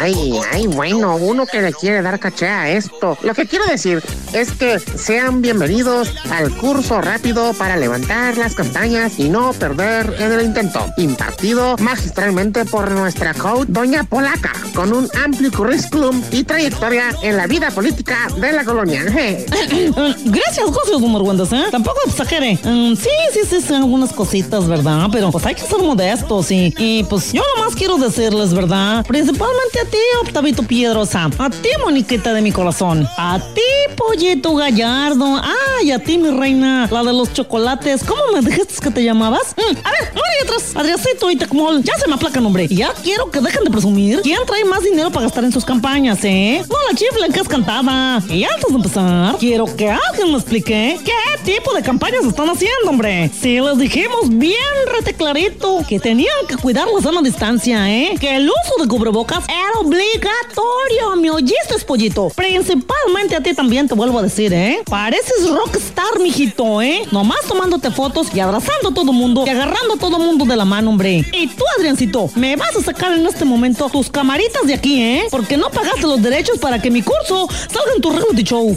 Ay, 0.00 0.40
ay, 0.52 0.66
bueno, 0.66 1.16
uno 1.16 1.46
que 1.46 1.60
le 1.60 1.72
quiere 1.72 2.02
dar 2.02 2.18
caché 2.18 2.46
a 2.48 2.70
esto. 2.70 3.16
Lo 3.22 3.34
que 3.34 3.46
quiero 3.46 3.64
decir 3.66 4.02
es 4.32 4.52
que 4.52 4.78
sean 4.78 5.42
bienvenidos 5.42 6.12
al 6.30 6.50
curso 6.56 7.00
rápido 7.00 7.52
para 7.54 7.76
levantar 7.76 8.36
las 8.36 8.54
campañas 8.54 9.18
y 9.18 9.28
no 9.28 9.52
perder 9.52 10.14
en 10.18 10.32
el 10.32 10.42
intento. 10.42 10.86
Impartido 10.96 11.76
magistralmente 11.78 12.64
por 12.64 12.90
nuestra 12.90 13.34
coach, 13.34 13.68
Doña 13.68 14.04
Polaca, 14.04 14.52
con 14.74 14.92
un 14.92 15.08
amplio 15.24 15.50
currículum 15.52 16.22
y 16.30 16.44
trayectoria 16.44 17.10
en 17.22 17.36
la 17.36 17.46
vida 17.46 17.70
política 17.70 18.28
de 18.38 18.52
la 18.52 18.64
colonia. 18.64 19.02
Gracias, 19.04 20.66
José 20.66 20.92
Argüendes, 20.94 21.52
¿eh? 21.52 21.64
Tampoco 21.70 21.98
exagere. 22.06 22.58
Mm, 22.64 22.94
sí, 22.96 23.10
sí, 23.32 23.40
sí, 23.48 23.60
sí, 23.60 23.74
algunas 23.74 24.12
cositas, 24.12 24.66
¿verdad? 24.66 25.08
Pero 25.12 25.30
pues 25.30 25.44
hay 25.46 25.54
que 25.54 25.62
ser 25.62 25.78
modestos 25.78 26.50
y, 26.50 26.72
y 26.78 27.04
pues 27.04 27.32
yo 27.32 27.42
nomás 27.56 27.74
quiero 27.74 27.98
decirles, 27.98 28.54
¿verdad? 28.54 29.04
Principalmente 29.42 29.80
a 29.80 29.90
ti, 29.90 29.98
Octavito 30.20 30.62
Piedrosa. 30.62 31.28
A 31.36 31.50
ti, 31.50 31.68
Moniquita 31.84 32.32
de 32.32 32.40
mi 32.42 32.52
corazón. 32.52 33.08
A 33.16 33.40
ti, 33.54 33.60
Pollito 33.96 34.54
Gallardo. 34.54 35.42
Ay, 35.80 35.90
a 35.90 35.98
ti, 35.98 36.16
mi 36.16 36.30
reina. 36.30 36.88
La 36.92 37.02
de 37.02 37.12
los 37.12 37.32
chocolates. 37.32 38.04
¿Cómo 38.04 38.20
me 38.32 38.40
dijiste 38.40 38.74
que 38.80 38.90
te 38.92 39.02
llamabas? 39.02 39.56
Mm, 39.56 39.78
a 39.84 39.90
ver, 39.90 40.12
y 40.40 40.44
atrás. 40.44 40.76
Adriacito 40.76 41.28
y 41.28 41.34
Tecmol. 41.34 41.82
Ya 41.82 41.94
se 41.98 42.06
me 42.06 42.14
aplacan, 42.14 42.46
hombre. 42.46 42.68
Ya 42.68 42.92
quiero 43.02 43.32
que 43.32 43.40
dejen 43.40 43.64
de 43.64 43.70
presumir 43.70 44.20
quién 44.22 44.38
trae 44.46 44.64
más 44.64 44.84
dinero 44.84 45.10
para 45.10 45.24
gastar 45.26 45.42
en 45.42 45.50
sus 45.50 45.64
campañas, 45.64 46.20
¿eh? 46.22 46.62
No 46.68 46.76
la 46.88 46.96
chiflen 46.96 47.32
que 47.32 47.40
es 47.40 47.48
cantada. 47.48 48.22
Y 48.28 48.44
antes 48.44 48.68
de 48.68 48.76
empezar, 48.76 49.36
quiero 49.40 49.64
que 49.76 49.90
alguien 49.90 50.30
me 50.30 50.38
explique 50.38 51.00
qué 51.04 51.52
tipo 51.52 51.74
de 51.74 51.82
campañas 51.82 52.24
están 52.24 52.48
haciendo, 52.48 52.90
hombre. 52.90 53.28
Si 53.40 53.58
les 53.58 53.76
dijimos 53.76 54.28
bien 54.28 54.56
rete 54.96 55.14
clarito 55.14 55.84
que 55.88 55.98
tenían 55.98 56.46
que 56.48 56.56
cuidar 56.56 56.86
la 56.86 57.02
sana 57.02 57.22
distancia, 57.22 57.90
¿eh? 57.90 58.14
Que 58.20 58.36
el 58.36 58.48
uso 58.48 58.80
de 58.80 58.86
cubrebocas 58.86 59.31
era 59.48 59.80
obligatorio. 59.80 61.16
¿Me 61.16 61.30
oíste, 61.30 61.78
pollito? 61.86 62.28
Principalmente 62.34 63.36
a 63.36 63.42
ti 63.42 63.54
también 63.54 63.88
te 63.88 63.94
vuelvo 63.94 64.18
a 64.18 64.22
decir, 64.22 64.52
¿eh? 64.52 64.82
Pareces 64.88 65.48
rockstar, 65.48 66.18
mijito, 66.20 66.82
¿eh? 66.82 67.02
Nomás 67.10 67.40
tomándote 67.46 67.90
fotos 67.90 68.28
y 68.34 68.40
abrazando 68.40 68.90
a 68.90 68.94
todo 68.94 69.12
mundo 69.12 69.44
y 69.46 69.50
agarrando 69.50 69.94
a 69.94 69.98
todo 69.98 70.18
mundo 70.18 70.44
de 70.44 70.56
la 70.56 70.64
mano, 70.64 70.90
hombre. 70.90 71.24
Y 71.32 71.46
tú, 71.48 71.64
Adriancito, 71.78 72.30
me 72.34 72.56
vas 72.56 72.76
a 72.76 72.82
sacar 72.82 73.12
en 73.12 73.26
este 73.26 73.44
momento 73.44 73.88
tus 73.88 74.10
camaritas 74.10 74.66
de 74.66 74.74
aquí, 74.74 75.02
¿eh? 75.02 75.24
Porque 75.30 75.56
no 75.56 75.70
pagaste 75.70 76.02
los 76.02 76.22
derechos 76.22 76.58
para 76.58 76.80
que 76.80 76.90
mi 76.90 77.02
curso 77.02 77.48
salga 77.68 77.92
en 77.94 78.02
tu 78.02 78.10
reality 78.10 78.42
show. 78.42 78.76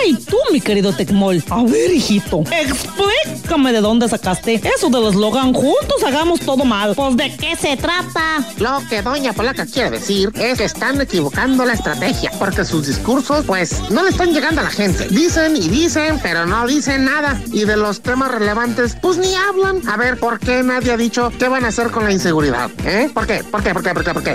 Ay, 0.00 0.14
tú, 0.14 0.36
mi 0.52 0.60
querido 0.60 0.92
Tecmol. 0.92 1.42
A 1.50 1.62
ver, 1.62 1.92
hijito, 1.92 2.42
explícame 2.50 3.72
de 3.72 3.80
dónde 3.80 4.08
sacaste 4.08 4.60
eso 4.74 4.88
del 4.88 5.06
eslogan 5.06 5.52
Juntos 5.52 6.02
hagamos 6.04 6.40
todo 6.40 6.64
mal. 6.64 6.94
Pues, 6.94 7.16
¿de 7.16 7.36
qué 7.36 7.56
se 7.56 7.76
trata? 7.76 8.44
Lo 8.58 8.80
que 8.88 9.02
Doña 9.02 9.32
Polaca 9.32 9.53
quiere 9.72 9.90
decir 9.90 10.30
es 10.34 10.58
que 10.58 10.64
están 10.64 11.00
equivocando 11.00 11.64
la 11.64 11.74
estrategia, 11.74 12.30
porque 12.38 12.64
sus 12.64 12.86
discursos, 12.86 13.44
pues, 13.46 13.90
no 13.90 14.02
le 14.02 14.10
están 14.10 14.32
llegando 14.32 14.60
a 14.60 14.64
la 14.64 14.70
gente. 14.70 15.08
Dicen 15.08 15.56
y 15.56 15.68
dicen, 15.68 16.18
pero 16.22 16.46
no 16.46 16.66
dicen 16.66 17.04
nada. 17.04 17.40
Y 17.52 17.64
de 17.64 17.76
los 17.76 18.00
temas 18.02 18.30
relevantes, 18.30 18.96
pues 19.00 19.18
ni 19.18 19.34
hablan. 19.34 19.86
A 19.88 19.96
ver, 19.96 20.18
¿por 20.18 20.38
qué 20.38 20.62
nadie 20.62 20.92
ha 20.92 20.96
dicho 20.96 21.32
qué 21.38 21.48
van 21.48 21.64
a 21.64 21.68
hacer 21.68 21.90
con 21.90 22.04
la 22.04 22.12
inseguridad? 22.12 22.70
¿Eh? 22.84 23.10
¿Por 23.12 23.26
qué? 23.26 23.44
¿Por 23.44 23.62
qué? 23.62 23.72
¿Por 23.72 23.82
qué? 23.82 23.94
¿Por 23.94 24.04
qué? 24.04 24.14
¿Por 24.14 24.22
qué? 24.22 24.30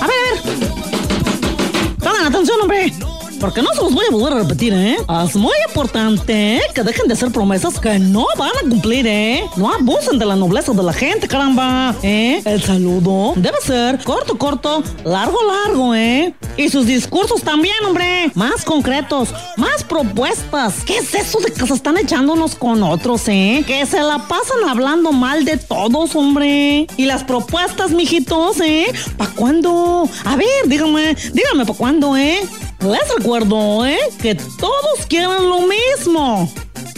A 0.00 0.06
ver, 0.06 0.34
a 2.06 2.26
atención, 2.26 2.60
hombre. 2.60 3.13
Porque 3.40 3.62
no 3.62 3.68
se 3.74 3.82
los 3.82 3.94
voy 3.94 4.04
a 4.08 4.12
volver 4.12 4.32
a 4.32 4.38
repetir, 4.38 4.72
¿eh? 4.72 4.96
Es 5.24 5.36
muy 5.36 5.54
importante 5.68 6.60
que 6.74 6.82
dejen 6.82 7.06
de 7.08 7.14
hacer 7.14 7.30
promesas 7.30 7.78
que 7.78 7.98
no 7.98 8.26
van 8.38 8.50
a 8.64 8.68
cumplir, 8.68 9.06
¿eh? 9.06 9.44
No 9.56 9.72
abusen 9.72 10.18
de 10.18 10.24
la 10.24 10.36
nobleza 10.36 10.72
de 10.72 10.82
la 10.82 10.92
gente, 10.92 11.28
caramba, 11.28 11.94
¿eh? 12.02 12.40
El 12.44 12.62
saludo 12.62 13.34
debe 13.36 13.58
ser 13.62 14.02
corto, 14.02 14.38
corto, 14.38 14.82
largo, 15.04 15.38
largo, 15.46 15.94
¿eh? 15.94 16.34
Y 16.56 16.68
sus 16.68 16.86
discursos 16.86 17.42
también, 17.42 17.74
hombre. 17.86 18.30
Más 18.34 18.64
concretos, 18.64 19.30
más 19.56 19.84
propuestas. 19.84 20.84
¿Qué 20.86 20.98
es 20.98 21.14
eso 21.14 21.40
de 21.40 21.52
que 21.52 21.66
se 21.66 21.74
están 21.74 21.96
echándonos 21.96 22.54
con 22.54 22.82
otros, 22.82 23.28
eh? 23.28 23.64
Que 23.66 23.84
se 23.86 24.00
la 24.00 24.18
pasan 24.18 24.68
hablando 24.68 25.12
mal 25.12 25.44
de 25.44 25.56
todos, 25.56 26.14
hombre. 26.16 26.86
Y 26.96 27.04
las 27.06 27.24
propuestas, 27.24 27.90
mijitos, 27.90 28.60
¿eh? 28.60 28.86
¿Para 29.16 29.30
cuándo? 29.32 30.08
A 30.24 30.36
ver, 30.36 30.48
dígame, 30.66 31.14
dígame, 31.32 31.66
¿para 31.66 31.78
cuándo, 31.78 32.16
eh? 32.16 32.40
Les 32.84 33.14
recuerdo, 33.16 33.86
¿eh? 33.86 33.98
Que 34.20 34.34
todos 34.34 35.06
quieren 35.08 35.48
lo 35.48 35.60
mismo. 35.62 36.52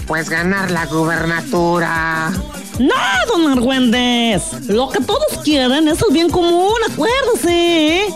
pues 0.06 0.28
ganar 0.28 0.70
la 0.70 0.86
gubernatura. 0.86 2.32
No, 2.78 2.94
don 3.28 3.50
Argüendes. 3.50 4.42
Lo 4.68 4.88
que 4.88 5.00
todos 5.00 5.38
quieren 5.42 5.88
es 5.88 6.02
el 6.02 6.12
bien 6.12 6.28
común, 6.30 6.74
acuérdese. 6.90 8.02
¿eh? 8.02 8.06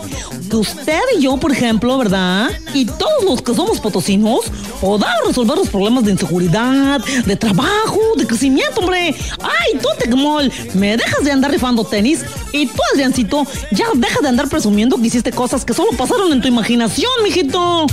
Que 0.49 0.55
usted 0.57 0.99
y 1.17 1.21
yo, 1.21 1.37
por 1.37 1.51
ejemplo, 1.51 1.97
¿verdad? 1.97 2.49
Y 2.73 2.85
todos 2.85 3.23
los 3.23 3.41
que 3.41 3.55
somos 3.55 3.79
potosinos, 3.79 4.41
podamos 4.79 5.27
resolver 5.27 5.57
los 5.57 5.69
problemas 5.69 6.03
de 6.03 6.11
inseguridad, 6.11 7.01
de 7.25 7.35
trabajo, 7.35 7.99
de 8.17 8.27
crecimiento, 8.27 8.81
hombre. 8.81 9.15
Ay, 9.41 9.79
tú, 9.81 9.87
Tecmol, 9.97 10.51
me 10.73 10.97
dejas 10.97 11.23
de 11.23 11.31
andar 11.31 11.51
rifando 11.51 11.83
tenis. 11.83 12.23
Y 12.51 12.67
tú, 12.67 12.81
Adriancito, 12.93 13.47
ya 13.71 13.87
deja 13.95 14.19
de 14.21 14.27
andar 14.27 14.49
presumiendo 14.49 14.97
que 14.97 15.07
hiciste 15.07 15.31
cosas 15.31 15.65
que 15.65 15.73
solo 15.73 15.91
pasaron 15.97 16.31
en 16.31 16.41
tu 16.41 16.47
imaginación, 16.47 17.11
mijito. 17.23 17.87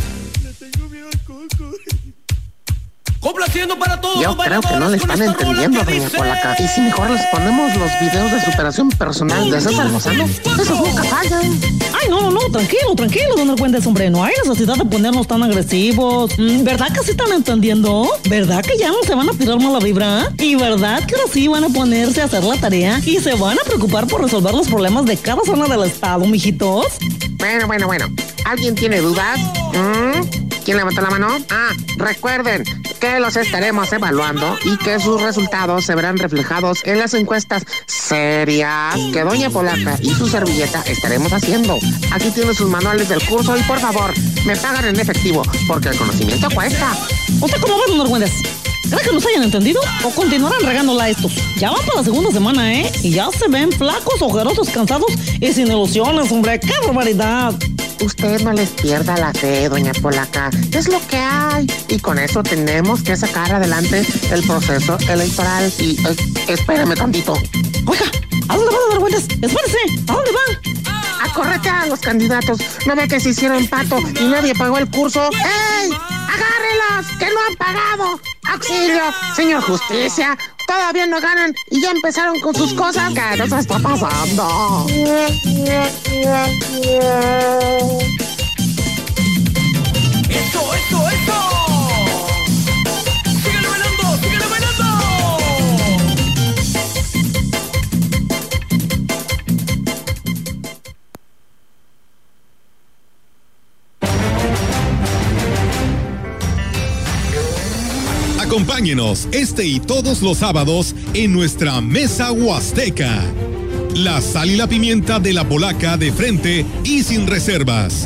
Complaciendo 3.20 3.76
para 3.78 4.00
todos 4.00 4.20
Yo 4.22 4.36
creo 4.36 4.60
que 4.60 4.76
no 4.76 4.88
le 4.88 4.96
están 4.96 5.20
entendiendo, 5.20 5.82
doña 5.82 6.04
dice- 6.04 6.16
Polaca. 6.16 6.56
Y 6.58 6.68
si 6.68 6.80
mejor 6.80 7.10
les 7.10 7.20
ponemos 7.26 7.74
los 7.76 7.90
videos 8.00 8.30
de 8.30 8.40
superación 8.44 8.88
personal 8.90 9.50
de 9.50 9.60
César 9.60 9.86
Lozano, 9.86 10.24
esos 10.24 10.78
nunca 10.78 11.02
fallan. 11.04 11.60
Ay, 12.00 12.08
no, 12.10 12.20
no, 12.22 12.30
no, 12.30 12.40
tranquilo, 12.50 12.94
tranquilo, 12.94 13.34
don 13.36 13.50
Argüendes, 13.50 13.86
hombre. 13.86 14.08
No 14.10 14.22
hay 14.24 14.32
necesidad 14.44 14.76
de 14.76 14.84
ponernos 14.84 15.26
tan 15.26 15.42
agresivos. 15.42 16.30
Mm, 16.38 16.62
¿Verdad 16.62 16.92
que 16.92 17.02
sí 17.02 17.10
están 17.10 17.32
entendiendo? 17.32 18.08
¿Verdad 18.28 18.64
que 18.64 18.78
ya 18.78 18.88
no 18.88 19.02
se 19.04 19.14
van 19.14 19.28
a 19.28 19.32
tirar 19.32 19.58
mala 19.60 19.80
vibra? 19.80 20.30
¿Y 20.38 20.54
verdad 20.54 21.04
que 21.04 21.16
ahora 21.16 21.26
sí 21.32 21.48
van 21.48 21.64
a 21.64 21.68
ponerse 21.70 22.22
a 22.22 22.26
hacer 22.26 22.44
la 22.44 22.56
tarea 22.56 23.00
y 23.04 23.18
se 23.18 23.34
van 23.34 23.58
a 23.58 23.62
preocupar 23.64 24.06
por 24.06 24.22
resolver 24.22 24.54
los 24.54 24.68
problemas 24.68 25.04
de 25.06 25.16
cada 25.16 25.42
zona 25.44 25.66
del 25.66 25.82
estado, 25.84 26.24
mijitos? 26.24 26.86
Bueno, 27.38 27.66
bueno, 27.66 27.86
bueno. 27.86 28.06
¿Alguien 28.44 28.74
tiene 28.76 29.00
dudas? 29.00 29.38
¿Mm? 29.74 30.47
¿Quién 30.68 30.76
levantó 30.76 31.00
la 31.00 31.08
mano? 31.08 31.28
Ah, 31.48 31.70
recuerden 31.96 32.62
que 33.00 33.20
los 33.20 33.36
estaremos 33.36 33.90
evaluando 33.90 34.54
y 34.66 34.76
que 34.76 35.00
sus 35.00 35.22
resultados 35.22 35.86
se 35.86 35.94
verán 35.94 36.18
reflejados 36.18 36.84
en 36.84 36.98
las 36.98 37.14
encuestas 37.14 37.64
serias 37.86 38.94
que 39.10 39.22
Doña 39.22 39.48
Polaca 39.48 39.96
y 40.02 40.10
su 40.10 40.28
servilleta 40.28 40.82
estaremos 40.82 41.32
haciendo. 41.32 41.78
Aquí 42.12 42.30
tienen 42.32 42.54
sus 42.54 42.68
manuales 42.68 43.08
del 43.08 43.26
curso 43.26 43.56
y 43.56 43.62
por 43.62 43.78
favor, 43.78 44.12
me 44.44 44.56
pagan 44.58 44.84
en 44.84 45.00
efectivo 45.00 45.42
porque 45.66 45.88
el 45.88 45.96
conocimiento 45.96 46.50
cuesta. 46.50 46.94
¿Usted 47.40 47.60
cómo 47.62 47.78
va, 47.78 47.86
don 47.86 48.00
Argüendes? 48.02 48.67
¿Cree 48.90 49.02
que 49.02 49.12
nos 49.12 49.26
hayan 49.26 49.42
entendido? 49.42 49.80
¿O 50.02 50.10
continuarán 50.10 50.62
regándola 50.62 51.04
a 51.04 51.08
estos? 51.10 51.32
Ya 51.56 51.70
van 51.70 51.84
para 51.84 51.98
la 51.98 52.04
segunda 52.04 52.30
semana, 52.30 52.72
¿eh? 52.72 52.90
Y 53.02 53.10
ya 53.10 53.28
se 53.30 53.46
ven 53.48 53.70
flacos, 53.70 54.22
ojerosos, 54.22 54.70
cansados 54.70 55.12
y 55.40 55.52
sin 55.52 55.66
ilusiones, 55.66 56.32
hombre. 56.32 56.58
¡Qué 56.58 56.72
barbaridad! 56.86 57.54
Usted 58.00 58.40
no 58.42 58.52
les 58.52 58.70
pierda 58.70 59.16
la 59.18 59.32
fe, 59.34 59.68
doña 59.68 59.92
Polaca. 59.92 60.50
Es 60.72 60.88
lo 60.88 61.04
que 61.08 61.16
hay. 61.16 61.66
Y 61.88 61.98
con 61.98 62.18
eso 62.18 62.42
tenemos 62.42 63.02
que 63.02 63.16
sacar 63.16 63.52
adelante 63.52 64.06
el 64.30 64.42
proceso 64.42 64.96
electoral. 65.08 65.70
Y 65.78 65.98
eh, 66.06 66.16
espéreme 66.48 66.94
tantito. 66.94 67.34
Oiga, 67.86 68.04
¿a 68.48 68.56
dónde 68.56 68.70
van, 68.70 68.80
don 68.88 68.92
Argüendes? 68.92 69.24
Espérese, 69.24 69.78
¿a 70.08 70.12
dónde 70.12 70.30
van? 70.32 71.28
A 71.28 71.32
corretear 71.34 71.82
a 71.82 71.86
los 71.86 72.00
candidatos. 72.00 72.58
¿No 72.86 72.96
ve 72.96 73.08
que 73.08 73.20
se 73.20 73.30
hicieron 73.30 73.66
pato 73.66 73.98
y 73.98 74.24
nadie 74.24 74.54
pagó 74.54 74.78
el 74.78 74.88
curso? 74.88 75.28
¡Ey! 75.32 75.90
¡Agárrelos! 75.90 77.18
¡Que 77.18 77.26
no 77.26 77.40
han 77.48 77.56
pagado! 77.56 78.20
¡Auxilio! 78.48 79.02
Señor 79.36 79.62
Justicia, 79.62 80.36
todavía 80.66 81.06
no 81.06 81.20
ganan 81.20 81.54
y 81.70 81.80
ya 81.80 81.90
empezaron 81.90 82.40
con 82.40 82.54
sus 82.54 82.72
cosas. 82.74 83.12
¿Qué 83.12 83.36
nos 83.36 83.52
está 83.52 83.78
pasando? 83.78 84.86
Acompáñenos 108.58 109.28
este 109.30 109.64
y 109.64 109.78
todos 109.78 110.20
los 110.20 110.38
sábados 110.38 110.92
en 111.14 111.32
nuestra 111.32 111.80
mesa 111.80 112.32
huasteca. 112.32 113.22
La 113.94 114.20
sal 114.20 114.50
y 114.50 114.56
la 114.56 114.66
pimienta 114.66 115.20
de 115.20 115.32
la 115.32 115.48
polaca 115.48 115.96
de 115.96 116.12
frente 116.12 116.66
y 116.82 117.04
sin 117.04 117.28
reservas. 117.28 118.04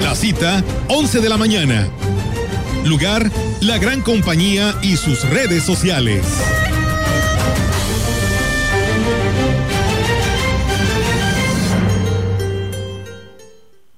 La 0.00 0.14
cita, 0.14 0.62
11 0.86 1.20
de 1.20 1.28
la 1.28 1.36
mañana. 1.36 1.88
Lugar, 2.84 3.28
la 3.60 3.78
gran 3.78 4.02
compañía 4.02 4.72
y 4.82 4.98
sus 4.98 5.28
redes 5.30 5.64
sociales. 5.64 6.24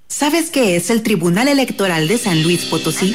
¿Sabes 0.08 0.48
qué 0.48 0.76
es 0.76 0.88
el 0.88 1.02
Tribunal 1.02 1.46
Electoral 1.46 2.08
de 2.08 2.16
San 2.16 2.42
Luis 2.42 2.64
Potosí? 2.64 3.14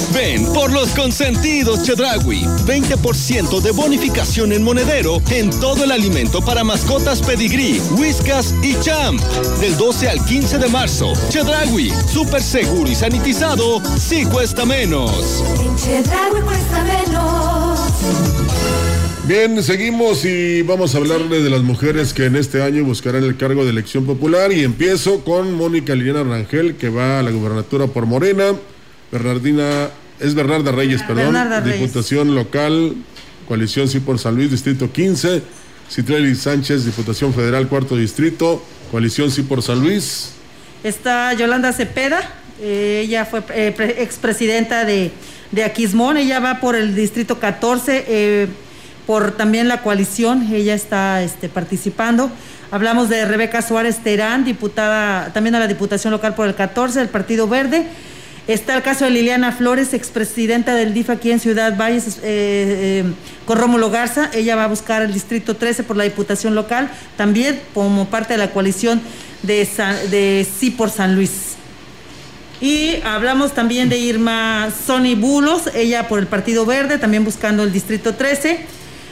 Ven 0.13 0.45
por 0.53 0.71
los 0.71 0.89
consentidos 0.89 1.83
Chedragui. 1.83 2.41
20% 2.65 3.61
de 3.61 3.71
bonificación 3.71 4.51
en 4.51 4.63
monedero 4.63 5.21
en 5.29 5.49
todo 5.59 5.83
el 5.83 5.91
alimento 5.91 6.41
para 6.43 6.63
mascotas 6.63 7.21
Pedigrí, 7.21 7.79
Whiskas 7.97 8.53
y 8.61 8.75
Champ. 8.81 9.21
Del 9.59 9.77
12 9.77 10.09
al 10.09 10.25
15 10.25 10.57
de 10.57 10.67
marzo. 10.69 11.13
Chedragui, 11.29 11.91
súper 12.11 12.41
seguro 12.41 12.89
y 12.89 12.95
sanitizado, 12.95 13.81
sí 13.97 14.25
cuesta 14.25 14.65
menos. 14.65 15.43
Chedraui 15.77 16.41
cuesta 16.41 16.83
menos. 16.83 17.79
Bien, 19.27 19.63
seguimos 19.63 20.25
y 20.25 20.61
vamos 20.63 20.93
a 20.93 20.97
hablarle 20.97 21.41
de 21.41 21.49
las 21.49 21.61
mujeres 21.61 22.13
que 22.13 22.25
en 22.25 22.35
este 22.35 22.63
año 22.63 22.83
buscarán 22.83 23.23
el 23.23 23.37
cargo 23.37 23.63
de 23.63 23.69
elección 23.69 24.05
popular 24.05 24.51
y 24.51 24.63
empiezo 24.63 25.23
con 25.23 25.53
Mónica 25.53 25.95
Liliana 25.95 26.23
Rangel 26.23 26.75
que 26.75 26.89
va 26.89 27.19
a 27.19 27.23
la 27.23 27.31
gubernatura 27.31 27.87
por 27.87 28.07
Morena, 28.07 28.53
Bernardina, 29.11 29.89
es 30.21 30.35
Bernarda 30.35 30.71
Reyes, 30.71 31.01
perdón, 31.03 31.25
Bernarda 31.33 31.59
Reyes. 31.61 31.79
Diputación 31.79 32.35
Local, 32.35 32.95
Coalición 33.47 33.87
Sí 33.87 33.99
por 33.99 34.19
San 34.19 34.35
Luis, 34.35 34.51
Distrito 34.51 34.91
15, 34.91 35.41
Citlali 35.89 36.35
Sánchez, 36.35 36.85
Diputación 36.85 37.33
Federal, 37.33 37.67
Cuarto 37.67 37.95
Distrito, 37.97 38.63
Coalición 38.91 39.31
Sí 39.31 39.43
por 39.43 39.61
San 39.61 39.79
Luis, 39.79 40.33
Está 40.83 41.33
Yolanda 41.33 41.71
Cepeda, 41.73 42.21
eh, 42.59 43.01
ella 43.05 43.25
fue 43.25 43.43
eh, 43.53 43.71
pre- 43.75 44.01
expresidenta 44.01 44.83
de, 44.85 45.11
de 45.51 45.63
Aquismón, 45.63 46.17
ella 46.17 46.39
va 46.39 46.59
por 46.59 46.75
el 46.75 46.95
distrito 46.95 47.39
14, 47.39 48.05
eh, 48.07 48.47
por 49.05 49.31
también 49.31 49.67
la 49.67 49.81
coalición, 49.83 50.51
ella 50.53 50.73
está 50.73 51.21
este, 51.23 51.49
participando. 51.49 52.31
Hablamos 52.71 53.09
de 53.09 53.25
Rebeca 53.25 53.61
Suárez 53.61 53.97
Terán, 54.03 54.45
diputada 54.45 55.33
también 55.33 55.53
a 55.55 55.59
la 55.59 55.67
Diputación 55.67 56.11
Local 56.11 56.33
por 56.35 56.47
el 56.47 56.55
14, 56.55 56.99
del 56.99 57.09
Partido 57.09 57.47
Verde. 57.47 57.85
Está 58.51 58.75
el 58.75 58.83
caso 58.83 59.05
de 59.05 59.11
Liliana 59.11 59.53
Flores, 59.53 59.93
expresidenta 59.93 60.75
del 60.75 60.93
DIF 60.93 61.09
aquí 61.09 61.31
en 61.31 61.39
Ciudad 61.39 61.77
Valles, 61.77 62.17
eh, 62.17 62.21
eh, 62.23 63.03
con 63.45 63.57
Rómulo 63.57 63.89
Garza. 63.89 64.29
Ella 64.33 64.57
va 64.57 64.65
a 64.65 64.67
buscar 64.67 65.03
el 65.03 65.13
Distrito 65.13 65.55
13 65.55 65.83
por 65.83 65.95
la 65.95 66.03
Diputación 66.03 66.53
Local, 66.53 66.91
también 67.15 67.61
como 67.73 68.09
parte 68.09 68.33
de 68.33 68.39
la 68.39 68.51
coalición 68.51 69.01
de, 69.41 70.45
Sí 70.59 70.69
por 70.69 70.89
San 70.89 71.15
Luis. 71.15 71.55
Y 72.59 72.97
hablamos 73.05 73.53
también 73.53 73.87
de 73.87 73.97
Irma 73.99 74.67
Sony 74.85 75.15
Bulos, 75.15 75.69
ella 75.73 76.09
por 76.09 76.19
el 76.19 76.27
Partido 76.27 76.65
Verde, 76.65 76.97
también 76.97 77.23
buscando 77.23 77.63
el 77.63 77.71
Distrito 77.71 78.15
13. 78.15 78.65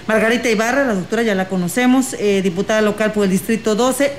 Margarita 0.05 0.49
Ibarra, 0.49 0.83
la 0.83 0.95
doctora 0.95 1.23
ya 1.23 1.33
la 1.33 1.47
conocemos, 1.47 2.13
eh, 2.19 2.41
diputada 2.41 2.81
local 2.81 3.13
por 3.13 3.23
el 3.23 3.29
Distrito 3.29 3.75
12. 3.75 4.11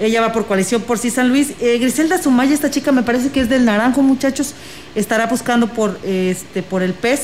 Ella 0.00 0.20
va 0.20 0.32
por 0.32 0.46
coalición 0.46 0.82
por 0.82 0.98
sí 0.98 1.10
San 1.10 1.28
Luis. 1.28 1.52
Eh, 1.60 1.78
Griselda 1.78 2.20
Sumaya, 2.20 2.52
esta 2.52 2.70
chica 2.70 2.90
me 2.92 3.02
parece 3.02 3.30
que 3.30 3.40
es 3.40 3.48
del 3.48 3.64
Naranjo, 3.64 4.02
muchachos. 4.02 4.54
Estará 4.94 5.26
buscando 5.26 5.68
por 5.68 5.98
este 6.04 6.62
por 6.62 6.82
el 6.82 6.94
PES. 6.94 7.20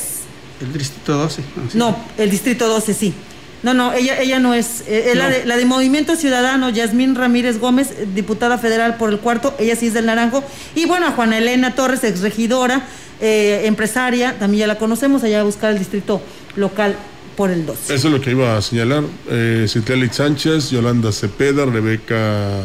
El 0.60 0.72
distrito 0.78 1.16
12. 1.16 1.42
ah, 1.42 1.60
sí. 1.72 1.78
No, 1.78 1.96
el 2.18 2.30
Distrito 2.30 2.68
12, 2.68 2.94
sí. 2.94 3.14
No, 3.62 3.74
no, 3.74 3.92
ella, 3.92 4.18
ella 4.20 4.38
no 4.38 4.54
es. 4.54 4.84
eh, 4.86 5.12
la, 5.14 5.24
No. 5.28 5.34
de, 5.34 5.44
la 5.46 5.56
de 5.56 5.64
Movimiento 5.64 6.16
Ciudadano, 6.16 6.70
Yasmín 6.70 7.14
Ramírez 7.14 7.58
Gómez, 7.58 7.88
diputada 8.14 8.56
federal 8.58 8.96
por 8.96 9.10
el 9.10 9.18
cuarto, 9.20 9.54
ella 9.58 9.74
sí 9.76 9.86
es 9.88 9.94
del 9.94 10.06
Naranjo. 10.06 10.42
Y 10.74 10.84
bueno, 10.86 11.06
a 11.06 11.12
Juana 11.12 11.38
Elena 11.38 11.74
Torres, 11.74 12.04
exregidora, 12.04 12.82
eh, 13.20 13.62
empresaria, 13.64 14.38
también 14.38 14.60
ya 14.60 14.66
la 14.66 14.78
conocemos, 14.78 15.22
allá 15.24 15.36
va 15.38 15.42
a 15.42 15.44
buscar 15.44 15.72
el 15.72 15.78
distrito 15.78 16.22
local 16.56 16.94
por 17.40 17.50
el 17.50 17.64
2. 17.64 17.76
Eso 17.88 17.94
es 18.08 18.12
lo 18.12 18.20
que 18.20 18.32
iba 18.32 18.54
a 18.54 18.60
señalar. 18.60 19.02
Eh, 19.30 19.66
Sánchez, 20.12 20.68
Yolanda 20.70 21.10
Cepeda, 21.10 21.64
Rebeca. 21.64 22.60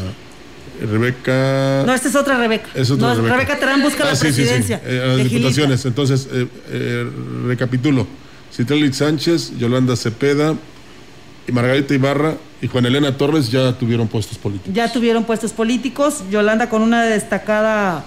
Rebeca. 0.80 1.82
No, 1.86 1.94
esta 1.94 2.08
es 2.08 2.14
otra 2.14 2.36
Rebeca. 2.36 2.68
Es 2.74 2.90
otra 2.90 3.08
No, 3.08 3.14
Rebeca. 3.14 3.34
Rebeca 3.36 3.58
Terán 3.58 3.82
busca 3.82 4.04
la 4.04 4.10
Ah, 4.10 4.16
sí, 4.16 4.26
sí, 4.26 4.32
sí. 4.34 4.40
presidencia. 4.42 4.82
Eh, 4.84 5.00
a 5.02 5.06
las 5.16 5.30
diputaciones. 5.30 5.84
Entonces, 5.86 6.28
eh, 6.30 6.46
eh, 6.68 7.10
recapitulo. 7.46 8.06
Citlali 8.54 8.92
Sánchez, 8.92 9.56
Yolanda 9.58 9.96
Cepeda, 9.96 10.54
y 11.48 11.52
Margarita 11.52 11.94
Ibarra 11.94 12.34
y 12.60 12.66
Juan 12.66 12.84
Elena 12.84 13.16
Torres 13.16 13.50
ya 13.50 13.72
tuvieron 13.78 14.08
puestos 14.08 14.36
políticos. 14.36 14.74
ya 14.74 14.92
tuvieron 14.92 15.24
puestos 15.24 15.52
políticos. 15.52 16.22
Yolanda 16.30 16.68
con 16.68 16.82
una 16.82 17.02
destacada 17.04 18.04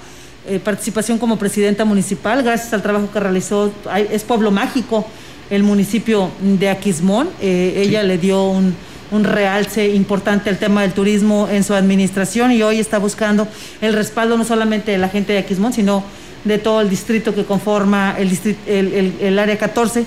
eh, 0.47 0.59
participación 0.59 1.17
como 1.17 1.39
presidenta 1.39 1.83
municipal, 1.85 2.43
gracias 2.43 2.71
al 2.73 2.83
trabajo 2.83 3.09
que 3.11 3.19
realizó. 3.19 3.71
hay- 3.89 4.07
Es 4.11 4.23
pueblo 4.23 4.51
mágico 4.51 5.07
el 5.49 5.63
municipio 5.63 6.29
de 6.41 6.69
Aquismón. 6.69 7.29
Eh, 7.41 7.81
ella 7.85 8.03
le 8.03 8.17
dio 8.17 8.43
un, 8.45 8.75
un 9.11 9.23
realce 9.23 9.89
importante 9.89 10.49
al 10.49 10.57
tema 10.59 10.81
del 10.83 10.93
turismo 10.93 11.47
en 11.51 11.63
su 11.63 11.73
administración 11.73 12.51
y 12.51 12.61
hoy 12.61 12.79
está 12.79 12.97
buscando 12.99 13.47
el 13.81 13.93
respaldo 13.93 14.37
no 14.37 14.45
solamente 14.45 14.91
de 14.91 14.97
la 14.97 15.09
gente 15.09 15.33
de 15.33 15.39
Aquismón, 15.39 15.73
sino 15.73 16.03
de 16.45 16.57
todo 16.57 16.81
el 16.81 16.89
distrito 16.89 17.33
que 17.35 17.43
conforma 17.45 18.15
el, 18.17 18.29
distri- 18.31 18.55
el, 18.67 18.93
el- 18.93 19.13
el 19.21 19.39
área 19.39 19.57
14 19.57 20.05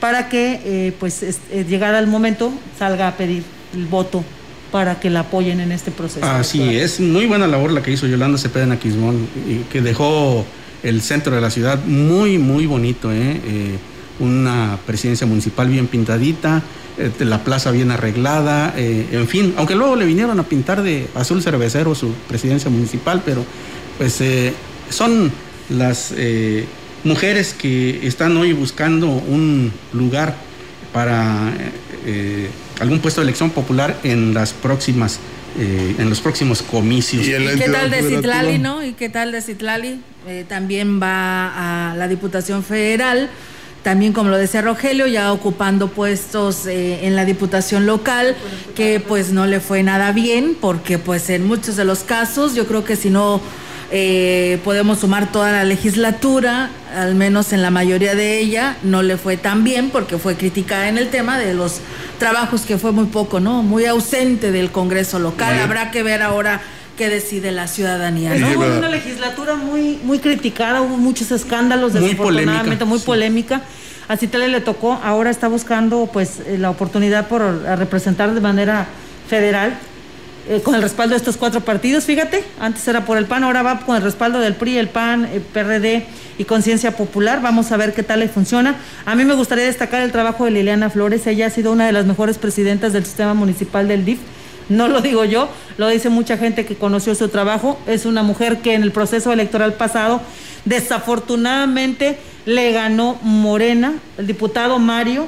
para 0.00 0.28
que 0.28 0.60
eh, 0.64 0.92
pues 0.98 1.22
es- 1.22 1.38
eh, 1.52 1.64
llegada 1.68 1.98
el 1.98 2.06
momento 2.06 2.52
salga 2.78 3.08
a 3.08 3.16
pedir 3.16 3.42
el 3.74 3.86
voto 3.86 4.24
para 4.72 5.00
que 5.00 5.08
la 5.10 5.20
apoyen 5.20 5.60
en 5.60 5.72
este 5.72 5.90
proceso. 5.90 6.26
Así 6.26 6.76
es, 6.76 7.00
muy 7.00 7.26
buena 7.26 7.46
labor 7.46 7.72
la 7.72 7.82
que 7.82 7.90
hizo 7.90 8.06
Yolanda 8.06 8.36
Cepeda 8.38 8.64
en 8.64 8.72
Aquismón, 8.72 9.26
y 9.48 9.60
que 9.72 9.80
dejó 9.80 10.44
el 10.82 11.00
centro 11.00 11.34
de 11.34 11.40
la 11.40 11.50
ciudad 11.50 11.82
muy, 11.84 12.38
muy 12.38 12.66
bonito, 12.66 13.10
¿eh? 13.12 13.40
Eh, 13.46 13.78
una 14.20 14.78
presidencia 14.86 15.26
municipal 15.26 15.68
bien 15.68 15.86
pintadita, 15.86 16.62
eh, 16.98 17.10
la 17.20 17.44
plaza 17.44 17.70
bien 17.70 17.90
arreglada, 17.90 18.74
eh, 18.76 19.06
en 19.12 19.28
fin, 19.28 19.54
aunque 19.56 19.74
luego 19.74 19.96
le 19.96 20.04
vinieron 20.04 20.38
a 20.40 20.42
pintar 20.42 20.82
de 20.82 21.08
azul 21.14 21.42
cervecero 21.42 21.94
su 21.94 22.12
presidencia 22.26 22.70
municipal, 22.70 23.22
pero 23.24 23.44
pues 23.96 24.20
eh, 24.20 24.52
son 24.90 25.30
las 25.70 26.12
eh, 26.16 26.64
mujeres 27.04 27.54
que 27.54 28.06
están 28.06 28.36
hoy 28.36 28.52
buscando 28.52 29.08
un 29.08 29.72
lugar 29.92 30.34
para 30.92 31.52
eh, 32.06 32.48
algún 32.80 33.00
puesto 33.00 33.20
de 33.20 33.26
elección 33.26 33.50
popular 33.50 33.98
en 34.02 34.34
las 34.34 34.52
próximas 34.52 35.20
eh, 35.58 35.96
en 35.98 36.08
los 36.08 36.20
próximos 36.20 36.62
comicios. 36.62 37.26
¿Y 37.26 37.30
qué 37.30 37.68
tal 37.72 37.90
de 37.90 38.02
Citlali, 38.02 38.58
no? 38.58 38.84
¿Y 38.84 38.92
qué 38.92 39.08
tal 39.08 39.32
de 39.32 39.42
Citlali? 39.42 40.00
Eh, 40.28 40.44
también 40.48 41.00
va 41.02 41.90
a 41.90 41.96
la 41.96 42.06
Diputación 42.06 42.62
Federal, 42.62 43.28
también 43.82 44.12
como 44.12 44.30
lo 44.30 44.36
decía 44.36 44.62
Rogelio, 44.62 45.06
ya 45.06 45.32
ocupando 45.32 45.88
puestos 45.88 46.66
eh, 46.66 47.06
en 47.06 47.16
la 47.16 47.24
Diputación 47.24 47.86
local, 47.86 48.36
que 48.74 49.00
pues 49.00 49.30
no 49.30 49.46
le 49.46 49.60
fue 49.60 49.82
nada 49.82 50.12
bien, 50.12 50.56
porque 50.60 50.98
pues 50.98 51.30
en 51.30 51.46
muchos 51.46 51.76
de 51.76 51.84
los 51.84 52.00
casos, 52.00 52.54
yo 52.54 52.66
creo 52.66 52.84
que 52.84 52.96
si 52.96 53.10
no 53.10 53.40
eh, 53.90 54.60
podemos 54.64 54.98
sumar 54.98 55.32
toda 55.32 55.50
la 55.52 55.64
legislatura, 55.64 56.70
al 56.94 57.14
menos 57.14 57.52
en 57.52 57.62
la 57.62 57.70
mayoría 57.70 58.14
de 58.14 58.38
ella, 58.38 58.76
no 58.82 59.02
le 59.02 59.16
fue 59.16 59.36
tan 59.36 59.64
bien, 59.64 59.90
porque 59.90 60.18
fue 60.18 60.36
criticada 60.36 60.88
en 60.88 60.98
el 60.98 61.08
tema 61.08 61.38
de 61.38 61.54
los 61.54 61.80
trabajos 62.18 62.62
que 62.62 62.76
fue 62.76 62.92
muy 62.92 63.06
poco, 63.06 63.40
¿no? 63.40 63.62
Muy 63.62 63.86
ausente 63.86 64.52
del 64.52 64.70
Congreso 64.70 65.18
local. 65.18 65.58
Habrá 65.58 65.90
que 65.90 66.02
ver 66.02 66.22
ahora 66.22 66.60
qué 66.98 67.08
decide 67.08 67.52
la 67.52 67.66
ciudadanía. 67.68 68.34
¿no? 68.34 68.48
Hubo 68.48 68.76
una 68.76 68.90
legislatura 68.90 69.54
muy, 69.54 69.98
muy 70.02 70.18
criticada, 70.18 70.82
hubo 70.82 70.98
muchos 70.98 71.30
escándalos, 71.30 71.92
Muy 71.92 72.02
desafortunadamente, 72.02 72.58
polémica, 72.64 72.84
muy 72.84 72.98
sí. 72.98 73.06
polémica. 73.06 73.62
A 74.08 74.16
Citlali 74.16 74.50
le 74.50 74.60
tocó, 74.60 75.00
ahora 75.02 75.30
está 75.30 75.48
buscando 75.48 76.10
pues 76.12 76.40
eh, 76.46 76.58
la 76.58 76.70
oportunidad 76.70 77.28
por 77.28 77.42
a 77.42 77.76
representar 77.76 78.34
de 78.34 78.40
manera 78.40 78.86
federal 79.28 79.78
eh, 80.48 80.62
con 80.62 80.74
el 80.74 80.80
respaldo 80.80 81.12
de 81.12 81.18
estos 81.18 81.36
cuatro 81.36 81.60
partidos, 81.60 82.04
fíjate, 82.04 82.42
antes 82.58 82.88
era 82.88 83.04
por 83.04 83.18
el 83.18 83.26
PAN, 83.26 83.44
ahora 83.44 83.62
va 83.62 83.80
con 83.80 83.96
el 83.96 84.02
respaldo 84.02 84.40
del 84.40 84.54
PRI, 84.54 84.78
el 84.78 84.88
PAN, 84.88 85.26
el 85.26 85.42
PRD 85.42 86.06
y 86.38 86.44
Conciencia 86.44 86.96
Popular, 86.96 87.42
vamos 87.42 87.70
a 87.70 87.76
ver 87.76 87.92
qué 87.92 88.02
tal 88.02 88.20
le 88.20 88.28
funciona. 88.28 88.76
A 89.04 89.14
mí 89.14 89.26
me 89.26 89.34
gustaría 89.34 89.64
destacar 89.64 90.00
el 90.00 90.10
trabajo 90.10 90.46
de 90.46 90.52
Liliana 90.52 90.88
Flores, 90.88 91.26
ella 91.26 91.48
ha 91.48 91.50
sido 91.50 91.70
una 91.70 91.84
de 91.84 91.92
las 91.92 92.06
mejores 92.06 92.38
presidentas 92.38 92.94
del 92.94 93.04
sistema 93.04 93.34
municipal 93.34 93.88
del 93.88 94.06
DIF, 94.06 94.20
no 94.68 94.88
lo 94.88 95.00
digo 95.00 95.24
yo, 95.24 95.48
lo 95.76 95.88
dice 95.88 96.08
mucha 96.08 96.36
gente 96.36 96.66
que 96.66 96.76
conoció 96.76 97.14
su 97.14 97.28
trabajo, 97.28 97.78
es 97.86 98.06
una 98.06 98.22
mujer 98.22 98.58
que 98.58 98.74
en 98.74 98.82
el 98.82 98.92
proceso 98.92 99.32
electoral 99.32 99.74
pasado 99.74 100.20
desafortunadamente 100.64 102.18
le 102.46 102.72
ganó 102.72 103.18
Morena, 103.22 103.94
el 104.16 104.26
diputado 104.26 104.78
Mario, 104.78 105.26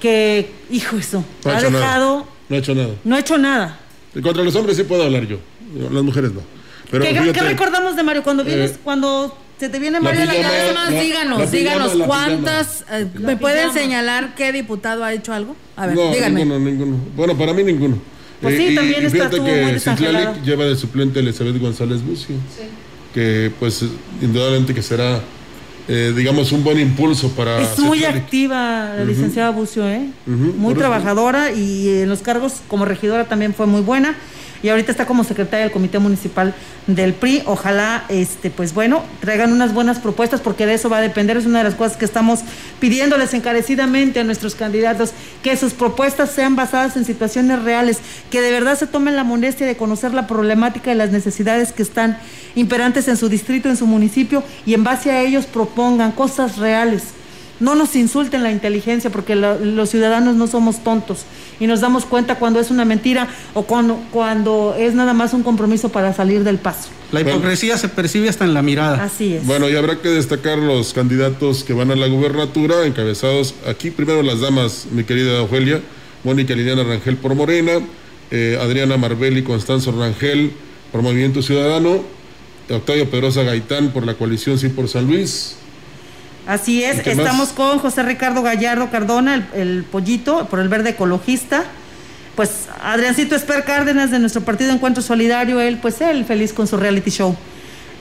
que, 0.00 0.50
hijo 0.70 0.96
eso, 0.98 1.24
No 1.44 1.50
ha 1.50 1.54
ha 1.56 1.58
hecho 1.60 1.70
nada. 1.70 1.84
dejado, 1.86 2.26
No 2.48 2.56
ha 2.56 2.58
hecho 2.58 2.74
nada. 2.74 2.94
no 3.04 3.16
ha 3.16 3.18
hecho 3.20 3.38
nada. 3.38 3.78
Y 4.14 4.20
Contra 4.20 4.42
los 4.44 4.54
hombres 4.54 4.76
sí 4.76 4.84
puedo 4.84 5.02
hablar 5.02 5.26
yo. 5.26 5.38
Las 5.90 6.02
mujeres 6.02 6.32
no. 6.32 6.40
Pero 6.90 7.04
¿Qué, 7.04 7.40
recordamos 7.42 7.96
de 7.96 8.02
Mario? 8.02 8.22
Cuando 8.22 8.44
vienes, 8.44 8.72
Eh, 8.72 8.76
cuando 8.84 9.36
se 9.58 9.68
te 9.68 9.78
viene 9.78 9.98
la 9.98 10.04
Mario 10.04 10.22
a 10.22 10.24
la 10.26 10.32
pijama, 10.32 10.48
cabeza, 10.48 10.72
Nada 10.72 10.84
más 10.84 10.92
la- 10.94 11.00
díganos, 11.00 11.38
la 11.40 11.44
pijama, 11.46 11.58
díganos 11.58 11.94
la 11.96 12.06
cuántas. 12.06 12.84
eh, 12.92 13.06
¿Me 13.14 13.36
pueden 13.36 13.72
señalar 13.72 14.34
qué 14.36 14.52
diputado 14.52 15.02
ha 15.04 15.12
hecho 15.12 15.32
algo? 15.32 15.56
A 15.76 15.86
ver, 15.86 15.96
no, 15.96 16.12
díganme. 16.12 16.44
ninguno, 16.44 16.60
ninguno. 16.70 16.96
Bueno, 17.16 17.36
para 17.36 17.52
mí 17.52 17.64
ninguno. 17.64 17.98
Pues 18.44 18.56
sí, 18.56 18.66
y- 18.68 18.74
también 18.74 19.02
y 19.02 19.06
está- 19.06 19.28
fíjate 19.30 19.44
que. 19.44 19.80
Citlali 19.80 20.40
lleva 20.44 20.64
de 20.64 20.76
suplente 20.76 21.18
a 21.18 21.22
Elizabeth 21.22 21.58
González 21.60 22.02
Bucio. 22.04 22.36
Que 23.12 23.50
pues 23.60 23.84
indudablemente 24.20 24.74
que 24.74 24.82
será, 24.82 25.20
eh, 25.88 26.12
digamos, 26.16 26.50
un 26.52 26.64
buen 26.64 26.80
impulso 26.80 27.28
para 27.30 27.60
Es 27.60 27.78
muy 27.78 28.04
activa 28.04 28.92
la 28.96 29.02
Ujú. 29.02 29.06
licenciada 29.10 29.50
Bucio, 29.50 29.88
¿eh? 29.88 30.08
Ujú, 30.26 30.34
Muy 30.36 30.54
por 30.54 30.70
eso. 30.72 30.78
trabajadora 30.80 31.52
y 31.52 31.88
en 32.02 32.08
los 32.08 32.20
cargos 32.22 32.54
como 32.68 32.84
regidora 32.84 33.24
también 33.26 33.54
fue 33.54 33.66
muy 33.66 33.82
buena. 33.82 34.16
Y 34.64 34.70
ahorita 34.70 34.90
está 34.92 35.04
como 35.04 35.24
secretaria 35.24 35.64
del 35.64 35.72
Comité 35.72 35.98
Municipal 35.98 36.54
del 36.86 37.12
PRI. 37.12 37.42
Ojalá, 37.44 38.06
este, 38.08 38.48
pues 38.48 38.72
bueno, 38.72 39.02
traigan 39.20 39.52
unas 39.52 39.74
buenas 39.74 39.98
propuestas 39.98 40.40
porque 40.40 40.64
de 40.64 40.72
eso 40.72 40.88
va 40.88 40.96
a 40.96 41.00
depender. 41.02 41.36
Es 41.36 41.44
una 41.44 41.58
de 41.58 41.64
las 41.64 41.74
cosas 41.74 41.98
que 41.98 42.06
estamos 42.06 42.40
pidiéndoles 42.80 43.34
encarecidamente 43.34 44.20
a 44.20 44.24
nuestros 44.24 44.54
candidatos, 44.54 45.12
que 45.42 45.58
sus 45.58 45.74
propuestas 45.74 46.30
sean 46.30 46.56
basadas 46.56 46.96
en 46.96 47.04
situaciones 47.04 47.62
reales, 47.62 47.98
que 48.30 48.40
de 48.40 48.50
verdad 48.52 48.78
se 48.78 48.86
tomen 48.86 49.16
la 49.16 49.22
molestia 49.22 49.66
de 49.66 49.76
conocer 49.76 50.14
la 50.14 50.26
problemática 50.26 50.90
y 50.90 50.94
las 50.94 51.10
necesidades 51.10 51.72
que 51.72 51.82
están 51.82 52.16
imperantes 52.54 53.06
en 53.08 53.18
su 53.18 53.28
distrito, 53.28 53.68
en 53.68 53.76
su 53.76 53.86
municipio, 53.86 54.42
y 54.64 54.72
en 54.72 54.82
base 54.82 55.10
a 55.10 55.20
ellos 55.20 55.44
propongan 55.44 56.12
cosas 56.12 56.56
reales. 56.56 57.02
No 57.60 57.74
nos 57.76 57.94
insulten 57.94 58.42
la 58.42 58.50
inteligencia 58.50 59.10
porque 59.10 59.36
lo- 59.36 59.58
los 59.58 59.88
ciudadanos 59.90 60.34
no 60.34 60.46
somos 60.48 60.82
tontos 60.82 61.20
y 61.60 61.66
nos 61.68 61.80
damos 61.80 62.04
cuenta 62.04 62.34
cuando 62.36 62.58
es 62.58 62.70
una 62.70 62.84
mentira 62.84 63.28
o 63.54 63.62
cuando, 63.62 63.98
cuando 64.10 64.74
es 64.76 64.94
nada 64.94 65.12
más 65.14 65.32
un 65.34 65.42
compromiso 65.44 65.88
para 65.90 66.12
salir 66.12 66.42
del 66.42 66.58
paso. 66.58 66.88
La 67.12 67.20
hipocresía 67.20 67.78
se 67.78 67.88
percibe 67.88 68.28
hasta 68.28 68.44
en 68.44 68.54
la 68.54 68.62
mirada. 68.62 69.04
Así 69.04 69.34
es. 69.34 69.46
Bueno, 69.46 69.68
y 69.68 69.76
habrá 69.76 70.00
que 70.00 70.08
destacar 70.08 70.58
los 70.58 70.92
candidatos 70.94 71.62
que 71.62 71.72
van 71.74 71.92
a 71.92 71.96
la 71.96 72.08
gubernatura, 72.08 72.86
encabezados 72.86 73.54
aquí 73.68 73.92
primero 73.92 74.22
las 74.24 74.40
damas, 74.40 74.86
mi 74.90 75.04
querida 75.04 75.40
Ofelia, 75.42 75.80
Mónica 76.24 76.54
Liliana 76.54 76.82
Rangel 76.82 77.16
por 77.18 77.36
Morena, 77.36 77.72
eh, 78.32 78.58
Adriana 78.60 78.96
Marbel 78.96 79.38
y 79.38 79.42
Constanzo 79.44 79.92
Rangel 79.92 80.50
por 80.90 81.02
Movimiento 81.02 81.40
Ciudadano, 81.40 82.02
Octavio 82.68 83.08
Pedrosa 83.10 83.42
Gaitán 83.44 83.90
por 83.92 84.04
la 84.06 84.14
coalición 84.14 84.58
Sí 84.58 84.70
por 84.70 84.88
San 84.88 85.06
Luis. 85.06 85.56
Así 86.46 86.80
¿Y 86.80 86.84
es, 86.84 87.06
estamos 87.06 87.48
más? 87.48 87.52
con 87.52 87.78
José 87.78 88.02
Ricardo 88.02 88.42
Gallardo 88.42 88.90
Cardona, 88.90 89.34
el, 89.34 89.46
el 89.54 89.84
pollito, 89.84 90.46
por 90.48 90.60
el 90.60 90.68
verde 90.68 90.90
ecologista. 90.90 91.64
Pues 92.36 92.68
Adriancito 92.82 93.36
Esper 93.36 93.64
Cárdenas 93.64 94.10
de 94.10 94.18
nuestro 94.18 94.42
partido 94.42 94.72
Encuentro 94.72 95.02
Solidario, 95.02 95.60
él, 95.60 95.78
pues 95.80 96.00
él 96.00 96.24
feliz 96.24 96.52
con 96.52 96.66
su 96.66 96.76
reality 96.76 97.10
show. 97.10 97.36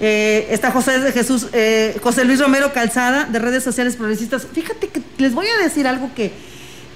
Eh, 0.01 0.47
está 0.49 0.71
José 0.71 0.99
de 0.99 1.11
Jesús, 1.11 1.47
eh, 1.53 1.97
José 2.01 2.25
Luis 2.25 2.39
Romero 2.39 2.73
Calzada 2.73 3.25
de 3.25 3.37
redes 3.39 3.63
sociales 3.63 3.95
progresistas. 3.95 4.47
Fíjate 4.51 4.87
que 4.87 5.01
les 5.19 5.33
voy 5.33 5.45
a 5.47 5.63
decir 5.63 5.87
algo 5.87 6.09
que, 6.15 6.31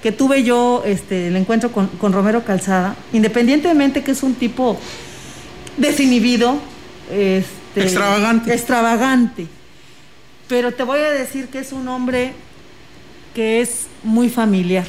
que 0.02 0.10
tuve 0.12 0.42
yo, 0.42 0.82
este, 0.84 1.28
el 1.28 1.36
encuentro 1.36 1.70
con, 1.70 1.86
con 1.86 2.12
Romero 2.12 2.44
Calzada, 2.44 2.96
independientemente 3.12 4.02
que 4.02 4.10
es 4.10 4.22
un 4.24 4.34
tipo 4.34 4.78
desinhibido, 5.76 6.58
este, 7.10 7.82
Extravagante. 7.82 8.52
extravagante. 8.52 9.46
Pero 10.48 10.72
te 10.72 10.82
voy 10.82 10.98
a 11.00 11.10
decir 11.10 11.48
que 11.48 11.58
es 11.58 11.72
un 11.72 11.88
hombre 11.88 12.32
que 13.34 13.60
es 13.60 13.86
muy 14.02 14.28
familiar, 14.30 14.86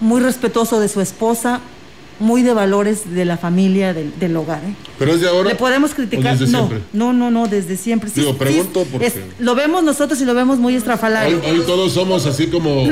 muy 0.00 0.20
respetuoso 0.20 0.80
de 0.80 0.88
su 0.88 1.00
esposa, 1.00 1.60
muy 2.18 2.42
de 2.42 2.54
valores 2.54 3.12
de 3.14 3.24
la 3.24 3.36
familia, 3.36 3.92
del, 3.92 4.16
del 4.18 4.36
hogar. 4.36 4.60
¿eh? 4.64 4.74
Pero 4.98 5.12
es 5.14 5.20
de 5.20 5.28
ahora. 5.28 5.48
Le 5.50 5.54
podemos 5.56 5.90
¿O 5.92 5.94
criticar. 5.96 6.38
desde 6.38 6.50
No, 6.52 6.58
siempre? 6.68 6.80
no, 6.92 7.12
no, 7.12 7.30
no, 7.30 7.46
desde 7.48 7.76
siempre. 7.76 8.08
Sí, 8.10 8.20
Digo, 8.20 8.32
sí, 8.32 8.38
pregunto 8.38 8.86
porque- 8.90 9.06
es- 9.08 9.14
lo 9.38 9.54
vemos 9.54 9.82
nosotros 9.82 10.20
y 10.20 10.24
lo 10.24 10.32
vemos 10.34 10.58
muy 10.58 10.76
estrafalario. 10.76 11.40
hoy 11.44 11.60
todos 11.66 11.92
somos 11.92 12.24
así 12.26 12.46
como 12.46 12.84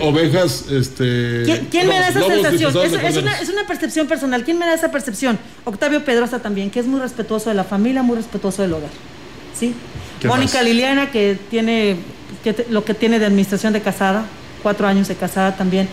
ovejas, 0.00 0.66
este. 0.70 1.42
¿Quién, 1.44 1.68
quién 1.70 1.88
me 1.88 1.98
da 1.98 2.08
esa 2.08 2.22
sensación? 2.22 2.76
Es, 3.04 3.16
una, 3.16 3.40
es 3.40 3.48
una 3.48 3.66
percepción 3.66 4.06
personal. 4.06 4.44
¿Quién 4.44 4.58
me 4.58 4.66
da 4.66 4.74
esa 4.74 4.90
percepción? 4.90 5.38
Octavio 5.64 6.04
Pedrosa 6.04 6.38
también, 6.40 6.70
que 6.70 6.80
es 6.80 6.86
muy 6.86 7.00
respetuoso 7.00 7.50
de 7.50 7.54
la 7.56 7.64
familia, 7.64 8.02
muy 8.02 8.16
respetuoso 8.16 8.62
del 8.62 8.72
hogar. 8.72 8.90
¿Sí? 9.58 9.74
¿Qué 10.22 10.28
Mónica 10.28 10.58
más? 10.58 10.64
Liliana, 10.64 11.10
que 11.10 11.36
tiene 11.50 11.96
que 12.42 12.52
te- 12.54 12.66
lo 12.70 12.84
que 12.84 12.94
tiene 12.94 13.18
de 13.18 13.26
administración 13.26 13.72
de 13.72 13.80
casada. 13.82 14.24
cuatro 14.62 14.86
años 14.86 15.08
de 15.08 15.16
casada 15.16 15.56
también, 15.56 15.88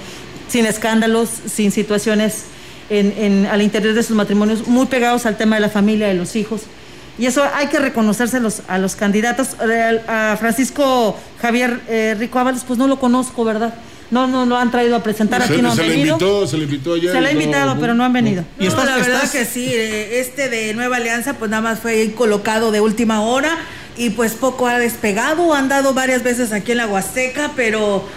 sin 0.47 0.65
escándalos, 0.67 1.27
sin 1.51 1.71
situaciones 1.71 2.43
en, 2.91 3.13
en- 3.17 3.45
al 3.47 3.61
interior 3.63 3.93
de 3.95 4.03
sus 4.03 4.15
matrimonios, 4.15 4.67
muy 4.67 4.85
pegados 4.85 5.25
al 5.25 5.37
tema 5.37 5.55
de 5.55 5.61
la 5.61 5.69
familia, 5.69 6.07
de 6.07 6.13
los 6.13 6.35
hijos. 6.35 6.61
Y 7.17 7.25
eso 7.25 7.43
hay 7.55 7.67
que 7.67 7.79
reconocérselos 7.79 8.61
a 8.67 8.77
los 8.77 8.95
candidatos. 8.95 9.49
Eh, 9.69 9.99
A 10.07 10.37
Francisco 10.39 11.17
Javier 11.41 11.79
eh, 11.89 12.15
Rico 12.17 12.37
Ábalos, 12.39 12.63
pues 12.65 12.77
no 12.79 12.87
lo 12.87 12.99
conozco, 12.99 13.43
¿verdad? 13.43 13.73
No, 14.11 14.25
no 14.27 14.45
lo 14.45 14.55
han 14.57 14.71
traído 14.71 14.95
a 14.95 15.03
presentar, 15.03 15.41
Se, 15.45 15.53
aquí 15.53 15.61
no 15.61 15.71
han 15.71 15.75
se 15.75 15.83
le 15.83 15.89
venido. 15.89 16.13
invitó, 16.15 16.47
se 16.47 16.57
le 16.57 16.63
invitó 16.63 16.93
ayer. 16.93 17.11
Se 17.11 17.21
le 17.21 17.27
ha 17.27 17.31
y 17.31 17.35
no- 17.35 17.41
invitado, 17.41 17.77
pero 17.79 17.93
no 17.93 18.03
han 18.03 18.13
venido. 18.13 18.43
Y 18.59 18.67
la 18.69 18.97
verdad 18.97 19.29
que 19.31 19.45
sí, 19.45 19.65
eh, 19.73 20.19
este 20.19 20.47
de 20.49 20.73
Nueva 20.75 20.97
Alianza 20.97 21.33
pues 21.33 21.49
nada 21.51 21.61
más 21.61 21.79
fue 21.79 22.11
colocado 22.15 22.71
de 22.71 22.81
última 22.81 23.21
hora 23.21 23.57
y 23.99 24.11
pues 24.11 24.31
poco 24.31 24.65
ha 24.65 24.79
despegado, 24.79 25.53
han 25.53 25.67
dado 25.67 25.93
varias 25.93 26.23
veces 26.23 26.53
aquí 26.53 26.71
en 26.71 26.77
la 26.77 26.87
Huasteca, 26.87 27.51
pero 27.57 28.07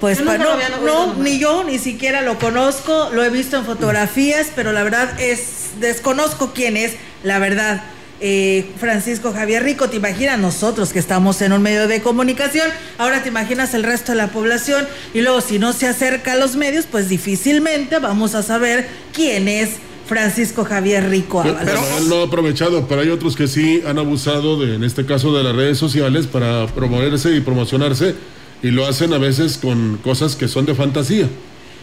pues 0.00 0.20
no, 0.20 0.38
no, 0.38 1.14
ni 1.14 1.40
yo 1.40 1.64
ni 1.64 1.80
siquiera 1.80 2.22
lo 2.22 2.38
conozco, 2.38 3.10
lo 3.12 3.24
he 3.24 3.28
visto 3.28 3.56
en 3.56 3.64
fotografías, 3.64 4.46
pero 4.54 4.70
la 4.70 4.84
verdad 4.84 5.20
es, 5.20 5.80
desconozco 5.80 6.52
quién 6.54 6.76
es, 6.76 6.92
la 7.24 7.40
verdad. 7.40 7.82
Eh, 8.24 8.70
Francisco 8.78 9.32
Javier 9.32 9.64
Rico, 9.64 9.90
te 9.90 9.96
imaginas 9.96 10.38
nosotros 10.38 10.92
que 10.92 11.00
estamos 11.00 11.42
en 11.42 11.52
un 11.52 11.60
medio 11.60 11.88
de 11.88 12.02
comunicación, 12.02 12.68
ahora 12.96 13.24
te 13.24 13.28
imaginas 13.28 13.74
el 13.74 13.82
resto 13.82 14.12
de 14.12 14.18
la 14.18 14.28
población 14.28 14.86
y 15.12 15.22
luego 15.22 15.40
si 15.40 15.58
no 15.58 15.72
se 15.72 15.88
acerca 15.88 16.34
a 16.34 16.36
los 16.36 16.54
medios, 16.54 16.86
pues 16.88 17.08
difícilmente 17.08 17.98
vamos 17.98 18.36
a 18.36 18.44
saber 18.44 18.88
quién 19.12 19.48
es 19.48 19.70
Francisco 20.06 20.64
Javier 20.64 21.08
Rico 21.08 21.42
Pero, 21.42 21.56
Ábalos. 21.58 21.74
pero 21.84 21.98
él 21.98 22.08
no 22.08 22.20
ha 22.20 22.24
aprovechado, 22.26 22.86
pero 22.88 23.00
hay 23.00 23.08
otros 23.10 23.36
que 23.36 23.46
sí 23.48 23.82
han 23.86 23.98
abusado 23.98 24.58
de, 24.60 24.74
en 24.76 24.84
este 24.84 25.04
caso 25.06 25.36
de 25.36 25.42
las 25.44 25.54
redes 25.54 25.78
sociales 25.78 26.26
para 26.26 26.66
promoverse 26.68 27.34
y 27.34 27.40
promocionarse 27.40 28.14
y 28.62 28.70
lo 28.70 28.86
hacen 28.86 29.12
a 29.12 29.18
veces 29.18 29.58
con 29.58 29.98
cosas 29.98 30.36
que 30.36 30.48
son 30.48 30.66
de 30.66 30.74
fantasía. 30.74 31.28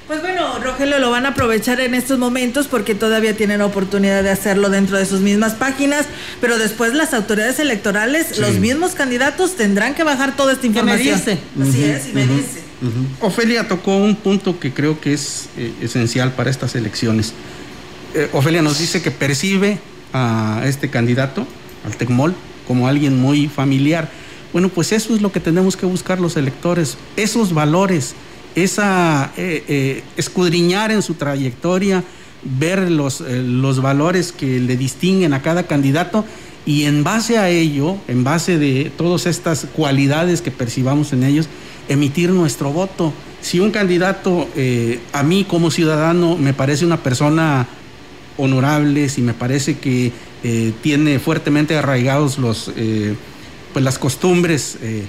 Pues 0.08 0.22
bueno, 0.22 0.58
Rogelio 0.64 0.98
lo 0.98 1.12
van 1.12 1.28
a 1.28 1.30
aprovechar 1.30 1.80
en 1.82 1.94
estos 1.94 2.18
momentos 2.18 2.66
porque 2.66 2.96
todavía 2.96 3.38
tienen 3.38 3.62
oportunidad 3.62 4.24
de 4.24 4.32
hacerlo 4.32 4.70
dentro 4.70 4.98
de 4.98 5.06
sus 5.06 5.20
mismas 5.20 5.54
páginas, 5.54 6.08
pero 6.42 6.58
después 6.58 6.96
las 6.96 7.14
autoridades 7.14 7.60
electorales, 7.60 8.28
Sí. 8.34 8.42
los 8.42 8.54
mismos 8.56 8.94
candidatos 8.94 9.56
tendrán 9.56 9.94
que 9.94 10.04
bajar 10.04 10.36
toda 10.36 10.54
esta 10.54 10.64
me 10.64 10.68
información. 10.70 11.16
dice. 11.20 11.38
Así 11.62 11.84
es, 11.84 12.10
y 12.10 12.14
me 12.14 12.26
dice. 12.26 12.64
Ofelia 13.22 13.68
tocó 13.68 13.98
un 13.98 14.16
punto 14.16 14.60
que 14.60 14.74
creo 14.74 15.00
que 15.02 15.14
es 15.14 15.50
eh, 15.58 15.74
esencial 15.82 16.32
para 16.32 16.50
estas 16.50 16.74
elecciones. 16.76 17.34
Eh, 18.16 18.28
Ofelia 18.34 18.62
nos 18.62 18.80
dice 18.80 19.02
que 19.02 19.12
percibe 19.12 19.78
a 20.14 20.64
este 20.66 20.90
candidato, 20.90 21.46
al 21.86 21.96
Tecmol, 21.96 22.34
como 22.68 22.88
alguien 22.88 23.20
muy 23.20 23.48
familiar. 23.48 24.10
Bueno, 24.52 24.70
pues 24.70 24.92
eso 24.92 25.16
es 25.16 25.22
lo 25.22 25.32
que 25.32 25.40
tenemos 25.40 25.78
que 25.78 25.86
buscar 25.86 26.20
los 26.20 26.36
electores, 26.36 26.98
esos 27.16 27.54
valores, 27.54 28.16
esa 28.56 29.32
eh, 29.38 29.64
eh, 29.68 30.04
escudriñar 30.18 30.92
en 30.92 31.04
su 31.04 31.14
trayectoria, 31.14 32.04
ver 32.44 32.90
los, 32.90 33.22
los 33.22 33.82
valores 33.82 34.32
que 34.32 34.60
le 34.60 34.76
distinguen 34.76 35.34
a 35.34 35.44
cada 35.44 35.68
candidato 35.68 36.26
y 36.66 36.86
en 36.86 37.04
base 37.04 37.38
a 37.38 37.50
ello, 37.50 37.98
en 38.08 38.24
base 38.24 38.58
de 38.58 38.92
todas 38.98 39.28
estas 39.28 39.68
cualidades 39.76 40.42
que 40.42 40.50
percibamos 40.50 41.14
en 41.14 41.24
ellos, 41.24 41.48
emitir 41.90 42.32
nuestro 42.32 42.72
voto. 42.72 43.14
Si 43.42 43.60
un 43.60 43.72
candidato 43.72 44.48
a 45.14 45.24
mí 45.24 45.46
como 45.46 45.70
ciudadano 45.70 46.38
me 46.38 46.54
parece 46.54 46.86
una 46.86 46.98
persona 47.04 47.68
honorable, 48.40 49.10
si 49.10 49.22
me 49.22 49.34
parece 49.34 49.78
que 49.78 50.12
eh, 50.44 50.74
tiene 50.82 51.20
fuertemente 51.20 51.76
arraigados 51.76 52.38
los, 52.38 52.72
eh, 52.76 53.16
pues 53.74 53.84
las 53.84 54.00
costumbres 54.00 54.78
eh, 54.82 55.06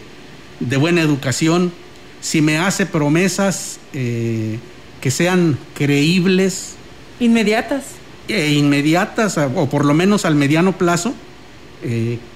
de 0.59 0.77
buena 0.77 1.01
educación, 1.01 1.73
si 2.21 2.43
me 2.43 2.59
hace 2.59 2.87
promesas 2.87 3.79
eh, 3.95 4.59
que 5.01 5.11
sean 5.11 5.59
creíbles, 5.75 6.75
Inmediatas. 7.21 7.85
e 8.29 8.53
inmediatas, 8.53 9.39
o 9.39 9.69
por 9.69 9.85
lo 9.85 9.95
menos 9.95 10.25
al 10.25 10.35
mediano 10.35 10.77
plazo, 10.77 11.15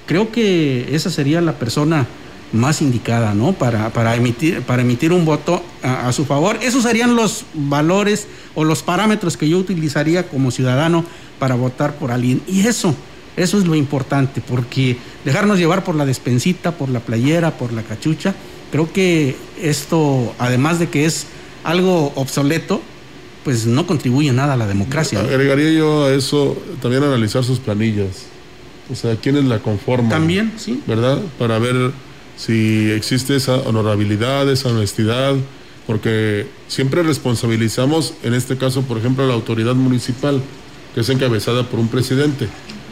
creo 0.07 0.33
que 0.33 0.95
esa 0.95 1.11
sería 1.11 1.41
la 1.43 1.53
persona 1.55 2.07
más 2.55 2.81
indicada, 2.81 3.35
¿no? 3.35 3.53
Para, 3.53 3.91
para, 3.91 4.15
emitir, 4.17 4.63
para 4.63 4.83
emitir 4.83 5.13
un 5.13 5.25
voto 5.25 5.63
a, 5.83 6.09
a 6.09 6.13
su 6.13 6.25
favor. 6.25 6.59
Esos 6.63 6.85
serían 6.85 7.17
los 7.17 7.45
valores 7.55 8.27
o 8.55 8.65
los 8.65 8.83
parámetros 8.83 9.37
que 9.37 9.49
yo 9.49 9.59
utilizaría 9.59 10.29
como 10.29 10.51
ciudadano 10.51 11.05
para 11.39 11.55
votar 11.55 11.97
por 11.97 12.11
alguien. 12.11 12.43
Y 12.47 12.67
eso, 12.67 12.95
eso 13.37 13.59
es 13.59 13.67
lo 13.67 13.75
importante, 13.75 14.41
porque 14.41 14.97
dejarnos 15.25 15.59
llevar 15.59 15.85
por 15.85 15.95
la 15.95 16.07
despensita, 16.07 16.73
por 16.73 16.89
la 16.89 17.01
playera, 17.01 17.57
por 17.59 17.73
la 17.73 17.83
cachucha, 17.83 18.35
creo 18.71 18.93
que 18.93 19.37
esto, 19.61 20.35
además 20.39 20.79
de 20.79 20.89
que 20.89 21.05
es 21.05 21.27
algo 21.65 22.13
obsoleto, 22.15 22.81
pues 23.43 23.67
no 23.67 23.87
contribuye 23.87 24.33
nada 24.33 24.55
a 24.55 24.57
la 24.57 24.67
democracia. 24.67 25.23
¿no? 25.23 25.29
Agregaría 25.29 25.71
yo 25.73 26.07
a 26.07 26.13
eso 26.13 26.57
también 26.81 27.03
analizar 27.03 27.45
sus 27.45 27.59
planillas. 27.59 28.27
O 28.91 28.95
sea, 28.95 29.17
quiénes 29.17 29.45
la 29.45 29.61
conforman. 29.61 30.11
También, 30.11 30.53
sí. 30.57 30.83
¿Verdad? 30.87 31.21
Para 31.39 31.59
ver 31.59 31.93
si 32.37 32.91
existe 32.91 33.37
esa 33.37 33.57
honorabilidad, 33.57 34.51
esa 34.51 34.69
honestidad, 34.69 35.35
porque 35.87 36.47
siempre 36.69 37.03
responsabilizamos, 37.03 38.15
en 38.23 38.35
este 38.35 38.57
caso, 38.57 38.83
por 38.83 38.99
ejemplo, 38.99 39.25
a 39.25 39.27
la 39.29 39.35
autoridad 39.35 39.75
municipal, 39.75 40.41
que 40.95 41.01
es 41.01 41.09
encabezada 41.09 41.65
por 41.69 41.79
un 41.81 41.89
presidente. 41.89 42.49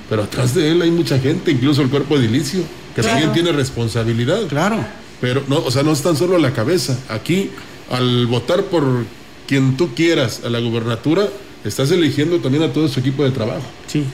Pero 0.09 0.25
atrás 0.25 0.55
de 0.55 0.71
él 0.71 0.83
hay 0.83 0.91
mucha 0.91 1.19
gente, 1.19 1.51
incluso 1.51 1.81
el 1.83 1.89
cuerpo 1.89 2.17
edilicio, 2.17 2.61
que 2.95 3.01
Claro. 3.01 3.09
también 3.21 3.33
tiene 3.33 3.53
responsabilidad. 3.57 4.47
Claro. 4.49 4.85
Pero 5.21 5.43
no, 5.49 5.59
o 5.65 5.71
sea, 5.71 5.83
no 5.83 5.93
es 5.93 6.03
tan 6.03 6.17
solo 6.17 6.37
la 6.39 6.53
cabeza. 6.53 6.99
Aquí, 7.09 7.51
al 7.91 8.27
votar 8.27 8.65
por 8.65 9.05
quien 9.47 9.77
tú 9.77 9.95
quieras 9.95 10.43
a 10.45 10.51
la 10.51 10.59
gubernatura, 10.59 11.29
estás 11.65 11.91
eligiendo 11.93 12.39
también 12.41 12.65
a 12.65 12.73
todo 12.73 12.89
su 12.89 13.01
equipo 13.01 13.23
de 13.25 13.31
trabajo. 13.31 13.63
Sí. 13.87 14.05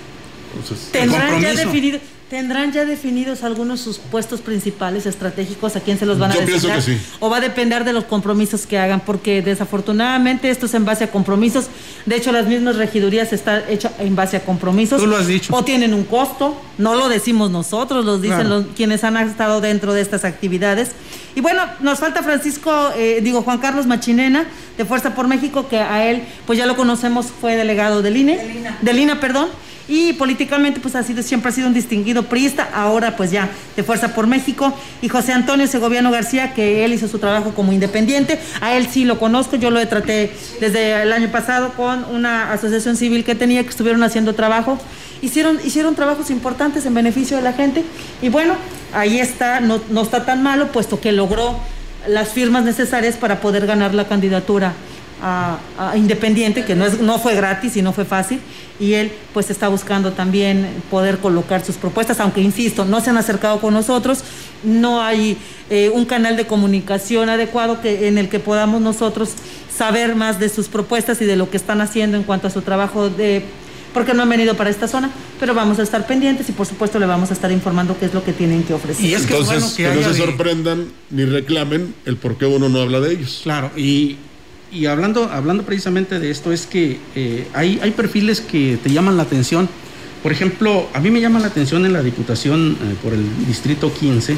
Entonces, 0.56 0.88
¿Tendrán 0.92 1.40
ya, 1.42 1.54
definido, 1.54 1.98
¿Tendrán 2.30 2.72
ya 2.72 2.84
definidos 2.84 3.42
algunos 3.42 3.80
sus 3.80 3.96
puestos 3.96 4.42
principales 4.42 5.06
estratégicos? 5.06 5.76
¿A 5.76 5.80
quién 5.80 5.98
se 5.98 6.04
los 6.04 6.18
van 6.18 6.30
a 6.30 6.34
Yo 6.34 6.44
pienso 6.44 6.68
que 6.68 6.82
sí. 6.82 7.00
¿O 7.20 7.30
va 7.30 7.38
a 7.38 7.40
depender 7.40 7.84
de 7.84 7.94
los 7.94 8.04
compromisos 8.04 8.66
que 8.66 8.78
hagan? 8.78 9.00
Porque 9.00 9.40
desafortunadamente 9.40 10.50
esto 10.50 10.66
es 10.66 10.74
en 10.74 10.84
base 10.84 11.04
a 11.04 11.10
compromisos. 11.10 11.68
De 12.04 12.16
hecho, 12.16 12.30
las 12.30 12.46
mismas 12.46 12.76
regidurías 12.76 13.32
están 13.32 13.62
hechas 13.70 13.92
en 13.98 14.14
base 14.14 14.36
a 14.36 14.44
compromisos. 14.44 15.00
Tú 15.00 15.06
lo 15.06 15.16
has 15.16 15.26
dicho. 15.26 15.54
O 15.56 15.64
tienen 15.64 15.94
un 15.94 16.04
costo. 16.04 16.60
No 16.76 16.94
lo 16.94 17.08
decimos 17.08 17.50
nosotros, 17.50 18.04
lo 18.04 18.18
dicen 18.18 18.40
Claro. 18.40 18.58
los, 18.60 18.66
quienes 18.76 19.04
han 19.04 19.16
estado 19.16 19.62
dentro 19.62 19.94
de 19.94 20.02
estas 20.02 20.24
actividades. 20.24 20.90
Y 21.34 21.40
bueno, 21.40 21.62
nos 21.80 21.98
falta 21.98 22.22
Francisco, 22.22 22.90
eh, 22.94 23.20
digo, 23.22 23.40
Juan 23.40 23.56
Carlos 23.56 23.86
Machinena, 23.86 24.44
de 24.76 24.84
Fuerza 24.84 25.14
por 25.14 25.28
México, 25.28 25.66
que 25.68 25.78
a 25.78 26.04
él, 26.04 26.24
pues 26.46 26.58
ya 26.58 26.66
lo 26.66 26.76
conocemos, 26.76 27.26
fue 27.40 27.56
delegado 27.56 28.02
del 28.02 28.18
INE. 28.18 28.74
Del 28.82 28.98
INA, 28.98 29.18
perdón. 29.18 29.48
Y 29.88 30.12
políticamente, 30.12 30.80
pues 30.80 30.94
ha 30.94 31.02
sido, 31.02 31.22
siempre 31.22 31.48
ha 31.48 31.52
sido 31.52 31.66
un 31.66 31.72
distinguido 31.72 32.24
priista, 32.24 32.68
ahora 32.74 33.16
pues 33.16 33.30
ya 33.30 33.48
de 33.74 33.82
Fuerza 33.82 34.14
por 34.14 34.26
México. 34.26 34.74
Y 35.00 35.08
José 35.08 35.32
Antonio 35.32 35.66
Segoviano 35.66 36.10
García, 36.10 36.52
que 36.52 36.84
él 36.84 36.92
hizo 36.92 37.08
su 37.08 37.18
trabajo 37.18 37.54
como 37.54 37.72
independiente. 37.72 38.38
A 38.60 38.76
él 38.76 38.86
sí 38.90 39.06
lo 39.06 39.18
conozco, 39.18 39.56
yo 39.56 39.70
lo 39.70 39.86
traté 39.88 40.30
desde 40.60 41.02
el 41.02 41.12
año 41.12 41.30
pasado 41.30 41.72
con 41.72 42.04
una 42.04 42.52
asociación 42.52 42.96
civil 42.96 43.24
que 43.24 43.34
tenía, 43.34 43.62
que 43.62 43.70
estuvieron 43.70 44.02
haciendo 44.02 44.34
trabajo. 44.34 44.78
Hicieron, 45.22 45.58
hicieron 45.64 45.94
trabajos 45.94 46.30
importantes 46.30 46.84
en 46.84 46.92
beneficio 46.92 47.38
de 47.38 47.42
la 47.42 47.54
gente. 47.54 47.82
Y 48.20 48.28
bueno, 48.28 48.56
ahí 48.92 49.18
está, 49.18 49.60
no, 49.60 49.80
no 49.88 50.02
está 50.02 50.26
tan 50.26 50.42
malo, 50.42 50.68
puesto 50.68 51.00
que 51.00 51.12
logró 51.12 51.58
las 52.06 52.28
firmas 52.28 52.64
necesarias 52.64 53.16
para 53.16 53.40
poder 53.40 53.66
ganar 53.66 53.94
la 53.94 54.06
candidatura 54.06 54.74
a, 55.22 55.58
a 55.78 55.96
Independiente, 55.96 56.64
que 56.64 56.74
no, 56.74 56.84
es, 56.86 57.00
no 57.00 57.18
fue 57.18 57.34
gratis 57.34 57.76
y 57.76 57.82
no 57.82 57.92
fue 57.92 58.04
fácil, 58.04 58.40
y 58.80 58.92
él 58.94 59.10
pues 59.34 59.50
está 59.50 59.68
buscando 59.68 60.12
también 60.12 60.66
poder 60.90 61.18
colocar 61.18 61.64
sus 61.64 61.76
propuestas, 61.76 62.20
aunque 62.20 62.40
insisto, 62.40 62.84
no 62.84 63.00
se 63.00 63.10
han 63.10 63.16
acercado 63.18 63.60
con 63.60 63.74
nosotros, 63.74 64.20
no 64.62 65.02
hay 65.02 65.36
eh, 65.70 65.90
un 65.92 66.04
canal 66.04 66.36
de 66.36 66.46
comunicación 66.46 67.28
adecuado 67.28 67.80
que, 67.80 68.06
en 68.08 68.18
el 68.18 68.28
que 68.28 68.38
podamos 68.38 68.80
nosotros 68.80 69.30
saber 69.76 70.14
más 70.14 70.38
de 70.40 70.48
sus 70.48 70.68
propuestas 70.68 71.20
y 71.20 71.24
de 71.24 71.36
lo 71.36 71.50
que 71.50 71.56
están 71.56 71.80
haciendo 71.80 72.16
en 72.16 72.22
cuanto 72.22 72.46
a 72.46 72.50
su 72.50 72.62
trabajo 72.62 73.08
de 73.10 73.42
porque 73.94 74.12
no 74.12 74.22
han 74.22 74.28
venido 74.28 74.54
para 74.54 74.68
esta 74.70 74.86
zona, 74.86 75.10
pero 75.40 75.54
vamos 75.54 75.78
a 75.78 75.82
estar 75.82 76.06
pendientes 76.06 76.48
y 76.48 76.52
por 76.52 76.66
supuesto 76.66 76.98
le 76.98 77.06
vamos 77.06 77.30
a 77.30 77.32
estar 77.32 77.50
informando 77.50 77.96
qué 77.98 78.04
es 78.06 78.14
lo 78.14 78.22
que 78.22 78.32
tienen 78.34 78.62
que 78.62 78.74
ofrecer. 78.74 79.04
Y 79.04 79.14
es 79.14 79.26
que 79.26 79.32
es 79.34 79.40
Entonces, 79.40 79.60
bueno 79.62 79.76
que 79.76 79.82
que 80.00 80.06
no 80.06 80.12
se 80.14 80.20
de- 80.20 80.26
sorprendan 80.26 80.86
ni 81.10 81.24
reclamen 81.24 81.94
el 82.04 82.16
por 82.16 82.36
qué 82.36 82.44
uno 82.46 82.68
no 82.68 82.80
habla 82.82 83.00
de 83.00 83.12
ellos. 83.14 83.40
Claro, 83.42 83.70
y, 83.76 84.16
y 84.72 84.86
hablando, 84.86 85.30
hablando 85.32 85.62
precisamente 85.64 86.18
de 86.20 86.30
esto, 86.30 86.52
es 86.52 86.66
que 86.66 86.98
eh, 87.14 87.46
hay, 87.54 87.78
hay 87.82 87.90
perfiles 87.92 88.40
que 88.40 88.78
te 88.82 88.90
llaman 88.90 89.16
la 89.16 89.22
atención. 89.24 89.68
Por 90.22 90.32
ejemplo, 90.32 90.88
a 90.94 91.00
mí 91.00 91.10
me 91.10 91.20
llama 91.20 91.38
la 91.40 91.46
atención 91.46 91.86
en 91.86 91.92
la 91.92 92.02
Diputación 92.02 92.76
eh, 92.82 92.94
por 93.02 93.12
el 93.12 93.24
Distrito 93.46 93.92
15, 93.92 94.36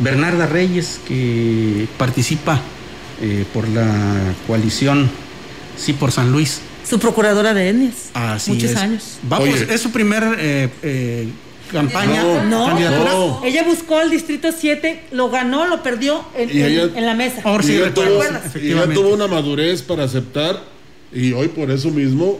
Bernarda 0.00 0.46
Reyes, 0.46 1.00
que 1.06 1.86
participa 1.98 2.60
eh, 3.22 3.44
por 3.52 3.68
la 3.68 4.34
coalición 4.46 5.08
Sí 5.76 5.94
por 5.94 6.12
San 6.12 6.30
Luis. 6.30 6.60
Su 6.88 6.98
procuradora 6.98 7.54
de 7.54 7.70
etnias. 7.70 8.10
Así 8.12 8.50
Muchos 8.52 8.70
es. 8.72 8.76
años. 8.76 9.18
Va 9.32 9.38
por- 9.38 9.48
Oye. 9.48 9.66
es 9.72 9.80
su 9.80 9.90
primer 9.92 10.22
eh, 10.38 10.68
eh, 10.82 11.28
campaña, 11.72 12.22
No, 12.44 12.66
candidatura. 12.66 13.12
no. 13.12 13.40
Ella 13.44 13.62
buscó 13.64 14.00
el 14.00 14.10
distrito 14.10 14.48
7, 14.56 15.04
lo 15.12 15.30
ganó, 15.30 15.66
lo 15.66 15.82
perdió 15.82 16.24
en, 16.36 16.48
Y 16.50 16.60
en- 16.60 16.66
ella- 16.66 16.88
en 16.94 17.06
la 17.06 17.14
mesa. 17.14 17.40
Ahora 17.44 17.62
sí 17.62 17.72
y 17.72 17.76
ella 17.76 17.86
recuerdo, 17.86 18.12
tuvo, 18.14 18.94
tuvo 18.94 19.14
una 19.14 19.26
madurez 19.26 19.82
para 19.82 20.04
aceptar 20.04 20.62
y 21.12 21.32
hoy 21.32 21.48
por 21.48 21.70
eso 21.70 21.90
mismo 21.90 22.38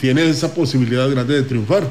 tiene 0.00 0.28
esa 0.28 0.54
posibilidad 0.54 1.08
grande 1.10 1.34
de 1.34 1.42
triunfar. 1.42 1.84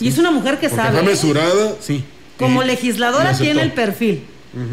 Y 0.00 0.08
es 0.08 0.18
una 0.18 0.30
mujer 0.30 0.58
que 0.58 0.68
Porque 0.68 0.82
sabe. 0.82 0.98
fue 0.98 1.06
¿eh? 1.06 1.10
mesurada. 1.10 1.74
Sí. 1.80 2.04
Como 2.38 2.62
legisladora 2.62 3.36
tiene 3.36 3.62
el 3.62 3.72
perfil. 3.72 4.22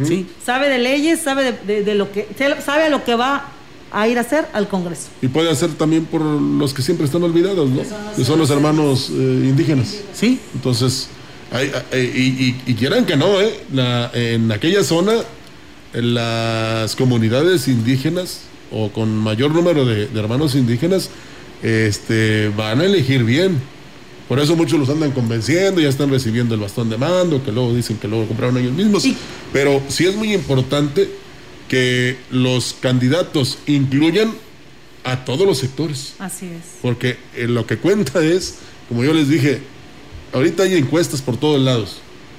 Sí. 0.06 0.28
Sabe 0.44 0.70
de 0.70 0.78
leyes, 0.80 1.20
sabe 1.22 1.44
de, 1.44 1.52
de- 1.66 1.84
de 1.84 1.96
lo 1.96 2.12
que 2.12 2.28
sabe 2.66 2.84
a 2.84 2.90
lo 2.90 3.04
que 3.04 3.16
va 3.16 3.50
a 3.92 4.08
ir 4.08 4.18
a 4.18 4.22
hacer 4.22 4.46
al 4.54 4.68
Congreso. 4.68 5.08
Y 5.22 5.28
puede 5.28 5.50
hacer 5.50 5.70
también 5.74 6.06
por 6.06 6.22
los 6.22 6.74
que 6.74 6.82
siempre 6.82 7.06
están 7.06 7.24
olvidados, 7.24 7.70
¿no? 7.70 7.82
Que 8.16 8.26
son 8.26 8.40
los 8.40 8.50
hermanos 8.50 9.10
eh, 9.12 9.14
indígenas. 9.14 9.96
Sí. 10.14 10.40
Entonces, 10.54 11.08
hay- 11.52 11.72
hay- 11.92 12.12
y, 12.16 12.46
y- 12.70 12.72
y 12.72 12.74
quieran 12.76 13.06
que 13.06 13.16
no, 13.18 13.40
¿eh? 13.42 13.60
La- 13.74 14.12
en 14.14 14.52
aquella 14.52 14.84
zona, 14.84 15.14
en 15.94 16.14
las 16.14 16.96
comunidades 16.96 17.68
indígenas 17.68 18.42
o 18.72 18.92
con 18.92 19.16
mayor 19.18 19.52
número 19.52 19.86
de, 19.86 20.08
de 20.08 20.20
hermanos 20.20 20.56
indígenas, 20.56 21.10
este, 21.64 22.50
van 22.56 22.82
a 22.82 22.86
elegir 22.86 23.24
bien. 23.24 23.60
Por 24.28 24.40
eso 24.40 24.56
muchos 24.56 24.80
los 24.80 24.90
andan 24.90 25.12
convenciendo, 25.12 25.80
ya 25.82 25.90
están 25.90 26.10
recibiendo 26.10 26.56
el 26.56 26.62
bastón 26.62 26.90
de 26.90 26.98
mando, 26.98 27.44
que 27.44 27.52
luego 27.52 27.74
dicen 27.76 27.98
que 27.98 28.08
luego 28.08 28.28
compraron 28.28 28.58
ellos 28.58 28.74
mismos. 28.74 29.06
Pero 29.54 29.82
sí 29.88 30.06
es 30.06 30.16
muy 30.16 30.34
importante 30.34 31.08
que 31.70 32.18
los 32.32 32.76
candidatos 32.80 33.60
incluyan 33.68 34.32
a 35.04 35.24
todos 35.26 35.46
los 35.46 35.60
sectores. 35.60 36.14
Así 36.18 36.48
es. 36.48 36.80
Porque 36.82 37.18
eh, 37.36 37.48
lo 37.48 37.68
que 37.68 37.78
cuenta 37.78 38.24
es, 38.24 38.56
como 38.90 39.04
yo 39.04 39.14
les 39.14 39.30
dije, 39.30 39.60
ahorita 40.36 40.64
hay 40.64 40.76
encuestas 40.76 41.22
por 41.22 41.38
todos 41.38 41.60
lados, 41.62 41.98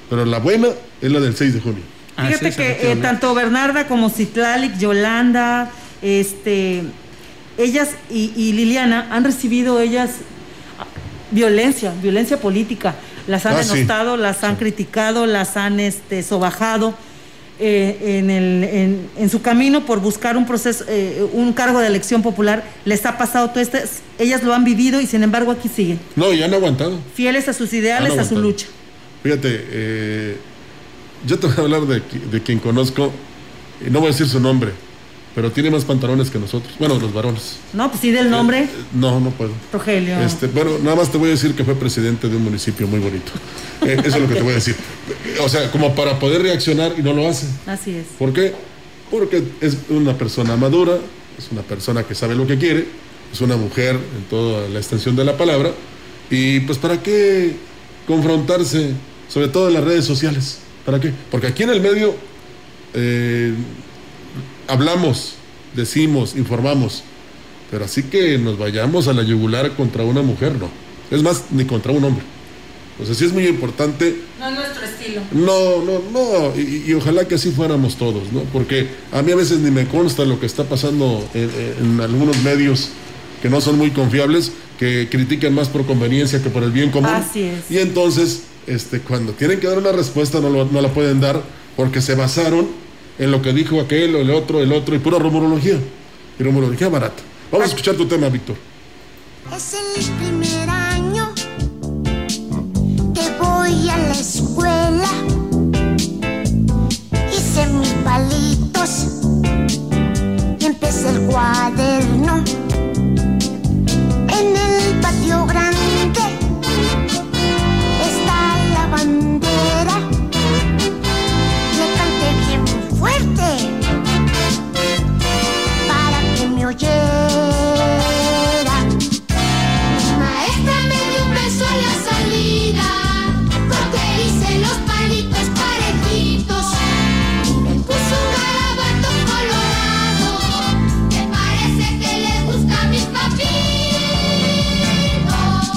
pero 0.09 0.25
la 0.25 0.39
buena 0.39 0.69
es 1.01 1.11
la 1.11 1.19
del 1.21 1.35
6 1.37 1.55
de 1.55 1.61
junio. 1.61 1.83
Fíjate 2.17 2.53
que 2.53 2.93
eh, 2.93 2.97
tanto 2.97 3.35
Bernarda 3.35 3.89
como 3.89 4.09
Citlalic, 4.09 4.79
Yolanda, 4.79 5.71
este, 6.03 6.83
ellas 7.59 7.91
y, 8.11 8.33
y 8.37 8.53
Liliana 8.53 9.09
han 9.11 9.25
recibido 9.25 9.81
ellas 9.81 10.11
ah, 10.79 10.85
violencia, 11.31 11.93
violencia 12.03 12.39
política. 12.41 12.95
Las 13.27 13.45
han 13.45 13.57
Ah, 13.57 13.63
sí. 13.63 13.71
denostado, 13.71 14.17
las 14.17 14.45
han 14.45 14.57
criticado, 14.57 15.27
las 15.27 15.57
han 15.57 15.81
este, 15.81 16.23
sobajado 16.23 16.95
eh, 17.59 18.19
en, 18.19 18.31
el, 18.31 18.65
en, 18.65 19.09
en 19.17 19.31
su 19.31 19.41
camino 19.43 19.87
por 19.87 20.01
buscar 20.01 20.37
un 20.37 20.47
proceso, 20.47 20.85
eh, 20.89 21.25
un 21.33 21.53
cargo 21.53 21.81
de 21.81 21.87
elección 21.87 22.23
popular. 22.23 22.65
Les 22.85 23.05
ha 23.07 23.17
pasado 23.19 23.51
todo 23.51 23.61
esto, 23.61 23.79
ellas 24.19 24.43
lo 24.43 24.55
han 24.55 24.65
vivido 24.65 25.01
y 25.01 25.07
sin 25.07 25.23
embargo 25.23 25.51
aquí 25.51 25.69
siguen, 25.69 25.99
No, 26.17 26.33
y 26.33 26.43
han 26.43 26.53
aguantado. 26.55 26.99
fieles 27.15 27.49
a 27.49 27.53
sus 27.53 27.73
ideales, 27.73 28.19
a 28.19 28.25
su 28.25 28.39
lucha. 28.39 28.67
Fíjate, 29.23 29.49
eh, 29.71 30.37
yo 31.27 31.39
te 31.39 31.47
voy 31.47 31.57
a 31.57 31.61
hablar 31.61 31.83
de, 31.83 32.03
de 32.31 32.43
quien 32.43 32.59
conozco, 32.59 33.13
y 33.87 33.91
no 33.91 34.01
voy 34.01 34.09
a 34.09 34.13
decir 34.13 34.29
su 34.29 34.39
nombre, 34.41 34.73
pero 35.37 35.53
tiene 35.53 35.71
más 35.71 35.85
pantalones 35.85 36.31
que 36.31 36.39
nosotros. 36.39 36.73
Bueno, 36.79 36.99
los 36.99 37.13
varones. 37.13 37.59
No, 37.75 37.91
pues 37.91 38.01
sí 38.01 38.11
del 38.11 38.31
nombre, 38.31 38.71
No, 38.95 39.21
no 39.21 39.29
puedo. 39.29 39.51
Rogelio. 39.71 40.19
Este, 40.21 40.47
bueno, 40.47 40.79
nada 40.83 40.97
más 40.97 41.13
te 41.13 41.19
voy 41.19 41.29
a 41.29 41.33
decir 41.33 41.55
que 41.55 41.63
fue 41.63 41.75
presidente 41.75 42.27
de 42.31 42.37
un 42.37 42.43
municipio 42.43 42.87
muy 42.87 43.01
bonito. 43.01 43.33
Eh, 43.83 43.99
eso 44.03 44.17
es 44.17 44.23
lo 44.23 44.29
que 44.29 44.37
te 44.37 44.43
voy 44.43 44.53
a 44.53 44.55
decir. 44.55 44.75
O 45.43 45.49
sea, 45.51 45.71
como 45.71 45.95
para 45.95 46.19
poder 46.19 46.41
reaccionar 46.41 46.95
y 46.97 47.03
no 47.03 47.13
lo 47.13 47.29
hace. 47.29 47.49
Así 47.67 47.95
es. 47.95 48.07
¿Por 48.19 48.33
qué? 48.33 48.55
Porque 49.11 49.45
es 49.61 49.77
una 49.91 50.17
persona 50.17 50.57
madura, 50.57 50.97
es 51.37 51.53
una 51.53 51.61
persona 51.61 52.03
que 52.03 52.15
sabe 52.15 52.35
lo 52.35 52.47
que 52.47 52.57
quiere, 52.57 52.87
es 53.31 53.41
una 53.43 53.59
mujer 53.59 53.95
en 53.95 54.23
toda 54.31 54.67
la 54.71 54.79
extensión 54.79 55.17
de 55.17 55.25
la 55.27 55.37
palabra. 55.37 55.71
Y 56.31 56.61
pues, 56.61 56.79
¿para 56.79 57.03
qué 57.03 57.57
confrontarse, 58.07 58.93
sobre 59.29 59.49
todo 59.49 59.69
en 59.69 59.75
las 59.75 59.85
redes 59.85 60.07
sociales? 60.07 60.61
¿Para 60.87 60.99
qué? 60.99 61.13
Porque 61.31 61.49
aquí 61.49 61.63
en 61.63 61.71
el 61.71 61.83
medio 61.83 62.15
eh, 62.95 63.53
hablamos, 64.69 65.35
decimos, 65.75 66.35
informamos, 66.37 67.03
pero 67.71 67.85
así 67.85 68.05
que 68.05 68.39
nos 68.39 68.59
vayamos 68.59 69.09
a 69.09 69.13
la 69.13 69.23
yugular 69.23 69.73
contra 69.77 70.05
una 70.05 70.23
mujer, 70.23 70.55
no. 70.59 70.69
Es 71.11 71.23
más, 71.23 71.45
ni 71.51 71.65
contra 71.65 71.93
un 71.93 72.05
hombre. 72.05 72.25
Sea, 73.05 73.15
sí 73.15 73.27
es 73.27 73.33
muy 73.33 73.47
importante 73.47 74.17
No 74.41 74.49
es 74.49 74.55
nuestro 74.55 74.85
estilo. 74.87 75.21
no, 75.33 75.85
no, 75.85 76.01
no, 76.13 76.59
y, 76.59 76.85
y 76.91 76.95
ojalá 76.95 77.29
que 77.29 77.35
así 77.35 77.51
fuéramos 77.51 77.97
todos, 77.97 78.33
¿no? 78.33 78.41
Porque 78.55 78.89
a 79.13 79.21
mí 79.21 79.33
a 79.33 79.37
veces 79.37 79.59
ni 79.59 79.71
me 79.71 79.87
consta 79.87 80.25
lo 80.25 80.41
que 80.41 80.47
está 80.47 80.65
pasando 80.65 81.23
en, 81.35 81.51
en 81.79 82.01
algunos 82.01 82.43
medios 82.43 82.89
que 83.43 83.51
no 83.51 83.61
son 83.61 83.77
muy 83.77 83.91
confiables, 83.91 84.51
que 84.79 85.09
critican 85.11 85.53
más 85.55 85.69
por 85.69 85.85
conveniencia 85.85 86.43
que 86.43 86.49
por 86.49 86.63
el 86.63 86.71
bien 86.71 86.91
común. 86.91 87.11
Así 87.11 87.43
es. 87.43 87.71
Y 87.71 87.79
entonces, 87.79 88.45
este, 88.67 89.01
cuando 89.01 89.33
tienen 89.33 89.61
que 89.61 89.67
dar 89.67 89.77
una 89.77 89.93
respuesta, 89.93 90.41
no, 90.41 90.49
lo- 90.49 90.65
no 90.65 90.81
la 90.81 90.89
pueden 90.95 91.21
dar 91.21 91.43
porque 91.77 92.01
se 92.01 92.15
basaron 92.15 92.67
en 93.19 93.31
lo 93.31 93.43
que 93.43 93.53
dijo 93.53 93.81
aquel 93.81 94.15
o 94.17 94.21
el 94.21 94.31
otro, 94.31 94.63
el 94.63 94.73
otro, 94.73 94.95
y 94.95 94.99
pura 94.99 95.19
rumorología. 95.19 95.79
Y 96.39 96.43
rumorología 96.43 96.89
barata. 96.89 97.23
Vamos 97.51 97.67
a 97.67 97.71
escuchar 97.71 97.95
tu 97.95 98.07
tema, 98.07 98.29
Víctor. 98.29 98.57
Es 99.55 99.75
el 99.75 100.05
primer 100.17 100.69
año 100.69 101.33
que 103.15 103.31
voy 103.41 103.89
a 103.89 103.97
la 103.97 104.13
escuela. 104.13 105.09
Hice 107.33 107.67
mis 107.69 107.89
palitos 108.05 109.23
y 110.59 110.65
empecé 110.65 111.11
el 111.11 111.21
cuaderno. 111.23 112.45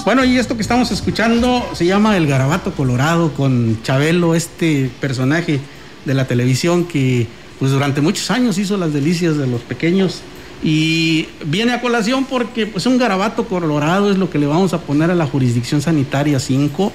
Bueno, 0.09 0.25
y 0.25 0.39
esto 0.39 0.55
que 0.55 0.63
estamos 0.63 0.89
escuchando 0.89 1.69
se 1.75 1.85
llama 1.85 2.17
El 2.17 2.25
Garabato 2.25 2.73
Colorado 2.73 3.31
con 3.33 3.77
Chabelo, 3.83 4.33
este 4.33 4.89
personaje 4.99 5.59
de 6.03 6.13
la 6.15 6.25
televisión 6.25 6.85
que 6.85 7.27
pues 7.59 7.71
durante 7.71 8.01
muchos 8.01 8.31
años 8.31 8.57
hizo 8.57 8.75
las 8.75 8.91
delicias 8.91 9.37
de 9.37 9.45
los 9.45 9.61
pequeños. 9.61 10.21
Y 10.63 11.27
viene 11.45 11.73
a 11.73 11.79
colación 11.81 12.25
porque 12.25 12.65
pues 12.65 12.87
un 12.87 12.97
garabato 12.97 13.45
colorado 13.45 14.09
es 14.09 14.17
lo 14.17 14.31
que 14.31 14.39
le 14.39 14.47
vamos 14.47 14.73
a 14.73 14.79
poner 14.81 15.11
a 15.11 15.13
la 15.13 15.27
jurisdicción 15.27 15.79
sanitaria 15.79 16.39
5 16.39 16.91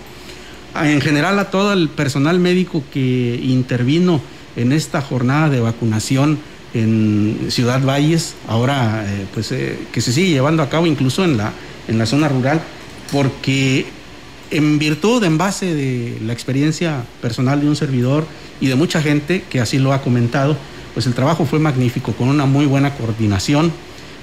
a- 0.75 0.91
en 0.91 1.01
general 1.01 1.39
a 1.39 1.53
todo 1.53 1.73
el 1.73 1.89
personal 1.91 2.41
médico 2.41 2.83
que 2.93 3.39
intervino 3.45 4.21
en 4.57 4.73
esta 4.73 5.01
jornada 5.01 5.51
de 5.51 5.61
vacunación 5.61 6.37
en 6.75 7.47
Ciudad 7.51 7.81
Valles, 7.81 8.35
ahora 8.49 9.05
eh, 9.07 9.27
pues 9.33 9.53
eh, 9.53 9.79
que 9.93 10.01
se 10.01 10.13
sigue 10.13 10.31
llevando 10.31 10.65
a 10.65 10.69
cabo 10.69 10.89
incluso 10.89 11.23
en 11.25 11.37
la, 11.37 11.53
en 11.87 11.97
la 11.97 12.07
zona 12.07 12.27
rural, 12.29 12.61
porque 13.15 13.87
en 14.51 14.81
virtud, 14.81 15.23
en 15.23 15.39
base 15.39 15.73
de 15.73 16.19
la 16.27 16.33
experiencia 16.33 17.05
personal 17.23 17.61
de 17.61 17.69
un 17.69 17.77
servidor 17.77 18.27
y 18.61 18.67
de 18.67 18.75
mucha 18.75 19.01
gente 19.01 19.45
que 19.49 19.61
así 19.61 19.79
lo 19.79 19.93
ha 19.93 20.03
comentado, 20.03 20.57
pues 20.95 21.07
el 21.07 21.15
trabajo 21.15 21.47
fue 21.47 21.61
magnífico, 21.61 22.13
con 22.13 22.29
una 22.29 22.45
muy 22.45 22.67
buena 22.67 22.93
coordinación. 22.97 23.71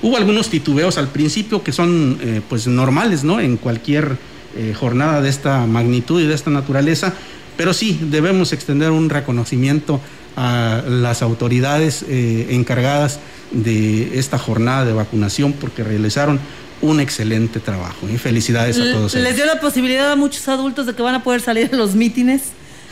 Hubo 0.01 0.17
algunos 0.17 0.49
titubeos 0.49 0.97
al 0.97 1.07
principio 1.07 1.63
que 1.63 1.71
son 1.71 2.17
eh, 2.21 2.41
pues 2.49 2.67
normales, 2.67 3.23
¿no? 3.23 3.39
En 3.39 3.55
cualquier 3.55 4.17
eh, 4.57 4.73
jornada 4.77 5.21
de 5.21 5.29
esta 5.29 5.65
magnitud 5.67 6.21
y 6.21 6.27
de 6.27 6.33
esta 6.33 6.49
naturaleza, 6.49 7.13
pero 7.55 7.73
sí 7.73 7.97
debemos 8.01 8.51
extender 8.51 8.91
un 8.91 9.09
reconocimiento 9.09 10.01
a 10.35 10.83
las 10.85 11.21
autoridades 11.21 12.03
eh, 12.09 12.47
encargadas 12.49 13.21
de 13.51 14.19
esta 14.19 14.37
jornada 14.37 14.83
de 14.83 14.91
vacunación 14.91 15.53
porque 15.53 15.81
realizaron 15.85 16.41
un 16.81 16.99
excelente 16.99 17.59
trabajo. 17.59 18.07
Y 18.09 18.17
felicidades 18.17 18.77
a 18.79 18.91
todos. 18.93 19.13
Les 19.15 19.23
ellos. 19.23 19.35
dio 19.35 19.45
la 19.45 19.59
posibilidad 19.59 20.11
a 20.11 20.15
muchos 20.15 20.47
adultos 20.47 20.85
de 20.85 20.93
que 20.95 21.01
van 21.01 21.15
a 21.15 21.23
poder 21.23 21.41
salir 21.41 21.69
a 21.71 21.75
los 21.75 21.95
mítines. 21.95 22.41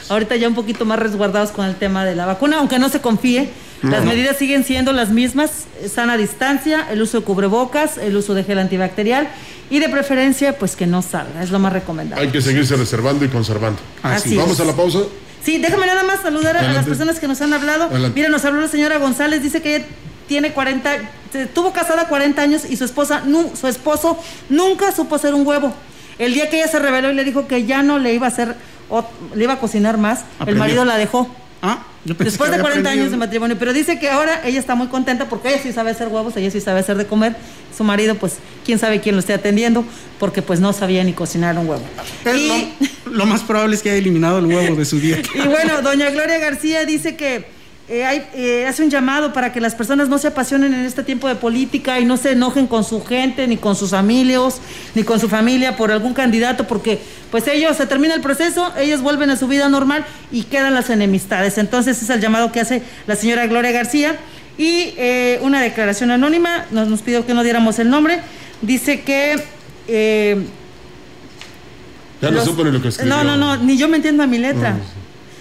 Ahorita 0.09 0.35
ya 0.35 0.47
un 0.47 0.55
poquito 0.55 0.85
más 0.85 0.97
resguardados 0.97 1.51
con 1.51 1.65
el 1.65 1.75
tema 1.75 2.03
de 2.05 2.15
la 2.15 2.25
vacuna, 2.25 2.57
aunque 2.57 2.79
no 2.79 2.89
se 2.89 2.99
confíe. 3.01 3.49
No, 3.81 3.91
las 3.91 4.03
no. 4.03 4.09
medidas 4.11 4.37
siguen 4.37 4.63
siendo 4.63 4.91
las 4.91 5.09
mismas, 5.09 5.51
sana 5.93 6.17
distancia, 6.17 6.87
el 6.91 7.01
uso 7.01 7.19
de 7.19 7.25
cubrebocas, 7.25 7.97
el 7.97 8.15
uso 8.17 8.33
de 8.33 8.43
gel 8.43 8.59
antibacterial 8.59 9.29
y 9.69 9.79
de 9.79 9.87
preferencia 9.87 10.57
pues 10.57 10.75
que 10.75 10.85
no 10.87 11.01
salga, 11.01 11.41
es 11.43 11.49
lo 11.51 11.59
más 11.59 11.71
recomendable. 11.71 12.25
Hay 12.25 12.31
que 12.31 12.41
seguirse 12.41 12.75
reservando 12.75 13.23
y 13.23 13.29
conservando. 13.29 13.79
Así 14.03 14.35
Vamos 14.35 14.53
es. 14.55 14.59
a 14.61 14.65
la 14.65 14.73
pausa. 14.75 14.99
Sí, 15.43 15.59
déjame 15.59 15.85
nada 15.85 16.03
más 16.03 16.21
saludar 16.21 16.57
a- 16.57 16.69
a 16.69 16.73
las 16.73 16.85
personas 16.85 17.19
que 17.19 17.27
nos 17.27 17.39
han 17.41 17.53
hablado. 17.53 17.85
Adelante. 17.85 18.15
Mira, 18.19 18.27
nos 18.29 18.43
habló 18.43 18.59
la 18.61 18.67
señora 18.67 18.97
González, 18.97 19.41
dice 19.41 19.61
que 19.61 19.75
ella 19.77 19.85
tiene 20.29 20.53
40, 20.53 20.89
se- 21.33 21.41
estuvo 21.43 21.73
casada 21.73 22.07
40 22.07 22.41
años 22.41 22.61
y 22.69 22.77
su 22.77 22.85
esposa, 22.85 23.23
su 23.59 23.67
esposo 23.67 24.17
nunca 24.47 24.93
supo 24.93 25.15
hacer 25.15 25.33
un 25.33 25.45
huevo. 25.45 25.73
El 26.17 26.33
día 26.33 26.49
que 26.49 26.57
ella 26.57 26.67
se 26.67 26.79
reveló 26.79 27.11
y 27.11 27.15
le 27.15 27.23
dijo 27.25 27.47
que 27.47 27.65
ya 27.65 27.81
no 27.81 27.97
le 27.99 28.13
iba 28.13 28.27
a 28.27 28.29
hacer 28.29 28.55
le 29.35 29.43
iba 29.43 29.53
a 29.53 29.59
cocinar 29.59 29.97
más, 29.97 30.21
el 30.47 30.55
marido 30.55 30.83
la 30.85 30.97
dejó. 30.97 31.29
Ah, 31.61 31.83
yo 32.05 32.15
pensé 32.15 32.31
Después 32.31 32.49
que 32.49 32.55
de 32.55 32.61
había 32.61 32.71
40 32.71 32.89
años 32.89 33.11
de 33.11 33.17
matrimonio, 33.17 33.55
pero 33.59 33.71
dice 33.73 33.99
que 33.99 34.09
ahora 34.09 34.41
ella 34.45 34.59
está 34.59 34.73
muy 34.73 34.87
contenta 34.87 35.25
porque 35.29 35.49
ella 35.49 35.59
sí 35.61 35.73
sabe 35.73 35.91
hacer 35.91 36.07
huevos, 36.07 36.35
ella 36.37 36.49
sí 36.49 36.61
sabe 36.61 36.79
hacer 36.79 36.97
de 36.97 37.05
comer. 37.05 37.35
Su 37.77 37.83
marido, 37.83 38.15
pues, 38.15 38.37
quién 38.65 38.79
sabe 38.79 38.99
quién 39.01 39.15
lo 39.15 39.19
esté 39.19 39.33
atendiendo, 39.33 39.85
porque 40.17 40.41
pues 40.41 40.59
no 40.59 40.73
sabía 40.73 41.03
ni 41.03 41.13
cocinar 41.13 41.57
un 41.57 41.69
huevo. 41.69 41.83
Y, 42.35 42.73
Lo 43.11 43.25
más 43.25 43.41
probable 43.41 43.75
es 43.75 43.83
que 43.83 43.89
haya 43.89 43.99
eliminado 43.99 44.39
el 44.39 44.45
huevo 44.45 44.75
de 44.75 44.85
su 44.85 44.99
dieta. 44.99 45.29
y 45.35 45.47
bueno, 45.47 45.81
doña 45.81 46.09
Gloria 46.09 46.39
García 46.39 46.85
dice 46.85 47.15
que 47.15 47.45
eh, 47.89 48.05
hay, 48.05 48.23
eh, 48.35 48.65
hace 48.67 48.83
un 48.83 48.89
llamado 48.89 49.33
para 49.33 49.51
que 49.51 49.59
las 49.59 49.73
personas 49.75 50.09
no 50.09 50.17
se 50.19 50.27
apasionen 50.27 50.73
en 50.73 50.85
este 50.85 51.03
tiempo 51.03 51.27
de 51.27 51.35
política 51.35 51.99
y 51.99 52.05
no 52.05 52.17
se 52.17 52.31
enojen 52.33 52.67
con 52.67 52.83
su 52.83 53.03
gente, 53.03 53.47
ni 53.47 53.57
con 53.57 53.75
sus 53.75 53.93
amigos, 53.93 54.61
ni 54.95 55.03
con 55.03 55.19
su 55.19 55.27
familia 55.27 55.75
por 55.75 55.91
algún 55.91 56.13
candidato, 56.13 56.67
porque 56.67 56.99
pues 57.31 57.47
ellos, 57.47 57.75
se 57.77 57.85
termina 57.87 58.13
el 58.13 58.21
proceso, 58.21 58.71
ellos 58.77 59.01
vuelven 59.01 59.29
a 59.31 59.35
su 59.37 59.47
vida 59.47 59.69
normal 59.69 60.05
y 60.31 60.43
quedan 60.43 60.73
las 60.75 60.89
enemistades. 60.89 61.57
Entonces 61.57 62.01
es 62.01 62.09
el 62.09 62.21
llamado 62.21 62.51
que 62.51 62.59
hace 62.59 62.83
la 63.07 63.15
señora 63.15 63.47
Gloria 63.47 63.71
García. 63.71 64.15
Y 64.57 64.93
eh, 64.97 65.39
una 65.41 65.61
declaración 65.61 66.11
anónima, 66.11 66.65
nos, 66.71 66.87
nos 66.89 67.01
pidió 67.01 67.25
que 67.25 67.33
no 67.33 67.43
diéramos 67.43 67.79
el 67.79 67.89
nombre, 67.89 68.19
dice 68.61 69.01
que... 69.01 69.41
eh, 69.87 70.37
Ya 72.21 72.29
no 72.29 72.35
los- 72.37 72.45
supo 72.45 72.63
lo 72.65 72.81
que 72.81 72.89
escribió. 72.89 73.15
No, 73.15 73.23
no, 73.23 73.37
no, 73.37 73.55
ni 73.57 73.77
yo 73.77 73.87
me 73.87 73.95
entiendo 73.97 74.21
a 74.23 74.27
mi 74.27 74.37
letra. 74.37 74.75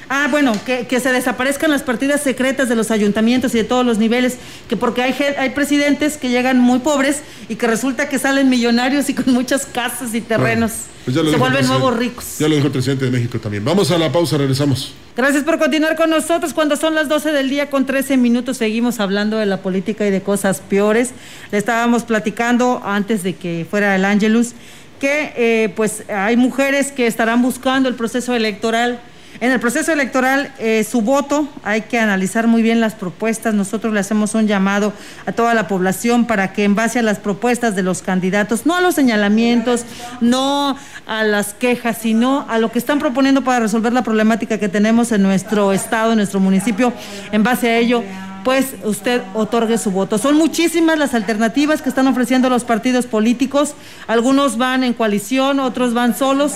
Ah, 0.08 0.28
bueno, 0.30 0.52
que, 0.64 0.86
que 0.86 1.00
se 1.00 1.12
desaparezcan 1.12 1.70
las 1.70 1.82
partidas 1.82 2.22
secretas 2.22 2.68
de 2.68 2.76
los 2.76 2.90
ayuntamientos 2.90 3.54
y 3.54 3.58
de 3.58 3.64
todos 3.64 3.84
los 3.84 3.98
niveles, 3.98 4.38
que 4.68 4.76
porque 4.76 5.02
hay, 5.02 5.14
hay 5.38 5.50
presidentes 5.50 6.16
que 6.16 6.30
llegan 6.30 6.58
muy 6.58 6.78
pobres 6.78 7.22
y 7.48 7.56
que 7.56 7.66
resulta 7.66 8.08
que 8.08 8.18
salen 8.18 8.48
millonarios 8.48 9.08
y 9.08 9.14
con 9.14 9.34
muchas 9.34 9.66
casas 9.66 10.14
y 10.14 10.20
terrenos. 10.20 10.72
Pues 11.04 11.16
ya 11.16 11.22
lo 11.22 11.30
se 11.30 11.36
vuelven 11.36 11.66
nuevos 11.66 11.96
ricos. 11.96 12.38
Ya 12.38 12.48
lo 12.48 12.54
dijo 12.54 12.66
el 12.66 12.72
presidente 12.72 13.06
de 13.06 13.10
México 13.10 13.38
también. 13.38 13.64
Vamos 13.64 13.90
a 13.90 13.98
la 13.98 14.12
pausa, 14.12 14.36
regresamos. 14.36 14.92
Gracias 15.16 15.42
por 15.42 15.58
continuar 15.58 15.96
con 15.96 16.10
nosotros. 16.10 16.52
Cuando 16.52 16.76
son 16.76 16.94
las 16.94 17.08
12 17.08 17.32
del 17.32 17.48
día 17.48 17.70
con 17.70 17.86
13 17.86 18.16
minutos 18.18 18.58
seguimos 18.58 19.00
hablando 19.00 19.38
de 19.38 19.46
la 19.46 19.62
política 19.62 20.06
y 20.06 20.10
de 20.10 20.20
cosas 20.20 20.60
peores. 20.60 21.12
Le 21.50 21.58
estábamos 21.58 22.02
platicando 22.02 22.82
antes 22.84 23.22
de 23.22 23.36
que 23.36 23.66
fuera 23.68 23.96
el 23.96 24.04
Angelus 24.04 24.52
que 24.98 25.32
eh, 25.36 25.72
pues 25.76 26.02
hay 26.08 26.36
mujeres 26.36 26.92
que 26.92 27.06
estarán 27.06 27.40
buscando 27.40 27.88
el 27.88 27.94
proceso 27.94 28.34
electoral. 28.34 29.00
En 29.40 29.52
el 29.52 29.60
proceso 29.60 29.92
electoral, 29.92 30.52
eh, 30.58 30.82
su 30.82 31.00
voto, 31.00 31.48
hay 31.62 31.82
que 31.82 31.98
analizar 31.98 32.48
muy 32.48 32.60
bien 32.60 32.80
las 32.80 32.94
propuestas. 32.94 33.54
Nosotros 33.54 33.94
le 33.94 34.00
hacemos 34.00 34.34
un 34.34 34.48
llamado 34.48 34.92
a 35.26 35.32
toda 35.32 35.54
la 35.54 35.68
población 35.68 36.26
para 36.26 36.52
que 36.52 36.64
en 36.64 36.74
base 36.74 36.98
a 36.98 37.02
las 37.02 37.20
propuestas 37.20 37.76
de 37.76 37.84
los 37.84 38.02
candidatos, 38.02 38.66
no 38.66 38.74
a 38.74 38.80
los 38.80 38.96
señalamientos, 38.96 39.84
no 40.20 40.76
a 41.06 41.22
las 41.22 41.54
quejas, 41.54 41.98
sino 42.00 42.46
a 42.48 42.58
lo 42.58 42.72
que 42.72 42.80
están 42.80 42.98
proponiendo 42.98 43.44
para 43.44 43.60
resolver 43.60 43.92
la 43.92 44.02
problemática 44.02 44.58
que 44.58 44.68
tenemos 44.68 45.12
en 45.12 45.22
nuestro 45.22 45.72
estado, 45.72 46.12
en 46.12 46.18
nuestro 46.18 46.40
municipio, 46.40 46.92
en 47.30 47.44
base 47.44 47.70
a 47.70 47.76
ello, 47.76 48.02
pues 48.42 48.74
usted 48.82 49.22
otorgue 49.34 49.78
su 49.78 49.92
voto. 49.92 50.18
Son 50.18 50.36
muchísimas 50.36 50.98
las 50.98 51.14
alternativas 51.14 51.80
que 51.80 51.90
están 51.90 52.08
ofreciendo 52.08 52.48
los 52.48 52.64
partidos 52.64 53.06
políticos. 53.06 53.74
Algunos 54.06 54.58
van 54.58 54.82
en 54.82 54.94
coalición, 54.94 55.60
otros 55.60 55.94
van 55.94 56.16
solos, 56.16 56.54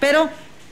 pero 0.00 0.28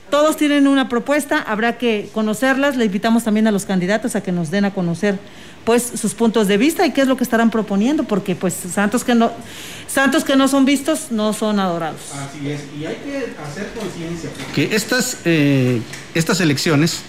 todos 0.09 0.37
tienen 0.37 0.67
una 0.67 0.89
propuesta, 0.89 1.41
habrá 1.41 1.77
que 1.77 2.09
conocerlas. 2.13 2.75
Le 2.75 2.85
invitamos 2.85 3.23
también 3.23 3.47
a 3.47 3.51
los 3.51 3.65
candidatos 3.65 4.15
a 4.15 4.21
que 4.21 4.31
nos 4.31 4.51
den 4.51 4.65
a 4.65 4.73
conocer 4.73 5.19
pues 5.65 5.83
sus 5.83 6.13
puntos 6.13 6.47
de 6.47 6.55
vista 6.55 6.85
y 6.85 6.91
qué 6.91 7.01
es 7.01 7.07
lo 7.09 7.17
que 7.17 7.25
estarán 7.25 7.51
proponiendo, 7.51 8.05
porque 8.05 8.35
pues 8.35 8.53
santos 8.53 9.03
que 9.03 9.15
no 9.15 9.31
santos 9.85 10.23
que 10.23 10.37
no 10.37 10.47
son 10.47 10.63
vistos 10.63 11.07
no 11.11 11.33
son 11.33 11.59
adorados. 11.59 11.99
Así 12.13 12.49
es, 12.49 12.61
y 12.79 12.85
hay 12.85 12.95
que 12.95 13.33
hacer 13.43 13.71
conciencia. 13.77 14.29
Que 14.55 14.73
estas, 14.73 15.17
eh, 15.25 15.81
estas 16.13 16.39
elecciones 16.39 17.01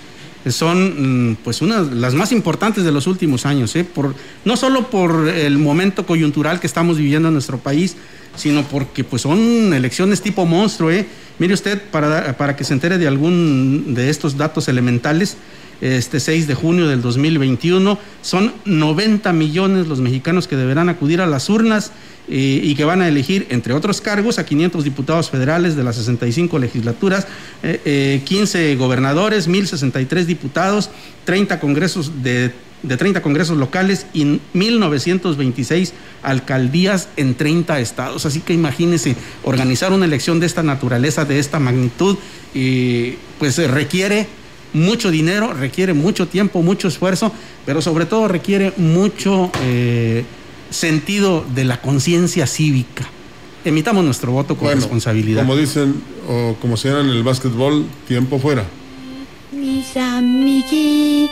son 0.53 1.31
mm, 1.31 1.37
pues 1.45 1.63
unas 1.63 1.89
las 1.93 2.15
más 2.15 2.33
importantes 2.33 2.85
de 2.85 2.93
los 2.93 3.07
últimos 3.07 3.47
años, 3.47 3.75
¿eh? 3.77 3.85
por, 3.85 4.15
no 4.45 4.57
solo 4.57 4.91
por 4.91 5.29
el 5.29 5.59
momento 5.59 6.07
coyuntural 6.07 6.61
que 6.61 6.67
estamos 6.67 6.99
viviendo 6.99 7.29
en 7.29 7.35
nuestro 7.35 7.59
país, 7.59 7.97
sino 8.37 8.63
porque 8.63 9.05
pues 9.05 9.23
son 9.23 9.73
elecciones 9.73 10.23
tipo 10.23 10.47
monstruo. 10.47 10.91
¿eh? 10.91 11.07
Mire 11.39 11.55
usted, 11.55 11.81
para, 11.91 12.37
para 12.37 12.57
que 12.57 12.65
se 12.65 12.73
entere 12.73 12.99
de 12.99 13.09
algún 13.09 13.95
de 13.95 14.11
estos 14.11 14.37
datos 14.37 14.69
elementales, 14.69 15.37
este 15.81 16.21
6 16.21 16.47
de 16.47 16.55
junio 16.55 16.89
del 16.89 17.03
2021. 17.03 17.99
Son 18.23 18.53
90 18.65 19.33
millones 19.33 19.87
los 19.87 20.01
mexicanos 20.01 20.49
que 20.49 20.57
deberán 20.57 20.89
acudir 20.89 21.21
a 21.21 21.27
las 21.27 21.49
urnas 21.49 21.93
eh, 22.29 22.61
y 22.63 22.75
que 22.75 22.85
van 22.85 23.01
a 23.01 23.09
elegir, 23.09 23.47
entre 23.51 23.73
otros 23.75 24.01
cargos, 24.01 24.39
a 24.39 24.45
500 24.45 24.85
diputados 24.85 25.31
federales 25.31 25.77
de 25.77 25.85
las 25.85 25.97
65 25.97 26.59
legislaturas, 26.59 27.27
eh, 27.63 27.81
eh, 27.85 28.23
15 28.25 28.77
gobernadores, 28.77 29.49
1063 29.49 30.27
diputados, 30.27 30.91
30 31.25 31.61
congresos 31.61 32.23
de, 32.23 32.53
de 32.83 32.97
30 32.97 33.23
congresos 33.23 33.57
locales 33.57 34.07
y 34.13 34.41
1926 34.53 35.93
alcaldías 36.23 37.09
en 37.17 37.35
30 37.35 37.81
estados. 37.81 38.27
Así 38.27 38.41
que 38.41 38.53
imagínense, 38.53 39.17
organizar 39.43 39.93
una 39.93 40.05
elección 40.05 40.41
de 40.41 40.47
esta 40.47 40.63
naturaleza, 40.63 41.25
de 41.25 41.39
esta 41.39 41.59
magnitud, 41.59 42.17
eh, 42.55 43.17
pues 43.39 43.59
eh, 43.59 43.69
requiere 43.69 44.27
mucho 44.73 45.11
dinero, 45.11 45.53
requiere 45.53 45.95
mucho 45.95 46.29
tiempo, 46.29 46.63
mucho 46.63 46.89
esfuerzo, 46.89 47.33
pero 47.67 47.83
sobre 47.83 48.07
todo 48.07 48.29
requiere 48.29 48.73
mucho 48.77 49.51
eh, 49.63 50.25
sentido 50.71 51.45
de 51.55 51.65
la 51.65 51.81
conciencia 51.81 52.47
cívica. 52.47 53.07
Emitamos 53.65 54.05
nuestro 54.05 54.33
voto 54.33 54.55
con 54.57 54.65
Bueno, 54.67 54.81
responsabilidad. 54.81 55.43
Como 55.43 55.57
dicen, 55.57 56.03
o 56.29 56.55
como 56.61 56.77
se 56.77 56.89
llama 56.89 57.01
en 57.01 57.11
el 57.11 57.23
básquetbol, 57.23 57.87
tiempo 58.07 58.39
fuera. 58.39 58.65
Mis 59.53 59.97
amiguitos 59.97 61.31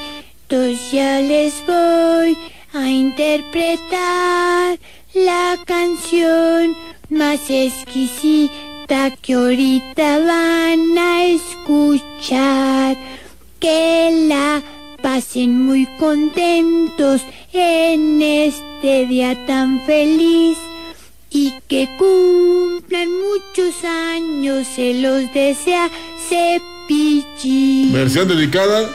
ya 0.92 1.20
les 1.20 1.54
voy 1.66 2.36
a 2.72 2.88
interpretar 2.88 4.78
la 5.14 5.56
canción 5.64 6.74
más 7.08 7.40
exquisita 7.48 9.10
que 9.22 9.34
ahorita 9.34 10.18
van 10.18 10.98
a 10.98 11.24
escuchar. 11.24 12.96
Que 13.66 14.26
la 14.28 14.62
pasen 15.02 15.66
muy 15.66 15.86
contentos 15.98 17.22
en 17.52 18.22
este 18.22 19.06
día 19.06 19.44
tan 19.44 19.84
feliz 19.84 20.56
y 21.30 21.52
que 21.66 21.88
cumplan 21.98 23.08
muchos 23.10 23.82
años, 23.82 24.68
se 24.68 24.94
los 24.94 25.34
desea 25.34 25.90
Cepillín. 26.28 27.92
Versión 27.92 28.28
dedicada. 28.28 28.88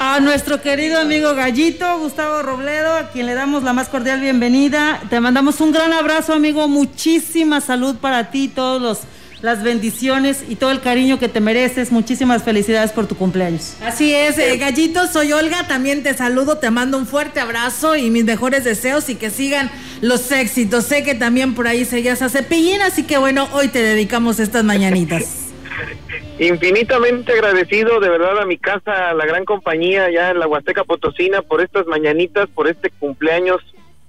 A 0.00 0.18
nuestro 0.18 0.60
querido 0.60 0.98
amigo 0.98 1.32
Gallito, 1.36 2.00
Gustavo 2.00 2.42
Robledo, 2.42 2.96
a 2.96 3.10
quien 3.10 3.26
le 3.26 3.34
damos 3.34 3.62
la 3.62 3.72
más 3.72 3.88
cordial 3.88 4.20
bienvenida. 4.20 5.00
Te 5.08 5.20
mandamos 5.20 5.60
un 5.60 5.70
gran 5.70 5.92
abrazo, 5.92 6.32
amigo. 6.32 6.66
Muchísima 6.66 7.60
salud 7.60 7.94
para 7.94 8.32
ti, 8.32 8.48
todos 8.48 8.82
los 8.82 8.98
las 9.42 9.62
bendiciones 9.62 10.44
y 10.48 10.56
todo 10.56 10.70
el 10.70 10.80
cariño 10.80 11.18
que 11.18 11.28
te 11.28 11.40
mereces. 11.40 11.92
Muchísimas 11.92 12.42
felicidades 12.42 12.92
por 12.92 13.06
tu 13.06 13.16
cumpleaños. 13.16 13.76
Así 13.82 14.14
es, 14.14 14.38
eh, 14.38 14.56
Gallito, 14.56 15.06
soy 15.06 15.32
Olga, 15.32 15.66
también 15.68 16.02
te 16.02 16.14
saludo, 16.14 16.58
te 16.58 16.70
mando 16.70 16.98
un 16.98 17.06
fuerte 17.06 17.40
abrazo 17.40 17.96
y 17.96 18.10
mis 18.10 18.24
mejores 18.24 18.64
deseos 18.64 19.08
y 19.08 19.16
que 19.16 19.30
sigan 19.30 19.70
los 20.00 20.30
éxitos. 20.32 20.84
Sé 20.84 21.02
que 21.02 21.14
también 21.14 21.54
por 21.54 21.66
ahí 21.66 21.84
seguías 21.84 22.22
a 22.22 22.28
Cepillín, 22.28 22.82
así 22.82 23.04
que 23.04 23.18
bueno, 23.18 23.48
hoy 23.52 23.68
te 23.68 23.82
dedicamos 23.82 24.40
estas 24.40 24.64
mañanitas. 24.64 25.46
Infinitamente 26.38 27.32
agradecido 27.32 27.98
de 27.98 28.10
verdad 28.10 28.38
a 28.40 28.46
mi 28.46 28.58
casa, 28.58 29.10
a 29.10 29.14
la 29.14 29.24
gran 29.24 29.44
compañía 29.44 30.10
ya 30.10 30.30
en 30.30 30.38
la 30.38 30.46
Huasteca 30.46 30.84
Potosina 30.84 31.40
por 31.40 31.62
estas 31.62 31.86
mañanitas, 31.86 32.48
por 32.48 32.68
este 32.68 32.90
cumpleaños. 32.90 33.62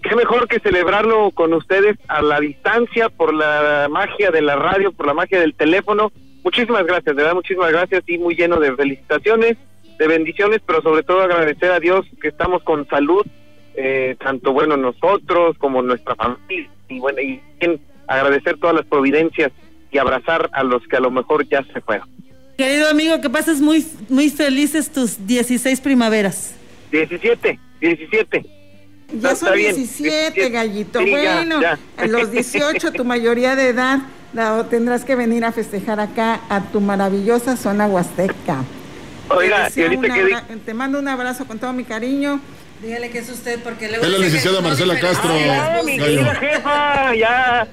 Qué 0.03 0.15
mejor 0.15 0.47
que 0.47 0.59
celebrarlo 0.59 1.31
con 1.31 1.53
ustedes 1.53 1.97
a 2.07 2.21
la 2.21 2.39
distancia, 2.39 3.09
por 3.09 3.33
la 3.33 3.87
magia 3.89 4.31
de 4.31 4.41
la 4.41 4.55
radio, 4.55 4.91
por 4.91 5.07
la 5.07 5.13
magia 5.13 5.39
del 5.39 5.55
teléfono. 5.55 6.11
Muchísimas 6.43 6.85
gracias, 6.85 7.15
de 7.15 7.21
verdad, 7.21 7.33
muchísimas 7.33 7.71
gracias 7.71 8.03
y 8.07 8.17
muy 8.17 8.35
lleno 8.35 8.59
de 8.59 8.75
felicitaciones, 8.75 9.57
de 9.97 10.07
bendiciones, 10.07 10.61
pero 10.65 10.81
sobre 10.81 11.03
todo 11.03 11.21
agradecer 11.21 11.71
a 11.71 11.79
Dios 11.79 12.05
que 12.21 12.29
estamos 12.29 12.63
con 12.63 12.87
salud, 12.87 13.25
eh, 13.75 14.15
tanto 14.19 14.53
bueno 14.53 14.77
nosotros 14.77 15.57
como 15.57 15.81
nuestra 15.81 16.15
familia 16.15 16.69
y 16.87 16.99
bueno, 16.99 17.21
y 17.21 17.41
agradecer 18.07 18.57
todas 18.59 18.75
las 18.75 18.85
providencias 18.85 19.51
y 19.91 19.97
abrazar 19.97 20.49
a 20.53 20.63
los 20.63 20.87
que 20.87 20.95
a 20.95 20.99
lo 20.99 21.11
mejor 21.11 21.47
ya 21.49 21.63
se 21.73 21.81
fueron. 21.81 22.07
Querido 22.57 22.89
amigo, 22.89 23.19
que 23.21 23.29
pases 23.29 23.61
muy, 23.61 23.85
muy 24.09 24.29
felices 24.29 24.91
tus 24.91 25.27
16 25.27 25.81
primaveras. 25.81 26.55
17, 26.91 27.59
17. 27.81 28.56
Ya 29.13 29.35
son 29.35 29.53
bien, 29.53 29.75
17, 29.75 30.49
gallito. 30.49 30.99
Sí, 30.99 31.09
bueno, 31.09 31.61
ya. 31.61 31.79
a 31.97 32.05
los 32.07 32.31
18, 32.31 32.91
tu 32.91 33.05
mayoría 33.05 33.55
de 33.55 33.69
edad, 33.69 33.99
tendrás 34.69 35.05
que 35.05 35.15
venir 35.15 35.45
a 35.45 35.51
festejar 35.51 35.99
acá 35.99 36.41
a 36.49 36.61
tu 36.71 36.81
maravillosa 36.81 37.55
zona 37.55 37.87
huasteca. 37.87 38.63
Oiga, 39.29 39.69
Te 39.69 39.89
que 39.89 40.37
Te 40.65 40.73
mando 40.73 40.99
un 40.99 41.07
abrazo 41.07 41.45
con 41.45 41.59
todo 41.59 41.73
mi 41.73 41.83
cariño. 41.83 42.39
Dígale 42.81 43.09
que 43.09 43.19
es 43.19 43.29
usted 43.29 43.59
porque 43.63 43.85
Es 43.85 44.07
la 44.07 44.17
licenciada 44.19 44.61
Marcela 44.61 44.99
Castro. 44.99 45.31
Ah, 45.33 45.81
mi 45.83 45.97
querida 45.97 46.35
jefa, 46.35 47.15
ya. 47.15 47.67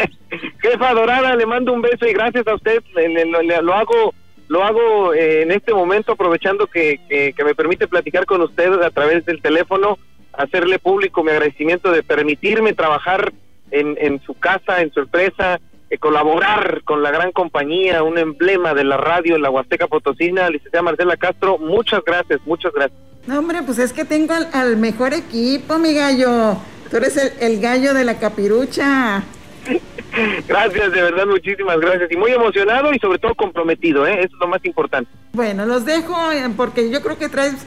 jefa 0.62 0.94
dorada, 0.94 1.34
le 1.34 1.46
mando 1.46 1.72
un 1.72 1.82
beso 1.82 2.06
y 2.06 2.12
gracias 2.12 2.46
a 2.46 2.54
usted 2.54 2.82
le- 2.94 3.08
le- 3.08 3.24
lo, 3.26 3.42
le- 3.42 3.62
lo 3.62 3.74
hago 3.74 4.14
lo 4.46 4.62
hago 4.62 5.14
eh, 5.14 5.42
en 5.42 5.50
este 5.50 5.72
momento 5.72 6.12
aprovechando 6.12 6.66
que, 6.66 7.00
que, 7.08 7.32
que 7.32 7.44
me 7.44 7.54
permite 7.54 7.88
platicar 7.88 8.26
con 8.26 8.42
usted 8.42 8.70
a 8.82 8.90
través 8.90 9.24
del 9.24 9.40
teléfono, 9.40 9.98
hacerle 10.38 10.78
público 10.78 11.22
mi 11.22 11.30
agradecimiento 11.30 11.90
de 11.90 12.02
permitirme 12.02 12.72
trabajar 12.72 13.32
en, 13.70 13.96
en 14.00 14.20
su 14.22 14.34
casa, 14.34 14.80
en 14.80 14.92
su 14.92 15.00
empresa, 15.00 15.60
eh, 15.90 15.98
colaborar 15.98 16.82
con 16.84 17.02
la 17.02 17.10
gran 17.10 17.32
compañía, 17.32 18.02
un 18.02 18.18
emblema 18.18 18.74
de 18.74 18.84
la 18.84 18.96
radio 18.96 19.36
en 19.36 19.42
la 19.42 19.50
Huasteca 19.50 19.86
Potosina, 19.86 20.48
licenciada 20.50 20.82
Marcela 20.82 21.16
Castro, 21.16 21.58
muchas 21.58 22.02
gracias, 22.04 22.40
muchas 22.46 22.72
gracias. 22.72 22.98
No, 23.26 23.38
hombre, 23.38 23.62
pues 23.62 23.78
es 23.78 23.92
que 23.92 24.04
tengo 24.04 24.34
al, 24.34 24.48
al 24.52 24.76
mejor 24.76 25.14
equipo, 25.14 25.78
mi 25.78 25.94
gallo. 25.94 26.56
Tú 26.90 26.98
eres 26.98 27.16
el, 27.16 27.32
el 27.40 27.60
gallo 27.60 27.94
de 27.94 28.04
la 28.04 28.18
capirucha. 28.18 29.22
Gracias, 30.46 30.92
de 30.92 31.02
verdad, 31.02 31.26
muchísimas 31.26 31.78
gracias. 31.80 32.10
Y 32.12 32.16
muy 32.16 32.30
emocionado 32.30 32.92
y 32.92 32.98
sobre 32.98 33.18
todo 33.18 33.34
comprometido, 33.34 34.06
¿eh? 34.06 34.14
Eso 34.18 34.34
es 34.34 34.40
lo 34.40 34.46
más 34.46 34.64
importante. 34.64 35.10
Bueno, 35.32 35.66
los 35.66 35.84
dejo 35.84 36.30
eh, 36.30 36.48
porque 36.56 36.90
yo 36.90 37.02
creo 37.02 37.18
que 37.18 37.28
traes 37.28 37.66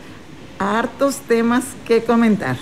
hartos 0.60 1.20
temas 1.22 1.76
que 1.86 2.04
comentar. 2.04 2.58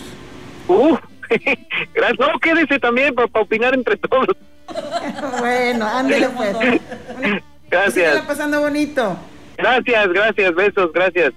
Uh, 0.67 0.97
gracias. 1.93 2.19
No, 2.19 2.39
quédese 2.39 2.79
también 2.79 3.13
para 3.15 3.29
opinar 3.33 3.73
entre 3.73 3.97
todos. 3.97 4.35
bueno, 5.39 5.85
ándale 5.85 6.29
pues. 6.29 6.57
Gracias. 7.69 7.93
Síguela 7.93 8.27
pasando 8.27 8.61
bonito. 8.61 9.17
Gracias, 9.57 10.13
gracias, 10.13 10.55
besos, 10.55 10.93
gracias. 10.93 11.33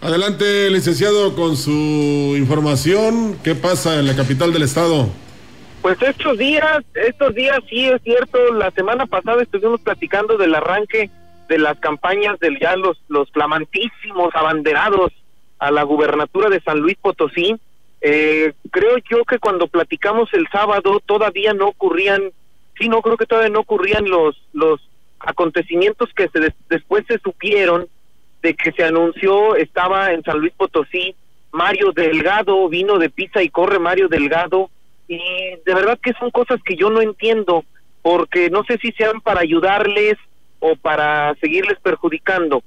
Adelante, 0.00 0.68
licenciado, 0.70 1.34
con 1.34 1.56
su 1.56 2.34
información. 2.36 3.38
¿Qué 3.42 3.54
pasa 3.54 3.98
en 3.98 4.06
la 4.06 4.16
capital 4.16 4.52
del 4.52 4.62
estado? 4.62 5.08
Pues 5.80 6.00
estos 6.02 6.36
días, 6.36 6.82
estos 6.94 7.34
días 7.34 7.58
sí 7.68 7.86
es 7.86 8.02
cierto, 8.02 8.52
la 8.52 8.70
semana 8.72 9.06
pasada 9.06 9.42
estuvimos 9.42 9.80
platicando 9.80 10.36
del 10.36 10.54
arranque 10.54 11.10
de 11.48 11.58
las 11.58 11.78
campañas 11.78 12.38
de 12.40 12.58
ya 12.60 12.76
los, 12.76 13.00
los 13.08 13.30
flamantísimos 13.30 14.34
abanderados 14.34 15.12
a 15.58 15.70
la 15.70 15.82
gubernatura 15.82 16.48
de 16.48 16.60
San 16.60 16.78
Luis 16.80 16.96
Potosí. 17.00 17.56
Eh, 18.00 18.52
creo 18.70 18.98
yo 19.10 19.24
que 19.24 19.38
cuando 19.38 19.66
platicamos 19.68 20.32
el 20.34 20.46
sábado 20.52 21.00
todavía 21.04 21.54
no 21.54 21.68
ocurrían, 21.68 22.30
sí, 22.78 22.88
no 22.88 23.00
creo 23.02 23.16
que 23.16 23.26
todavía 23.26 23.50
no 23.50 23.60
ocurrían 23.60 24.08
los, 24.08 24.40
los 24.52 24.80
acontecimientos 25.18 26.10
que 26.14 26.28
se 26.28 26.40
des- 26.40 26.54
después 26.68 27.04
se 27.08 27.18
supieron 27.18 27.86
de 28.42 28.54
que 28.54 28.72
se 28.72 28.84
anunció, 28.84 29.56
estaba 29.56 30.12
en 30.12 30.22
San 30.22 30.38
Luis 30.38 30.52
Potosí, 30.56 31.16
Mario 31.52 31.92
Delgado, 31.92 32.68
vino 32.68 32.98
de 32.98 33.08
pisa 33.10 33.42
y 33.42 33.48
corre 33.48 33.78
Mario 33.78 34.08
Delgado, 34.08 34.70
y 35.08 35.18
de 35.64 35.74
verdad 35.74 35.98
que 36.02 36.12
son 36.20 36.30
cosas 36.30 36.60
que 36.64 36.76
yo 36.76 36.90
no 36.90 37.00
entiendo, 37.00 37.64
porque 38.02 38.50
no 38.50 38.62
sé 38.64 38.78
si 38.78 38.92
sean 38.92 39.20
para 39.20 39.40
ayudarles 39.40 40.14
o 40.60 40.76
para 40.76 41.34
seguirles 41.40 41.78
perjudicando. 41.80 42.62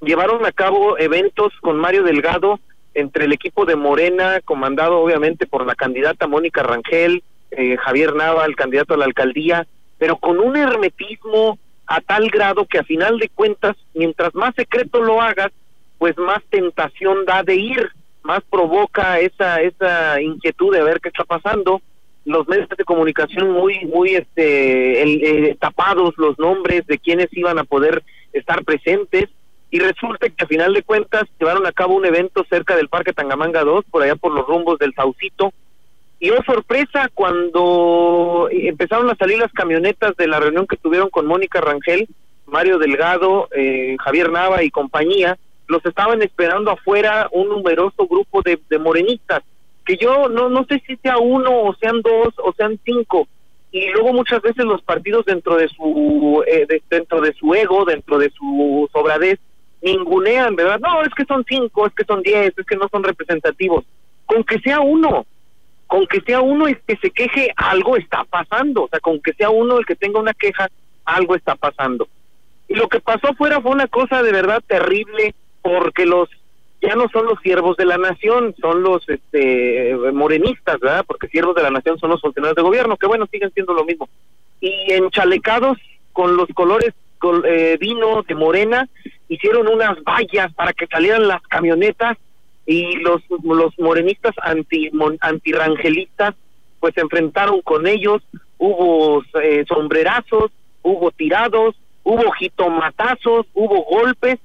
Llevaron 0.00 0.46
a 0.46 0.52
cabo 0.52 0.98
eventos 0.98 1.52
con 1.60 1.76
Mario 1.76 2.02
Delgado 2.02 2.58
entre 2.94 3.26
el 3.26 3.32
equipo 3.32 3.66
de 3.66 3.76
Morena, 3.76 4.40
comandado 4.44 4.98
obviamente 4.98 5.46
por 5.46 5.66
la 5.66 5.74
candidata 5.74 6.26
Mónica 6.26 6.62
Rangel, 6.62 7.22
eh, 7.50 7.76
Javier 7.76 8.14
Nava, 8.14 8.46
el 8.46 8.56
candidato 8.56 8.94
a 8.94 8.96
la 8.96 9.04
alcaldía, 9.04 9.66
pero 9.98 10.16
con 10.16 10.38
un 10.38 10.56
hermetismo 10.56 11.58
a 11.86 12.00
tal 12.00 12.30
grado 12.30 12.64
que 12.64 12.78
a 12.78 12.84
final 12.84 13.18
de 13.18 13.28
cuentas, 13.28 13.76
mientras 13.94 14.34
más 14.34 14.54
secreto 14.54 15.02
lo 15.02 15.20
hagas, 15.20 15.52
pues 15.98 16.16
más 16.16 16.42
tentación 16.48 17.26
da 17.26 17.42
de 17.42 17.56
ir, 17.56 17.90
más 18.22 18.40
provoca 18.48 19.20
esa 19.20 19.60
esa 19.60 20.20
inquietud 20.20 20.72
de 20.72 20.82
ver 20.82 21.00
qué 21.00 21.08
está 21.08 21.24
pasando. 21.24 21.82
Los 22.24 22.48
medios 22.48 22.68
de 22.68 22.84
comunicación 22.84 23.50
muy 23.50 23.84
muy 23.86 24.14
este 24.14 25.48
eh, 25.50 25.56
tapados 25.60 26.14
los 26.16 26.38
nombres 26.38 26.86
de 26.86 26.98
quienes 26.98 27.28
iban 27.32 27.58
a 27.58 27.64
poder 27.64 28.02
estar 28.32 28.64
presentes 28.64 29.28
y 29.70 29.78
resulta 29.78 30.28
que 30.28 30.44
a 30.44 30.48
final 30.48 30.74
de 30.74 30.82
cuentas 30.82 31.24
llevaron 31.38 31.66
a 31.66 31.72
cabo 31.72 31.94
un 31.94 32.04
evento 32.04 32.44
cerca 32.50 32.74
del 32.76 32.88
Parque 32.88 33.12
Tangamanga 33.12 33.62
2, 33.62 33.84
por 33.90 34.02
allá 34.02 34.16
por 34.16 34.32
los 34.32 34.46
rumbos 34.46 34.78
del 34.78 34.94
Saucito, 34.94 35.52
y 36.18 36.30
oh 36.30 36.42
sorpresa, 36.44 37.08
cuando 37.14 38.48
empezaron 38.50 39.08
a 39.10 39.14
salir 39.16 39.38
las 39.38 39.52
camionetas 39.52 40.16
de 40.16 40.26
la 40.28 40.38
reunión 40.40 40.66
que 40.66 40.76
tuvieron 40.76 41.08
con 41.08 41.26
Mónica 41.26 41.60
Rangel, 41.60 42.08
Mario 42.46 42.78
Delgado, 42.78 43.48
eh, 43.56 43.96
Javier 44.00 44.30
Nava 44.30 44.62
y 44.62 44.70
compañía, 44.70 45.38
los 45.68 45.84
estaban 45.86 46.20
esperando 46.20 46.72
afuera 46.72 47.28
un 47.30 47.48
numeroso 47.48 48.06
grupo 48.08 48.42
de, 48.42 48.58
de 48.68 48.78
morenistas, 48.78 49.42
que 49.86 49.96
yo 49.96 50.28
no, 50.28 50.48
no 50.48 50.64
sé 50.68 50.82
si 50.86 50.96
sea 50.96 51.18
uno 51.18 51.62
o 51.62 51.74
sean 51.76 52.02
dos 52.02 52.34
o 52.38 52.52
sean 52.56 52.78
cinco, 52.84 53.28
y 53.72 53.88
luego 53.90 54.12
muchas 54.12 54.42
veces 54.42 54.64
los 54.64 54.82
partidos 54.82 55.24
dentro 55.26 55.56
de 55.56 55.68
su 55.68 56.42
eh, 56.46 56.66
de- 56.68 56.82
dentro 56.90 57.20
de 57.20 57.32
su 57.34 57.54
ego, 57.54 57.84
dentro 57.84 58.18
de 58.18 58.30
su 58.30 58.90
sobradez, 58.92 59.38
ningunean, 59.82 60.56
¿verdad? 60.56 60.80
No, 60.80 61.02
es 61.02 61.14
que 61.14 61.24
son 61.24 61.44
cinco, 61.48 61.86
es 61.86 61.94
que 61.94 62.04
son 62.04 62.22
diez, 62.22 62.52
es 62.56 62.66
que 62.66 62.76
no 62.76 62.88
son 62.88 63.02
representativos. 63.02 63.84
Con 64.26 64.44
que 64.44 64.58
sea 64.60 64.80
uno, 64.80 65.26
con 65.86 66.06
que 66.06 66.20
sea 66.20 66.40
uno 66.40 66.66
el 66.66 66.78
que 66.86 66.96
se 66.96 67.10
queje, 67.10 67.52
algo 67.56 67.96
está 67.96 68.24
pasando. 68.24 68.84
O 68.84 68.88
sea, 68.88 69.00
con 69.00 69.20
que 69.20 69.32
sea 69.34 69.50
uno 69.50 69.78
el 69.78 69.86
que 69.86 69.96
tenga 69.96 70.20
una 70.20 70.34
queja, 70.34 70.68
algo 71.04 71.34
está 71.34 71.54
pasando. 71.56 72.06
Y 72.68 72.74
lo 72.74 72.88
que 72.88 73.00
pasó 73.00 73.28
afuera 73.30 73.60
fue 73.60 73.72
una 73.72 73.88
cosa 73.88 74.22
de 74.22 74.30
verdad 74.32 74.62
terrible, 74.66 75.34
porque 75.62 76.06
los 76.06 76.28
ya 76.82 76.94
no 76.94 77.08
son 77.12 77.26
los 77.26 77.38
siervos 77.40 77.76
de 77.76 77.84
la 77.84 77.98
nación, 77.98 78.54
son 78.58 78.82
los 78.82 79.06
este 79.08 79.94
morenistas, 80.12 80.80
¿verdad? 80.80 81.04
Porque 81.06 81.28
siervos 81.28 81.54
de 81.54 81.62
la 81.62 81.70
nación 81.70 81.98
son 81.98 82.10
los 82.10 82.20
funcionarios 82.22 82.56
de 82.56 82.62
gobierno, 82.62 82.96
que 82.96 83.06
bueno, 83.06 83.26
siguen 83.30 83.50
siendo 83.52 83.74
lo 83.74 83.84
mismo. 83.84 84.08
Y 84.60 84.92
enchalecados 84.92 85.76
con 86.12 86.36
los 86.36 86.48
colores 86.54 86.94
col- 86.94 87.09
eh, 87.44 87.76
vino 87.78 88.22
de 88.22 88.34
morena, 88.34 88.88
hicieron 89.28 89.68
unas 89.68 90.02
vallas 90.02 90.52
para 90.54 90.72
que 90.72 90.86
salieran 90.86 91.28
las 91.28 91.42
camionetas 91.42 92.16
y 92.66 92.96
los 92.96 93.22
los 93.42 93.78
morenistas 93.78 94.34
anti 94.42 94.90
mon- 94.92 95.18
pues 96.80 96.94
se 96.94 97.00
enfrentaron 97.00 97.60
con 97.62 97.86
ellos, 97.86 98.22
hubo 98.58 99.22
eh, 99.42 99.64
sombrerazos, 99.68 100.50
hubo 100.82 101.10
tirados, 101.10 101.76
hubo 102.02 102.30
jitomatazos, 102.32 103.46
hubo 103.54 103.84
golpes 103.84 104.38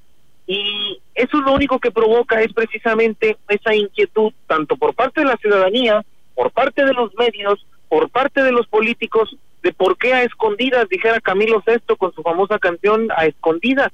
y 0.46 0.98
eso 1.14 1.38
es 1.38 1.44
lo 1.44 1.52
único 1.54 1.78
que 1.78 1.90
provoca 1.90 2.40
es 2.42 2.52
precisamente 2.52 3.36
esa 3.48 3.74
inquietud 3.74 4.32
tanto 4.46 4.76
por 4.76 4.94
parte 4.94 5.22
de 5.22 5.26
la 5.26 5.36
ciudadanía, 5.38 6.04
por 6.34 6.50
parte 6.50 6.84
de 6.84 6.92
los 6.92 7.14
medios, 7.16 7.64
por 7.88 8.10
parte 8.10 8.42
de 8.42 8.52
los 8.52 8.66
políticos 8.66 9.36
de 9.62 9.72
por 9.72 9.98
qué 9.98 10.14
a 10.14 10.22
escondidas, 10.22 10.88
dijera 10.88 11.20
Camilo 11.20 11.62
Sesto 11.62 11.96
con 11.96 12.12
su 12.12 12.22
famosa 12.22 12.58
canción 12.58 13.08
a 13.16 13.26
escondidas. 13.26 13.92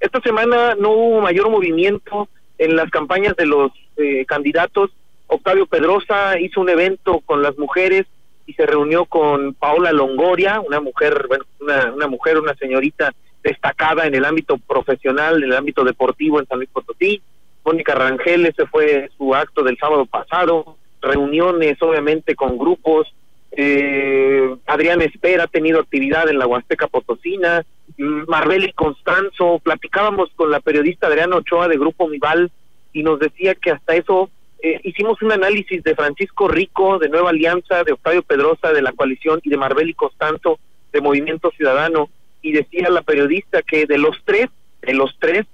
Esta 0.00 0.20
semana 0.20 0.74
no 0.74 0.90
hubo 0.90 1.20
mayor 1.20 1.50
movimiento 1.50 2.28
en 2.58 2.76
las 2.76 2.90
campañas 2.90 3.34
de 3.36 3.46
los 3.46 3.72
eh, 3.96 4.24
candidatos. 4.26 4.90
Octavio 5.26 5.66
Pedrosa 5.66 6.38
hizo 6.38 6.60
un 6.60 6.68
evento 6.68 7.20
con 7.24 7.42
las 7.42 7.56
mujeres 7.58 8.06
y 8.46 8.52
se 8.54 8.66
reunió 8.66 9.04
con 9.06 9.54
Paola 9.54 9.92
Longoria, 9.92 10.60
una 10.60 10.80
mujer, 10.80 11.26
bueno, 11.28 11.44
una, 11.60 11.92
una 11.92 12.06
mujer, 12.06 12.38
una 12.38 12.54
señorita 12.54 13.12
destacada 13.42 14.06
en 14.06 14.14
el 14.14 14.24
ámbito 14.24 14.58
profesional, 14.58 15.42
en 15.42 15.50
el 15.50 15.56
ámbito 15.56 15.84
deportivo 15.84 16.40
en 16.40 16.46
San 16.46 16.58
Luis 16.58 16.70
Potosí. 16.70 17.22
Mónica 17.64 17.94
Rangel, 17.94 18.46
ese 18.46 18.66
fue 18.66 19.10
su 19.16 19.34
acto 19.34 19.62
del 19.62 19.76
sábado 19.76 20.06
pasado. 20.06 20.76
Reuniones, 21.00 21.80
obviamente, 21.80 22.34
con 22.34 22.58
grupos. 22.58 23.12
Eh, 23.52 24.54
Adrián 24.66 25.00
Espera 25.00 25.44
ha 25.44 25.48
tenido 25.48 25.80
actividad 25.80 26.28
en 26.28 26.38
la 26.38 26.46
Huasteca 26.46 26.86
Potosina. 26.86 27.64
Mm, 27.96 28.22
Marbeli 28.28 28.72
Constanzo, 28.72 29.60
platicábamos 29.62 30.30
con 30.36 30.50
la 30.50 30.60
periodista 30.60 31.06
Adriana 31.06 31.36
Ochoa 31.36 31.68
de 31.68 31.78
Grupo 31.78 32.08
Mival 32.08 32.50
y 32.92 33.02
nos 33.02 33.18
decía 33.18 33.54
que 33.54 33.70
hasta 33.70 33.94
eso 33.94 34.30
eh, 34.60 34.80
hicimos 34.82 35.22
un 35.22 35.32
análisis 35.32 35.82
de 35.84 35.94
Francisco 35.94 36.48
Rico, 36.48 36.98
de 36.98 37.08
Nueva 37.08 37.30
Alianza, 37.30 37.84
de 37.84 37.92
Octavio 37.92 38.22
Pedrosa, 38.22 38.72
de 38.72 38.82
la 38.82 38.92
coalición 38.92 39.40
y 39.44 39.50
de 39.50 39.56
Marbeli 39.56 39.94
Constanzo, 39.94 40.58
de 40.92 41.00
Movimiento 41.00 41.50
Ciudadano, 41.56 42.08
y 42.42 42.52
decía 42.52 42.88
la 42.90 43.02
periodista 43.02 43.62
que 43.62 43.86
de 43.86 43.98
los 43.98 44.16
tres, 44.24 44.48
de 44.82 44.94
los 44.94 45.16
tres, 45.18 45.46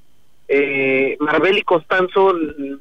eh, 0.48 1.16
Marbeli 1.20 1.62
Constanzo, 1.62 2.34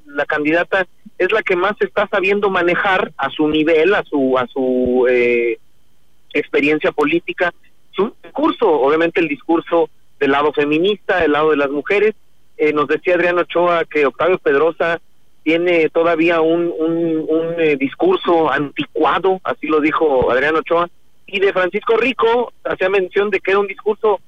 la 0.06 0.26
candidata, 0.26 0.88
es 1.18 1.32
la 1.32 1.44
que 1.44 1.56
más 1.56 1.74
está 1.80 2.08
sabiendo 2.08 2.50
manejar 2.50 3.12
a 3.18 3.30
su 3.30 3.48
nivel, 3.48 3.94
a 3.94 4.04
su, 4.04 4.38
a 4.38 4.48
su 4.48 5.06
eh, 5.10 5.60
experiencia 6.34 6.92
política, 6.92 7.54
su 7.92 8.14
discurso, 8.24 8.70
obviamente 8.70 9.20
el 9.20 9.28
discurso 9.28 9.90
del 10.20 10.32
lado 10.32 10.52
feminista, 10.54 11.20
del 11.22 11.34
lado 11.34 11.52
de 11.52 11.58
las 11.58 11.70
mujeres. 11.70 12.16
Eh, 12.58 12.74
nos 12.74 12.88
decía 12.88 13.16
Adrián 13.16 13.40
Ochoa 13.40 13.86
que 13.86 14.06
Octavio 14.06 14.38
Pedrosa 14.38 15.02
tiene 15.44 15.90
todavía 15.90 16.42
un, 16.42 16.74
un, 16.78 17.56
eh, 17.60 17.76
discurso 17.76 18.50
anticuado, 18.52 19.42
así 19.44 19.68
lo 19.68 19.82
dijo 19.82 20.32
Adrián 20.32 20.56
Ochoa, 20.56 20.90
y 21.28 21.40
de 21.40 21.52
Francisco 21.52 21.98
Rico 21.98 22.54
hacía 22.64 22.90
mención 22.90 23.30
de 23.30 23.40
que 23.40 23.52
era 23.52 23.60
un 23.60 23.68
discurso 23.68 24.22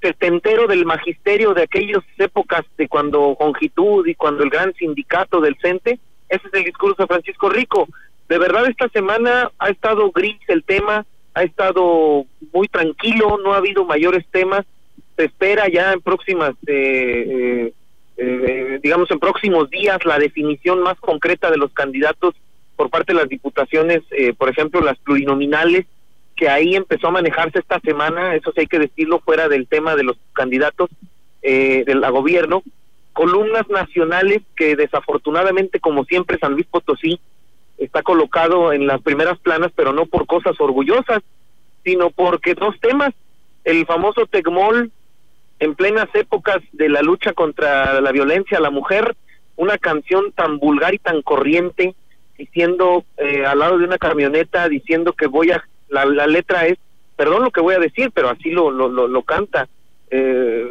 setentero 0.00 0.66
del 0.66 0.84
magisterio 0.84 1.54
de 1.54 1.62
aquellas 1.62 2.02
épocas 2.18 2.62
de 2.76 2.88
cuando 2.88 3.34
Jongitud 3.36 4.06
y 4.06 4.14
cuando 4.14 4.44
el 4.44 4.50
gran 4.50 4.74
sindicato 4.74 5.40
del 5.40 5.56
CENTE, 5.60 5.98
ese 6.34 6.48
es 6.48 6.54
el 6.54 6.64
discurso 6.64 7.02
de 7.02 7.06
Francisco 7.06 7.48
Rico. 7.48 7.88
De 8.28 8.38
verdad 8.38 8.66
esta 8.68 8.88
semana 8.88 9.50
ha 9.58 9.68
estado 9.68 10.10
gris 10.10 10.38
el 10.48 10.64
tema, 10.64 11.04
ha 11.34 11.42
estado 11.42 12.24
muy 12.52 12.68
tranquilo, 12.68 13.38
no 13.42 13.52
ha 13.52 13.58
habido 13.58 13.84
mayores 13.84 14.24
temas 14.30 14.64
se 15.16 15.24
espera 15.24 15.68
ya 15.68 15.92
en 15.92 16.00
próximas, 16.00 16.54
eh, 16.66 17.72
eh, 17.72 17.72
eh, 18.16 18.80
digamos, 18.82 19.10
en 19.10 19.18
próximos 19.18 19.70
días 19.70 20.04
la 20.04 20.18
definición 20.18 20.82
más 20.82 20.98
concreta 21.00 21.50
de 21.50 21.56
los 21.56 21.72
candidatos 21.72 22.34
por 22.76 22.90
parte 22.90 23.12
de 23.12 23.20
las 23.20 23.28
diputaciones, 23.28 24.02
eh, 24.10 24.34
por 24.34 24.48
ejemplo, 24.48 24.80
las 24.80 24.98
plurinominales, 24.98 25.86
que 26.34 26.48
ahí 26.48 26.74
empezó 26.74 27.08
a 27.08 27.12
manejarse 27.12 27.60
esta 27.60 27.78
semana, 27.80 28.34
eso 28.34 28.50
sí 28.52 28.62
hay 28.62 28.66
que 28.66 28.80
decirlo, 28.80 29.20
fuera 29.20 29.48
del 29.48 29.68
tema 29.68 29.94
de 29.94 30.02
los 30.02 30.16
candidatos 30.32 30.90
eh, 31.42 31.84
del 31.86 32.02
a 32.02 32.10
gobierno, 32.10 32.64
columnas 33.14 33.68
nacionales 33.70 34.42
que 34.56 34.76
desafortunadamente, 34.76 35.80
como 35.80 36.04
siempre, 36.04 36.38
San 36.38 36.52
Luis 36.52 36.66
Potosí 36.66 37.18
está 37.78 38.02
colocado 38.02 38.72
en 38.72 38.86
las 38.86 39.00
primeras 39.00 39.38
planas, 39.38 39.72
pero 39.74 39.92
no 39.92 40.06
por 40.06 40.26
cosas 40.26 40.60
orgullosas, 40.60 41.22
sino 41.84 42.10
porque 42.10 42.54
dos 42.54 42.78
temas, 42.80 43.14
el 43.64 43.86
famoso 43.86 44.26
Tecmol 44.26 44.90
en 45.60 45.74
plenas 45.74 46.08
épocas 46.14 46.58
de 46.72 46.88
la 46.88 47.02
lucha 47.02 47.32
contra 47.32 48.00
la 48.00 48.12
violencia 48.12 48.58
a 48.58 48.60
la 48.60 48.70
mujer, 48.70 49.16
una 49.56 49.78
canción 49.78 50.32
tan 50.32 50.58
vulgar 50.58 50.94
y 50.94 50.98
tan 50.98 51.22
corriente, 51.22 51.94
diciendo 52.36 53.04
eh, 53.16 53.46
al 53.46 53.60
lado 53.60 53.78
de 53.78 53.84
una 53.84 53.98
camioneta, 53.98 54.68
diciendo 54.68 55.12
que 55.12 55.26
voy 55.26 55.52
a, 55.52 55.64
la, 55.88 56.04
la 56.04 56.26
letra 56.26 56.66
es, 56.66 56.78
perdón 57.16 57.44
lo 57.44 57.50
que 57.50 57.60
voy 57.60 57.74
a 57.74 57.78
decir, 57.78 58.10
pero 58.12 58.28
así 58.28 58.50
lo, 58.50 58.70
lo, 58.70 58.88
lo, 58.88 59.06
lo 59.06 59.22
canta, 59.22 59.68
eh, 60.10 60.68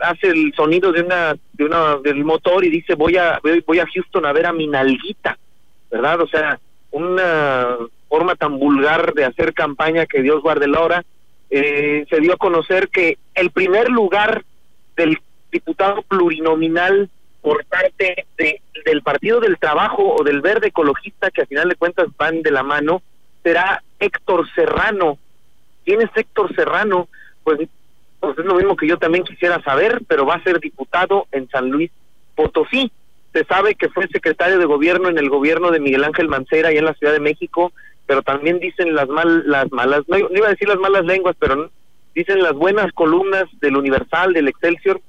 hace 0.00 0.28
el 0.28 0.52
sonido 0.54 0.92
de 0.92 1.02
una, 1.02 1.36
de 1.52 1.64
una, 1.64 1.96
del 1.96 2.24
motor 2.24 2.64
y 2.64 2.70
dice 2.70 2.94
voy 2.94 3.16
a, 3.16 3.40
voy, 3.66 3.78
a 3.78 3.86
Houston 3.86 4.26
a 4.26 4.32
ver 4.32 4.46
a 4.46 4.52
mi 4.52 4.66
nalguita, 4.66 5.38
¿verdad? 5.90 6.20
O 6.20 6.28
sea, 6.28 6.58
una 6.90 7.76
forma 8.08 8.34
tan 8.36 8.58
vulgar 8.58 9.14
de 9.14 9.24
hacer 9.24 9.52
campaña 9.54 10.06
que 10.06 10.22
Dios 10.22 10.42
guarde 10.42 10.68
la 10.68 10.80
hora, 10.80 11.04
eh, 11.50 12.06
se 12.08 12.20
dio 12.20 12.34
a 12.34 12.38
conocer 12.38 12.88
que 12.88 13.18
el 13.34 13.50
primer 13.50 13.88
lugar 13.88 14.44
del 14.96 15.18
diputado 15.50 16.02
plurinominal 16.02 17.08
por 17.40 17.64
parte 17.66 18.26
de, 18.36 18.60
del 18.84 19.02
Partido 19.02 19.40
del 19.40 19.58
Trabajo 19.58 20.16
o 20.18 20.24
del 20.24 20.40
Verde 20.40 20.68
Ecologista, 20.68 21.30
que 21.30 21.42
a 21.42 21.46
final 21.46 21.68
de 21.68 21.76
cuentas 21.76 22.08
van 22.16 22.42
de 22.42 22.50
la 22.50 22.62
mano, 22.62 23.02
será 23.42 23.82
Héctor 24.00 24.48
Serrano. 24.54 25.18
¿Quién 25.84 26.02
es 26.02 26.10
Héctor 26.14 26.54
Serrano? 26.54 27.08
Pues, 27.44 27.68
pues 28.26 28.38
es 28.38 28.44
lo 28.44 28.54
mismo 28.54 28.76
que 28.76 28.86
yo 28.86 28.98
también 28.98 29.24
quisiera 29.24 29.62
saber, 29.62 30.02
pero 30.06 30.26
va 30.26 30.34
a 30.34 30.42
ser 30.42 30.60
diputado 30.60 31.26
en 31.32 31.48
San 31.48 31.70
Luis 31.70 31.90
Potosí. 32.34 32.90
Se 33.32 33.44
sabe 33.44 33.74
que 33.74 33.88
fue 33.88 34.08
secretario 34.08 34.58
de 34.58 34.64
gobierno 34.64 35.08
en 35.08 35.18
el 35.18 35.28
gobierno 35.28 35.70
de 35.70 35.80
Miguel 35.80 36.04
Ángel 36.04 36.28
Mancera 36.28 36.72
y 36.72 36.78
en 36.78 36.86
la 36.86 36.94
Ciudad 36.94 37.12
de 37.12 37.20
México, 37.20 37.72
pero 38.06 38.22
también 38.22 38.58
dicen 38.58 38.94
las 38.94 39.08
mal, 39.08 39.44
las 39.46 39.70
malas, 39.72 40.02
no, 40.08 40.18
no 40.18 40.36
iba 40.36 40.46
a 40.46 40.50
decir 40.50 40.68
las 40.68 40.78
malas 40.78 41.04
lenguas, 41.04 41.36
pero 41.38 41.56
no, 41.56 41.70
dicen 42.14 42.42
las 42.42 42.54
buenas 42.54 42.90
columnas 42.92 43.44
del 43.60 43.76
Universal, 43.76 44.32
del 44.32 44.48
Excelsior, 44.48 45.00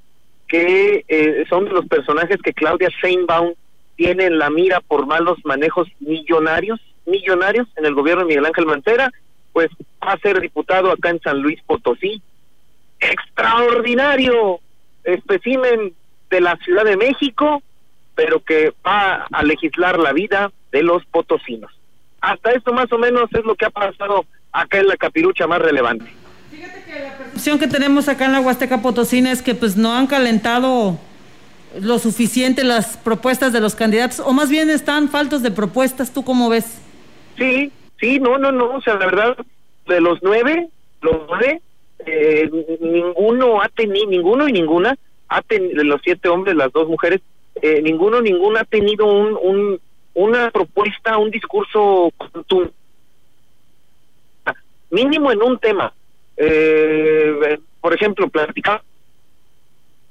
que 0.47 1.05
eh, 1.07 1.45
son 1.49 1.69
los 1.69 1.87
personajes 1.87 2.37
que 2.41 2.53
Claudia 2.53 2.89
Sheinbaum 3.01 3.53
tiene 3.95 4.25
en 4.25 4.37
la 4.37 4.49
mira 4.49 4.81
por 4.81 5.07
malos 5.07 5.37
manejos 5.43 5.87
millonarios, 5.99 6.79
millonarios 7.05 7.67
en 7.77 7.85
el 7.85 7.95
gobierno 7.95 8.21
de 8.21 8.27
Miguel 8.27 8.45
Ángel 8.45 8.65
Mancera, 8.65 9.11
pues 9.53 9.69
va 10.05 10.13
a 10.13 10.19
ser 10.19 10.39
diputado 10.39 10.91
acá 10.91 11.09
en 11.09 11.19
San 11.21 11.41
Luis 11.41 11.59
Potosí. 11.65 12.21
Extraordinario 12.99 14.59
especimen 15.03 15.93
de 16.29 16.41
la 16.41 16.57
Ciudad 16.57 16.83
de 16.83 16.97
México, 16.97 17.61
pero 18.15 18.43
que 18.43 18.73
va 18.85 19.27
a 19.31 19.43
legislar 19.43 19.99
la 19.99 20.11
vida 20.11 20.51
de 20.71 20.83
los 20.83 21.05
potosinos. 21.05 21.71
Hasta 22.19 22.51
esto 22.51 22.73
más 22.73 22.91
o 22.91 22.97
menos 22.97 23.29
es 23.31 23.45
lo 23.45 23.55
que 23.55 23.65
ha 23.65 23.69
pasado 23.69 24.25
acá 24.51 24.79
en 24.79 24.87
la 24.87 24.97
capirucha 24.97 25.47
más 25.47 25.59
relevante. 25.59 26.11
La 26.51 27.33
opción 27.33 27.59
que 27.59 27.67
tenemos 27.67 28.09
acá 28.09 28.25
en 28.25 28.31
la 28.31 28.39
Huasteca 28.39 28.81
Potosina 28.81 29.31
es 29.31 29.41
que 29.41 29.53
pues 29.53 29.77
no 29.77 29.93
han 29.93 30.07
calentado 30.07 30.97
lo 31.79 31.99
suficiente 31.99 32.63
las 32.63 32.97
propuestas 32.97 33.53
de 33.53 33.59
los 33.59 33.75
candidatos, 33.75 34.19
o 34.19 34.33
más 34.33 34.49
bien 34.49 34.69
están 34.69 35.09
faltos 35.09 35.43
de 35.43 35.51
propuestas, 35.51 36.11
¿tú 36.11 36.23
cómo 36.23 36.49
ves? 36.49 36.81
Sí, 37.37 37.71
sí, 37.99 38.19
no, 38.19 38.37
no, 38.37 38.51
no, 38.51 38.71
o 38.71 38.81
sea, 38.81 38.95
la 38.95 39.05
verdad, 39.05 39.37
de 39.85 40.01
los 40.01 40.19
nueve, 40.23 40.69
los 41.01 41.21
nueve, 41.27 41.61
eh, 42.05 42.49
ninguno 42.79 43.61
ha 43.61 43.69
tenido, 43.69 44.09
ninguno 44.09 44.47
y 44.47 44.53
ninguna, 44.53 44.97
ha 45.29 45.41
tenido, 45.41 45.83
los 45.83 46.01
siete 46.03 46.29
hombres, 46.29 46.55
las 46.55 46.71
dos 46.71 46.87
mujeres, 46.87 47.21
eh, 47.61 47.81
ninguno, 47.81 48.21
ninguna 48.21 48.61
ha 48.61 48.65
tenido 48.65 49.05
un, 49.05 49.37
un, 49.41 49.79
una 50.13 50.51
propuesta, 50.51 51.17
un 51.17 51.31
discurso 51.31 52.11
mínimo 54.89 55.31
en 55.31 55.41
un 55.41 55.59
tema. 55.59 55.93
Eh, 56.37 57.59
por 57.81 57.93
ejemplo, 57.93 58.27
platicar 58.29 58.81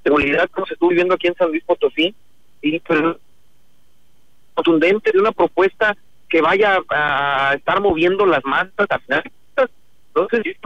seguridad 0.03 0.49
como 0.51 0.67
se 0.67 0.75
estuvo 0.75 0.91
viviendo 0.91 1.15
aquí 1.15 1.27
en 1.27 1.35
San 1.35 1.49
Luis 1.49 1.65
Potosí 1.65 2.15
y 2.63 2.79
pues, 2.81 3.01
contundente 4.55 5.11
de 5.13 5.19
una 5.19 5.33
propuesta 5.33 5.97
que 6.29 6.41
vaya 6.41 6.79
a 6.89 7.55
estar 7.57 7.81
moviendo 7.81 8.27
las 8.27 8.45
masas. 8.45 8.73
Entonces, 10.09 10.57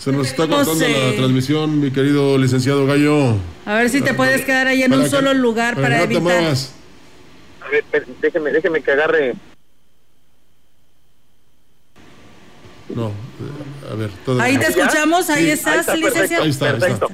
Se 0.00 0.10
nos 0.12 0.28
está 0.28 0.46
cortando 0.48 0.72
No 0.72 0.78
sé. 0.80 1.10
la 1.10 1.16
transmisión, 1.16 1.78
mi 1.78 1.90
querido 1.90 2.38
licenciado 2.38 2.86
Gallo. 2.86 3.34
A 3.66 3.74
ver 3.74 3.90
si 3.90 4.00
te 4.00 4.14
puedes 4.14 4.46
quedar 4.46 4.66
ahí 4.66 4.82
en 4.82 4.88
Para 4.90 5.02
un 5.02 5.04
que- 5.04 5.10
solo 5.10 5.34
lugar 5.34 5.74
para 5.74 5.88
para 5.88 5.96
que 5.98 6.02
no 6.04 6.08
te 6.08 6.14
evitar. 6.16 6.40
muevas. 6.40 6.74
a 7.60 7.68
ver, 7.68 7.84
déjeme, 8.22 8.50
déjeme 8.50 8.80
que 8.82 8.90
agarre. 8.92 9.34
No, 12.88 13.08
eh, 13.08 13.92
a 13.92 13.94
ver. 13.94 14.10
todo- 14.24 14.40
Ahí 14.40 14.56
te 14.58 14.66
escuchamos, 14.68 15.28
ahí 15.30 15.44
Sí, 15.44 15.50
estás, 15.50 15.86
perfecto, 15.86 16.08
licenciado. 16.08 16.44
Ahí 16.44 16.50
está, 16.50 16.64
ahí 16.70 16.72
está. 16.76 16.86
perfecto, 16.88 17.10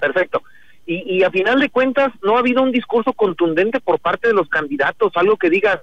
perfecto. 0.00 0.42
Y, 0.84 1.18
y 1.18 1.22
a 1.22 1.30
final 1.30 1.58
de 1.60 1.70
cuentas 1.70 2.12
no 2.22 2.36
ha 2.36 2.40
habido 2.40 2.62
un 2.62 2.70
discurso 2.72 3.12
contundente 3.12 3.80
por 3.80 3.98
parte 4.00 4.28
de 4.28 4.34
los 4.34 4.48
candidatos, 4.48 5.12
algo 5.14 5.36
que 5.36 5.48
diga 5.48 5.82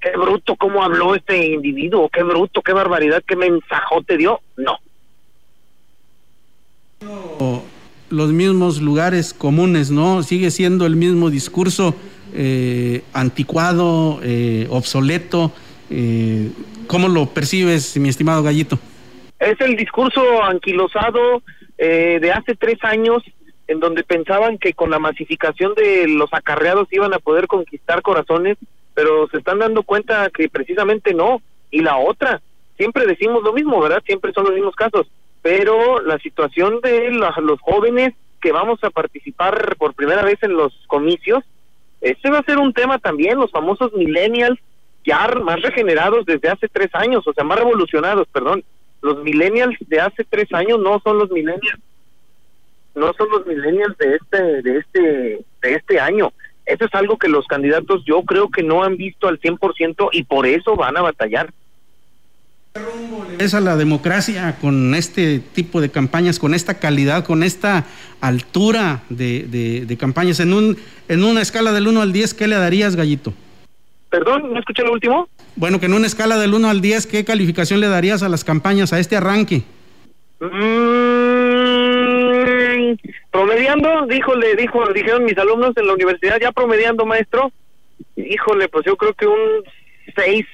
qué 0.00 0.10
bruto 0.16 0.56
cómo 0.56 0.82
habló 0.82 1.14
este 1.14 1.46
individuo, 1.46 2.08
qué 2.08 2.22
bruto, 2.22 2.60
qué 2.62 2.72
barbaridad, 2.72 3.22
qué 3.26 3.36
mensajote 3.36 4.16
dio. 4.16 4.40
No. 4.56 4.78
Los 8.10 8.32
mismos 8.32 8.80
lugares 8.80 9.34
comunes, 9.34 9.90
¿no? 9.90 10.22
Sigue 10.22 10.50
siendo 10.50 10.86
el 10.86 10.96
mismo 10.96 11.30
discurso 11.30 11.94
eh, 12.34 13.02
anticuado, 13.12 14.20
eh, 14.22 14.66
obsoleto. 14.70 15.52
Eh, 15.90 16.50
¿Cómo 16.86 17.08
lo 17.08 17.26
percibes, 17.26 17.96
mi 17.96 18.08
estimado 18.08 18.42
Gallito? 18.42 18.78
Es 19.38 19.60
el 19.60 19.76
discurso 19.76 20.42
anquilosado 20.42 21.42
eh, 21.78 22.18
de 22.20 22.32
hace 22.32 22.54
tres 22.54 22.82
años, 22.82 23.22
en 23.68 23.80
donde 23.80 24.04
pensaban 24.04 24.58
que 24.58 24.72
con 24.72 24.90
la 24.90 24.98
masificación 24.98 25.74
de 25.74 26.06
los 26.08 26.32
acarreados 26.32 26.88
iban 26.92 27.12
a 27.12 27.18
poder 27.18 27.46
conquistar 27.46 28.02
corazones, 28.02 28.56
pero 28.94 29.28
se 29.28 29.38
están 29.38 29.58
dando 29.58 29.82
cuenta 29.82 30.30
que 30.30 30.48
precisamente 30.48 31.12
no. 31.12 31.42
Y 31.70 31.82
la 31.82 31.96
otra, 31.96 32.40
siempre 32.76 33.06
decimos 33.06 33.42
lo 33.42 33.52
mismo, 33.52 33.80
¿verdad? 33.80 34.02
Siempre 34.06 34.32
son 34.32 34.44
los 34.44 34.54
mismos 34.54 34.74
casos, 34.76 35.06
pero 35.46 36.00
la 36.02 36.18
situación 36.18 36.80
de 36.82 37.08
la- 37.12 37.32
los 37.40 37.60
jóvenes 37.60 38.14
que 38.40 38.50
vamos 38.50 38.82
a 38.82 38.90
participar 38.90 39.76
por 39.78 39.94
primera 39.94 40.24
vez 40.24 40.42
en 40.42 40.54
los 40.54 40.72
comicios, 40.88 41.44
ese 42.00 42.30
va 42.30 42.40
a 42.40 42.42
ser 42.42 42.58
un 42.58 42.72
tema 42.72 42.98
también, 42.98 43.38
los 43.38 43.52
famosos 43.52 43.92
millennials, 43.92 44.58
ya 45.04 45.28
más 45.44 45.62
regenerados 45.62 46.26
desde 46.26 46.48
hace 46.48 46.66
tres 46.66 46.92
años, 46.94 47.24
o 47.28 47.32
sea, 47.32 47.44
más 47.44 47.60
revolucionados, 47.60 48.26
perdón. 48.32 48.64
Los 49.02 49.22
millennials 49.22 49.76
de 49.86 50.00
hace 50.00 50.24
tres 50.24 50.52
años 50.52 50.80
no 50.80 50.98
son 51.04 51.16
los 51.18 51.30
millennials, 51.30 51.80
no 52.96 53.12
son 53.12 53.28
los 53.30 53.46
millennials 53.46 53.96
de 53.98 54.16
este, 54.16 54.62
de 54.62 54.78
este, 54.78 55.00
de 55.62 55.74
este 55.74 56.00
año. 56.00 56.32
Eso 56.64 56.86
es 56.86 56.94
algo 56.94 57.18
que 57.18 57.28
los 57.28 57.46
candidatos 57.46 58.02
yo 58.04 58.22
creo 58.22 58.50
que 58.50 58.64
no 58.64 58.82
han 58.82 58.96
visto 58.96 59.28
al 59.28 59.38
100% 59.38 60.08
y 60.10 60.24
por 60.24 60.44
eso 60.44 60.74
van 60.74 60.96
a 60.96 61.02
batallar. 61.02 61.52
Es 63.38 63.54
a 63.54 63.60
la 63.60 63.76
democracia 63.76 64.56
con 64.60 64.94
este 64.94 65.40
tipo 65.40 65.80
de 65.80 65.90
campañas, 65.90 66.38
con 66.38 66.54
esta 66.54 66.74
calidad, 66.78 67.24
con 67.24 67.42
esta 67.42 67.84
altura 68.20 69.02
de, 69.10 69.44
de- 69.48 69.84
de 69.86 69.96
campañas. 69.96 70.40
En, 70.40 70.52
un, 70.54 70.76
en 71.08 71.22
una 71.24 71.42
escala 71.42 71.72
del 71.72 71.86
1 71.88 72.00
al 72.02 72.12
10, 72.12 72.32
¿qué 72.34 72.46
le 72.48 72.56
darías, 72.56 72.96
Gallito? 72.96 73.34
Perdón, 74.08 74.52
¿no 74.52 74.58
escuché 74.58 74.82
lo 74.82 74.92
último? 74.92 75.28
Bueno, 75.56 75.78
que 75.80 75.86
en 75.86 75.92
una 75.94 76.06
escala 76.06 76.38
del 76.38 76.54
1 76.54 76.68
al 76.70 76.80
10, 76.80 77.06
¿qué 77.06 77.24
calificación 77.24 77.80
le 77.80 77.88
darías 77.88 78.22
a 78.22 78.28
las 78.28 78.44
campañas, 78.44 78.92
a 78.92 78.98
este 79.00 79.16
arranque? 79.16 79.62
Mm, 82.06 82.94
promediando, 83.30 84.06
díjole, 84.06 84.54
dijo, 84.56 84.86
dijeron 84.92 85.24
mis 85.24 85.36
alumnos 85.38 85.72
en 85.76 85.86
la 85.86 85.94
universidad, 85.94 86.38
ya 86.40 86.52
promediando, 86.52 87.04
maestro. 87.04 87.52
Híjole, 88.16 88.68
pues 88.68 88.84
yo 88.86 88.96
creo 88.96 89.12
que 89.14 89.26
un 89.26 89.62
6. 90.14 90.46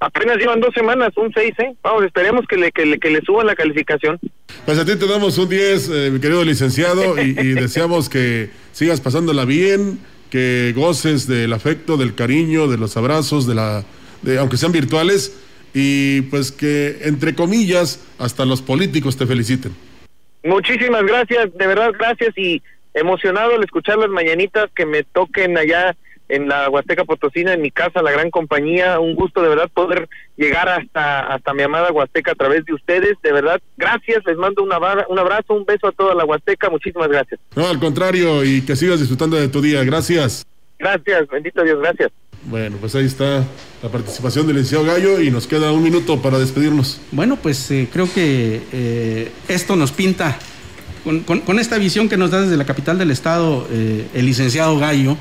Apenas 0.00 0.38
llevan 0.38 0.60
dos 0.60 0.72
semanas, 0.74 1.10
un 1.16 1.30
6, 1.32 1.54
¿eh? 1.58 1.74
Vamos, 1.82 2.04
esperemos 2.04 2.46
que 2.48 2.56
le, 2.56 2.72
que 2.72 2.86
le, 2.86 2.98
que 2.98 3.10
le 3.10 3.20
suban 3.20 3.46
la 3.46 3.54
calificación. 3.54 4.18
Pues 4.64 4.78
a 4.78 4.84
ti 4.86 4.96
te 4.96 5.06
damos 5.06 5.36
un 5.36 5.48
10, 5.48 5.90
eh, 5.90 6.10
mi 6.10 6.20
querido 6.20 6.42
licenciado, 6.42 7.20
y, 7.22 7.38
y 7.38 7.52
deseamos 7.54 8.08
que 8.08 8.50
sigas 8.72 9.00
pasándola 9.00 9.44
bien, 9.44 10.00
que 10.30 10.72
goces 10.74 11.26
del 11.26 11.52
afecto, 11.52 11.98
del 11.98 12.14
cariño, 12.14 12.66
de 12.66 12.78
los 12.78 12.96
abrazos, 12.96 13.46
de 13.46 13.54
la, 13.54 13.84
de, 14.22 14.38
aunque 14.38 14.56
sean 14.56 14.72
virtuales, 14.72 15.38
y 15.74 16.22
pues 16.22 16.50
que, 16.50 17.00
entre 17.02 17.34
comillas, 17.34 18.02
hasta 18.18 18.46
los 18.46 18.62
políticos 18.62 19.18
te 19.18 19.26
feliciten. 19.26 19.72
Muchísimas 20.42 21.02
gracias, 21.02 21.52
de 21.54 21.66
verdad 21.66 21.92
gracias 21.98 22.36
y 22.38 22.62
emocionado 22.94 23.54
al 23.54 23.62
escuchar 23.62 23.98
las 23.98 24.08
mañanitas 24.08 24.70
que 24.74 24.86
me 24.86 25.02
toquen 25.04 25.58
allá 25.58 25.94
en 26.30 26.48
la 26.48 26.68
Huasteca 26.70 27.04
Potosina, 27.04 27.52
en 27.52 27.62
mi 27.62 27.70
casa, 27.70 28.02
la 28.02 28.10
gran 28.12 28.30
compañía. 28.30 28.98
Un 29.00 29.14
gusto 29.14 29.42
de 29.42 29.48
verdad 29.48 29.68
poder 29.72 30.08
llegar 30.36 30.68
hasta, 30.68 31.20
hasta 31.34 31.52
mi 31.54 31.62
amada 31.62 31.92
Huasteca 31.92 32.32
a 32.32 32.34
través 32.34 32.64
de 32.64 32.74
ustedes. 32.74 33.16
De 33.22 33.32
verdad, 33.32 33.60
gracias, 33.76 34.22
les 34.26 34.36
mando 34.36 34.62
un 34.62 34.72
abra- 34.72 35.06
un 35.08 35.18
abrazo, 35.18 35.54
un 35.54 35.64
beso 35.64 35.88
a 35.88 35.92
toda 35.92 36.14
la 36.14 36.24
Huasteca. 36.24 36.70
Muchísimas 36.70 37.08
gracias. 37.08 37.40
No, 37.56 37.68
al 37.68 37.78
contrario, 37.78 38.44
y 38.44 38.62
que 38.62 38.76
sigas 38.76 38.98
disfrutando 39.00 39.36
de 39.36 39.48
tu 39.48 39.60
día. 39.60 39.82
Gracias. 39.84 40.46
Gracias, 40.78 41.28
bendito 41.28 41.62
Dios, 41.62 41.78
gracias. 41.80 42.10
Bueno, 42.44 42.78
pues 42.80 42.94
ahí 42.94 43.04
está 43.04 43.44
la 43.82 43.88
participación 43.90 44.46
del 44.46 44.56
licenciado 44.56 44.84
Gallo 44.86 45.20
y 45.20 45.30
nos 45.30 45.46
queda 45.46 45.72
un 45.72 45.82
minuto 45.82 46.22
para 46.22 46.38
despedirnos. 46.38 46.98
Bueno, 47.12 47.36
pues 47.36 47.70
eh, 47.70 47.86
creo 47.92 48.08
que 48.10 48.62
eh, 48.72 49.30
esto 49.48 49.76
nos 49.76 49.92
pinta, 49.92 50.38
con, 51.04 51.20
con- 51.20 51.40
con 51.40 51.58
esta 51.58 51.76
visión 51.76 52.08
que 52.08 52.16
nos 52.16 52.30
da 52.30 52.40
desde 52.40 52.56
la 52.56 52.64
capital 52.64 52.96
del 52.96 53.10
estado 53.10 53.66
eh, 53.70 54.06
el 54.14 54.24
licenciado 54.24 54.78
Gallo, 54.78 55.18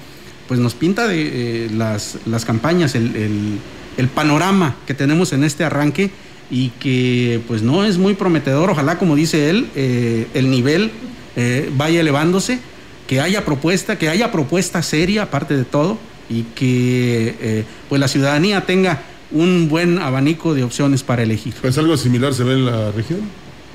pues 0.49 0.59
nos 0.59 0.73
pinta 0.73 1.07
de 1.07 1.65
eh, 1.65 1.69
las, 1.71 2.17
las 2.25 2.43
campañas, 2.43 2.95
el, 2.95 3.15
el- 3.15 3.59
el 3.97 4.07
panorama 4.07 4.75
que 4.87 4.93
tenemos 4.93 5.31
en 5.33 5.43
este 5.43 5.63
arranque 5.65 6.09
y 6.49 6.69
que 6.79 7.41
pues 7.47 7.61
no 7.63 7.83
es 7.85 7.97
muy 7.97 8.13
prometedor. 8.15 8.69
Ojalá, 8.71 8.97
como 8.97 9.15
dice 9.15 9.49
él, 9.49 9.67
eh, 9.75 10.25
el 10.33 10.49
nivel 10.49 10.89
eh, 11.35 11.69
vaya 11.77 11.99
elevándose, 11.99 12.59
que 13.07 13.19
haya 13.19 13.43
propuesta, 13.45 13.97
que 13.99 14.07
haya 14.09 14.31
propuesta 14.31 14.81
seria 14.83 15.23
aparte 15.23 15.55
de 15.57 15.65
todo 15.65 15.99
y 16.29 16.43
que 16.55 17.65
pues 17.89 17.99
la 17.99 18.07
ciudadanía 18.07 18.65
tenga 18.65 19.01
un 19.31 19.67
buen 19.69 19.99
abanico 19.99 20.53
de 20.53 20.63
opciones 20.63 21.03
para 21.03 21.23
elegir. 21.23 21.53
Algo 21.77 21.97
similar 21.97 22.33
se 22.33 22.43
ve 22.43 22.53
en 22.53 22.65
la 22.65 22.91
región. 22.91 23.19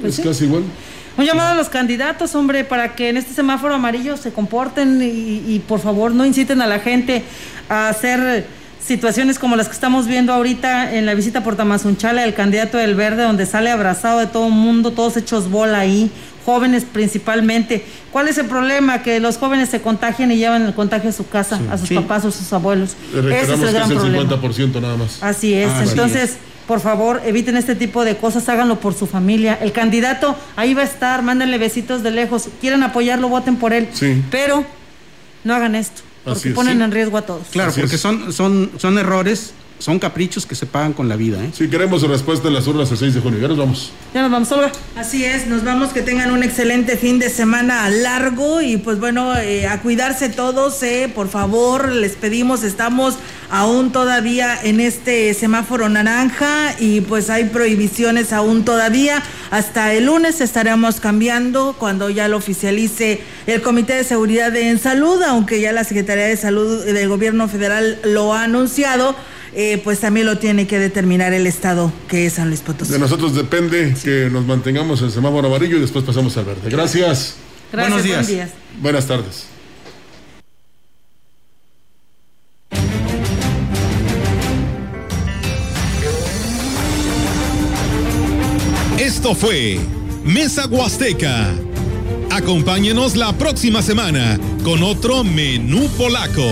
Pues 0.00 0.10
es 0.14 0.16
sí. 0.16 0.22
casi 0.28 0.44
igual. 0.44 0.62
Un 1.16 1.24
llamado 1.24 1.52
a 1.52 1.54
los 1.54 1.68
candidatos, 1.68 2.34
hombre, 2.34 2.64
para 2.64 2.96
que 2.96 3.08
en 3.08 3.16
este 3.16 3.32
semáforo 3.34 3.74
amarillo 3.74 4.16
se 4.16 4.32
comporten 4.32 5.00
y, 5.00 5.06
y, 5.54 5.62
por 5.66 5.78
favor 5.80 6.10
no 6.12 6.26
inciten 6.26 6.60
a 6.60 6.66
la 6.66 6.80
gente 6.80 7.22
a 7.68 7.88
hacer 7.88 8.46
situaciones 8.84 9.38
como 9.38 9.54
las 9.56 9.68
que 9.68 9.74
estamos 9.74 10.06
viendo 10.06 10.32
ahorita 10.32 10.94
en 10.94 11.06
la 11.06 11.14
visita 11.14 11.42
por 11.44 11.56
Tamazunchale, 11.56 12.22
el 12.24 12.34
candidato 12.34 12.76
del 12.78 12.94
verde, 12.96 13.22
donde 13.22 13.46
sale 13.46 13.70
abrazado 13.70 14.18
de 14.18 14.26
todo 14.26 14.46
el 14.48 14.52
mundo, 14.52 14.90
todos 14.90 15.16
hechos 15.16 15.48
bola 15.50 15.78
ahí, 15.78 16.10
jóvenes 16.44 16.84
principalmente. 16.84 17.84
¿Cuál 18.12 18.28
es 18.28 18.36
el 18.36 18.46
problema? 18.46 19.02
Que 19.02 19.20
los 19.20 19.38
jóvenes 19.38 19.68
se 19.70 19.80
contagian 19.80 20.32
y 20.32 20.36
llevan 20.36 20.62
el 20.66 20.74
contagio 20.74 21.10
a 21.10 21.12
su 21.12 21.26
casa, 21.28 21.60
a 21.70 21.78
sus 21.78 21.88
Sí. 21.88 21.94
papás 21.94 22.24
o 22.24 22.30
sus 22.30 22.52
abuelos. 22.52 22.96
Ese 23.14 23.40
es 23.42 23.48
el 23.50 23.60
que 23.66 23.72
gran 23.72 23.84
es 23.84 23.90
el 23.92 23.96
problema. 23.98 24.22
50% 24.24 24.80
nada 24.82 24.96
más. 24.96 25.22
Así 25.22 25.54
es. 25.54 25.70
Así 25.70 25.90
Entonces, 25.90 26.36
por 26.66 26.80
favor, 26.80 27.20
eviten 27.24 27.56
este 27.56 27.74
tipo 27.74 28.04
de 28.04 28.16
cosas, 28.16 28.48
háganlo 28.48 28.80
por 28.80 28.94
su 28.94 29.06
familia. 29.06 29.58
El 29.60 29.72
candidato 29.72 30.36
ahí 30.56 30.74
va 30.74 30.82
a 30.82 30.86
estar, 30.86 31.22
mándenle 31.22 31.58
besitos 31.58 32.02
de 32.02 32.10
lejos. 32.10 32.48
Quieren 32.60 32.82
apoyarlo, 32.82 33.28
voten 33.28 33.56
por 33.56 33.72
él. 33.72 33.88
Sí. 33.92 34.22
Pero 34.30 34.64
no 35.44 35.54
hagan 35.54 35.74
esto, 35.74 36.02
porque 36.24 36.48
es, 36.48 36.54
ponen 36.54 36.78
sí. 36.78 36.82
en 36.82 36.92
riesgo 36.92 37.18
a 37.18 37.22
todos. 37.22 37.48
Claro, 37.50 37.72
porque 37.78 37.98
son, 37.98 38.32
son, 38.32 38.70
son 38.78 38.98
errores, 38.98 39.52
son 39.78 39.98
caprichos 39.98 40.46
que 40.46 40.54
se 40.54 40.66
pagan 40.66 40.92
con 40.92 41.08
la 41.08 41.16
vida. 41.16 41.42
¿eh? 41.44 41.50
Si 41.52 41.68
queremos 41.68 42.02
respuesta 42.02 42.48
en 42.48 42.54
las 42.54 42.66
urnas 42.66 42.90
el 42.90 42.98
6 42.98 43.14
de 43.14 43.20
junio. 43.20 43.40
Ya 43.40 43.48
nos 43.48 43.58
vamos. 43.58 43.92
Ya 44.14 44.22
nos 44.22 44.30
vamos, 44.30 44.52
Olga. 44.52 44.72
Así 44.96 45.24
es, 45.24 45.46
nos 45.46 45.64
vamos, 45.64 45.92
que 45.92 46.02
tengan 46.02 46.30
un 46.30 46.42
excelente 46.42 46.96
fin 46.96 47.18
de 47.18 47.28
semana 47.28 47.88
largo 47.90 48.62
y 48.62 48.76
pues 48.76 48.98
bueno, 48.98 49.36
eh, 49.36 49.66
a 49.66 49.80
cuidarse 49.80 50.28
todos, 50.28 50.82
eh, 50.82 51.10
por 51.14 51.28
favor, 51.28 51.90
les 51.90 52.12
pedimos, 52.12 52.62
estamos 52.62 53.16
aún 53.50 53.92
todavía 53.92 54.58
en 54.62 54.80
este 54.80 55.34
semáforo 55.34 55.88
naranja 55.88 56.74
y 56.78 57.00
pues 57.02 57.30
hay 57.30 57.44
prohibiciones 57.44 58.32
aún 58.32 58.64
todavía. 58.64 59.22
Hasta 59.50 59.92
el 59.92 60.06
lunes 60.06 60.40
estaremos 60.40 61.00
cambiando 61.00 61.76
cuando 61.78 62.10
ya 62.10 62.28
lo 62.28 62.36
oficialice 62.36 63.20
el 63.46 63.62
Comité 63.62 63.94
de 63.94 64.04
Seguridad 64.04 64.54
en 64.56 64.78
Salud, 64.78 65.22
aunque 65.22 65.60
ya 65.60 65.72
la 65.72 65.84
Secretaría 65.84 66.26
de 66.26 66.36
Salud 66.36 66.84
del 66.84 67.08
Gobierno 67.08 67.48
Federal 67.48 67.98
lo 68.04 68.34
ha 68.34 68.44
anunciado. 68.44 69.14
Eh, 69.54 69.80
pues 69.84 70.00
también 70.00 70.26
lo 70.26 70.38
tiene 70.38 70.66
que 70.66 70.78
determinar 70.78 71.32
el 71.32 71.46
estado 71.46 71.92
que 72.08 72.26
es 72.26 72.34
San 72.34 72.48
Luis 72.48 72.60
Potosí. 72.60 72.92
De 72.92 72.98
nosotros 72.98 73.34
depende 73.34 73.94
que 74.02 74.28
nos 74.30 74.44
mantengamos 74.44 75.00
en 75.02 75.10
semáforo 75.10 75.48
amarillo 75.48 75.76
y 75.76 75.80
después 75.80 76.04
pasamos 76.04 76.36
al 76.36 76.44
verde. 76.44 76.70
Gracias. 76.70 77.36
Gracias, 77.72 77.90
Buenos 77.90 78.02
días. 78.02 78.26
buen 78.26 78.26
día. 78.26 78.48
Buenas 78.80 79.06
tardes. 79.06 79.46
Esto 88.98 89.34
fue 89.34 89.78
Mesa 90.24 90.66
Huasteca. 90.66 91.54
Acompáñenos 92.30 93.16
la 93.16 93.32
próxima 93.32 93.82
semana 93.82 94.38
con 94.64 94.82
otro 94.82 95.24
menú 95.24 95.88
polaco. 95.96 96.42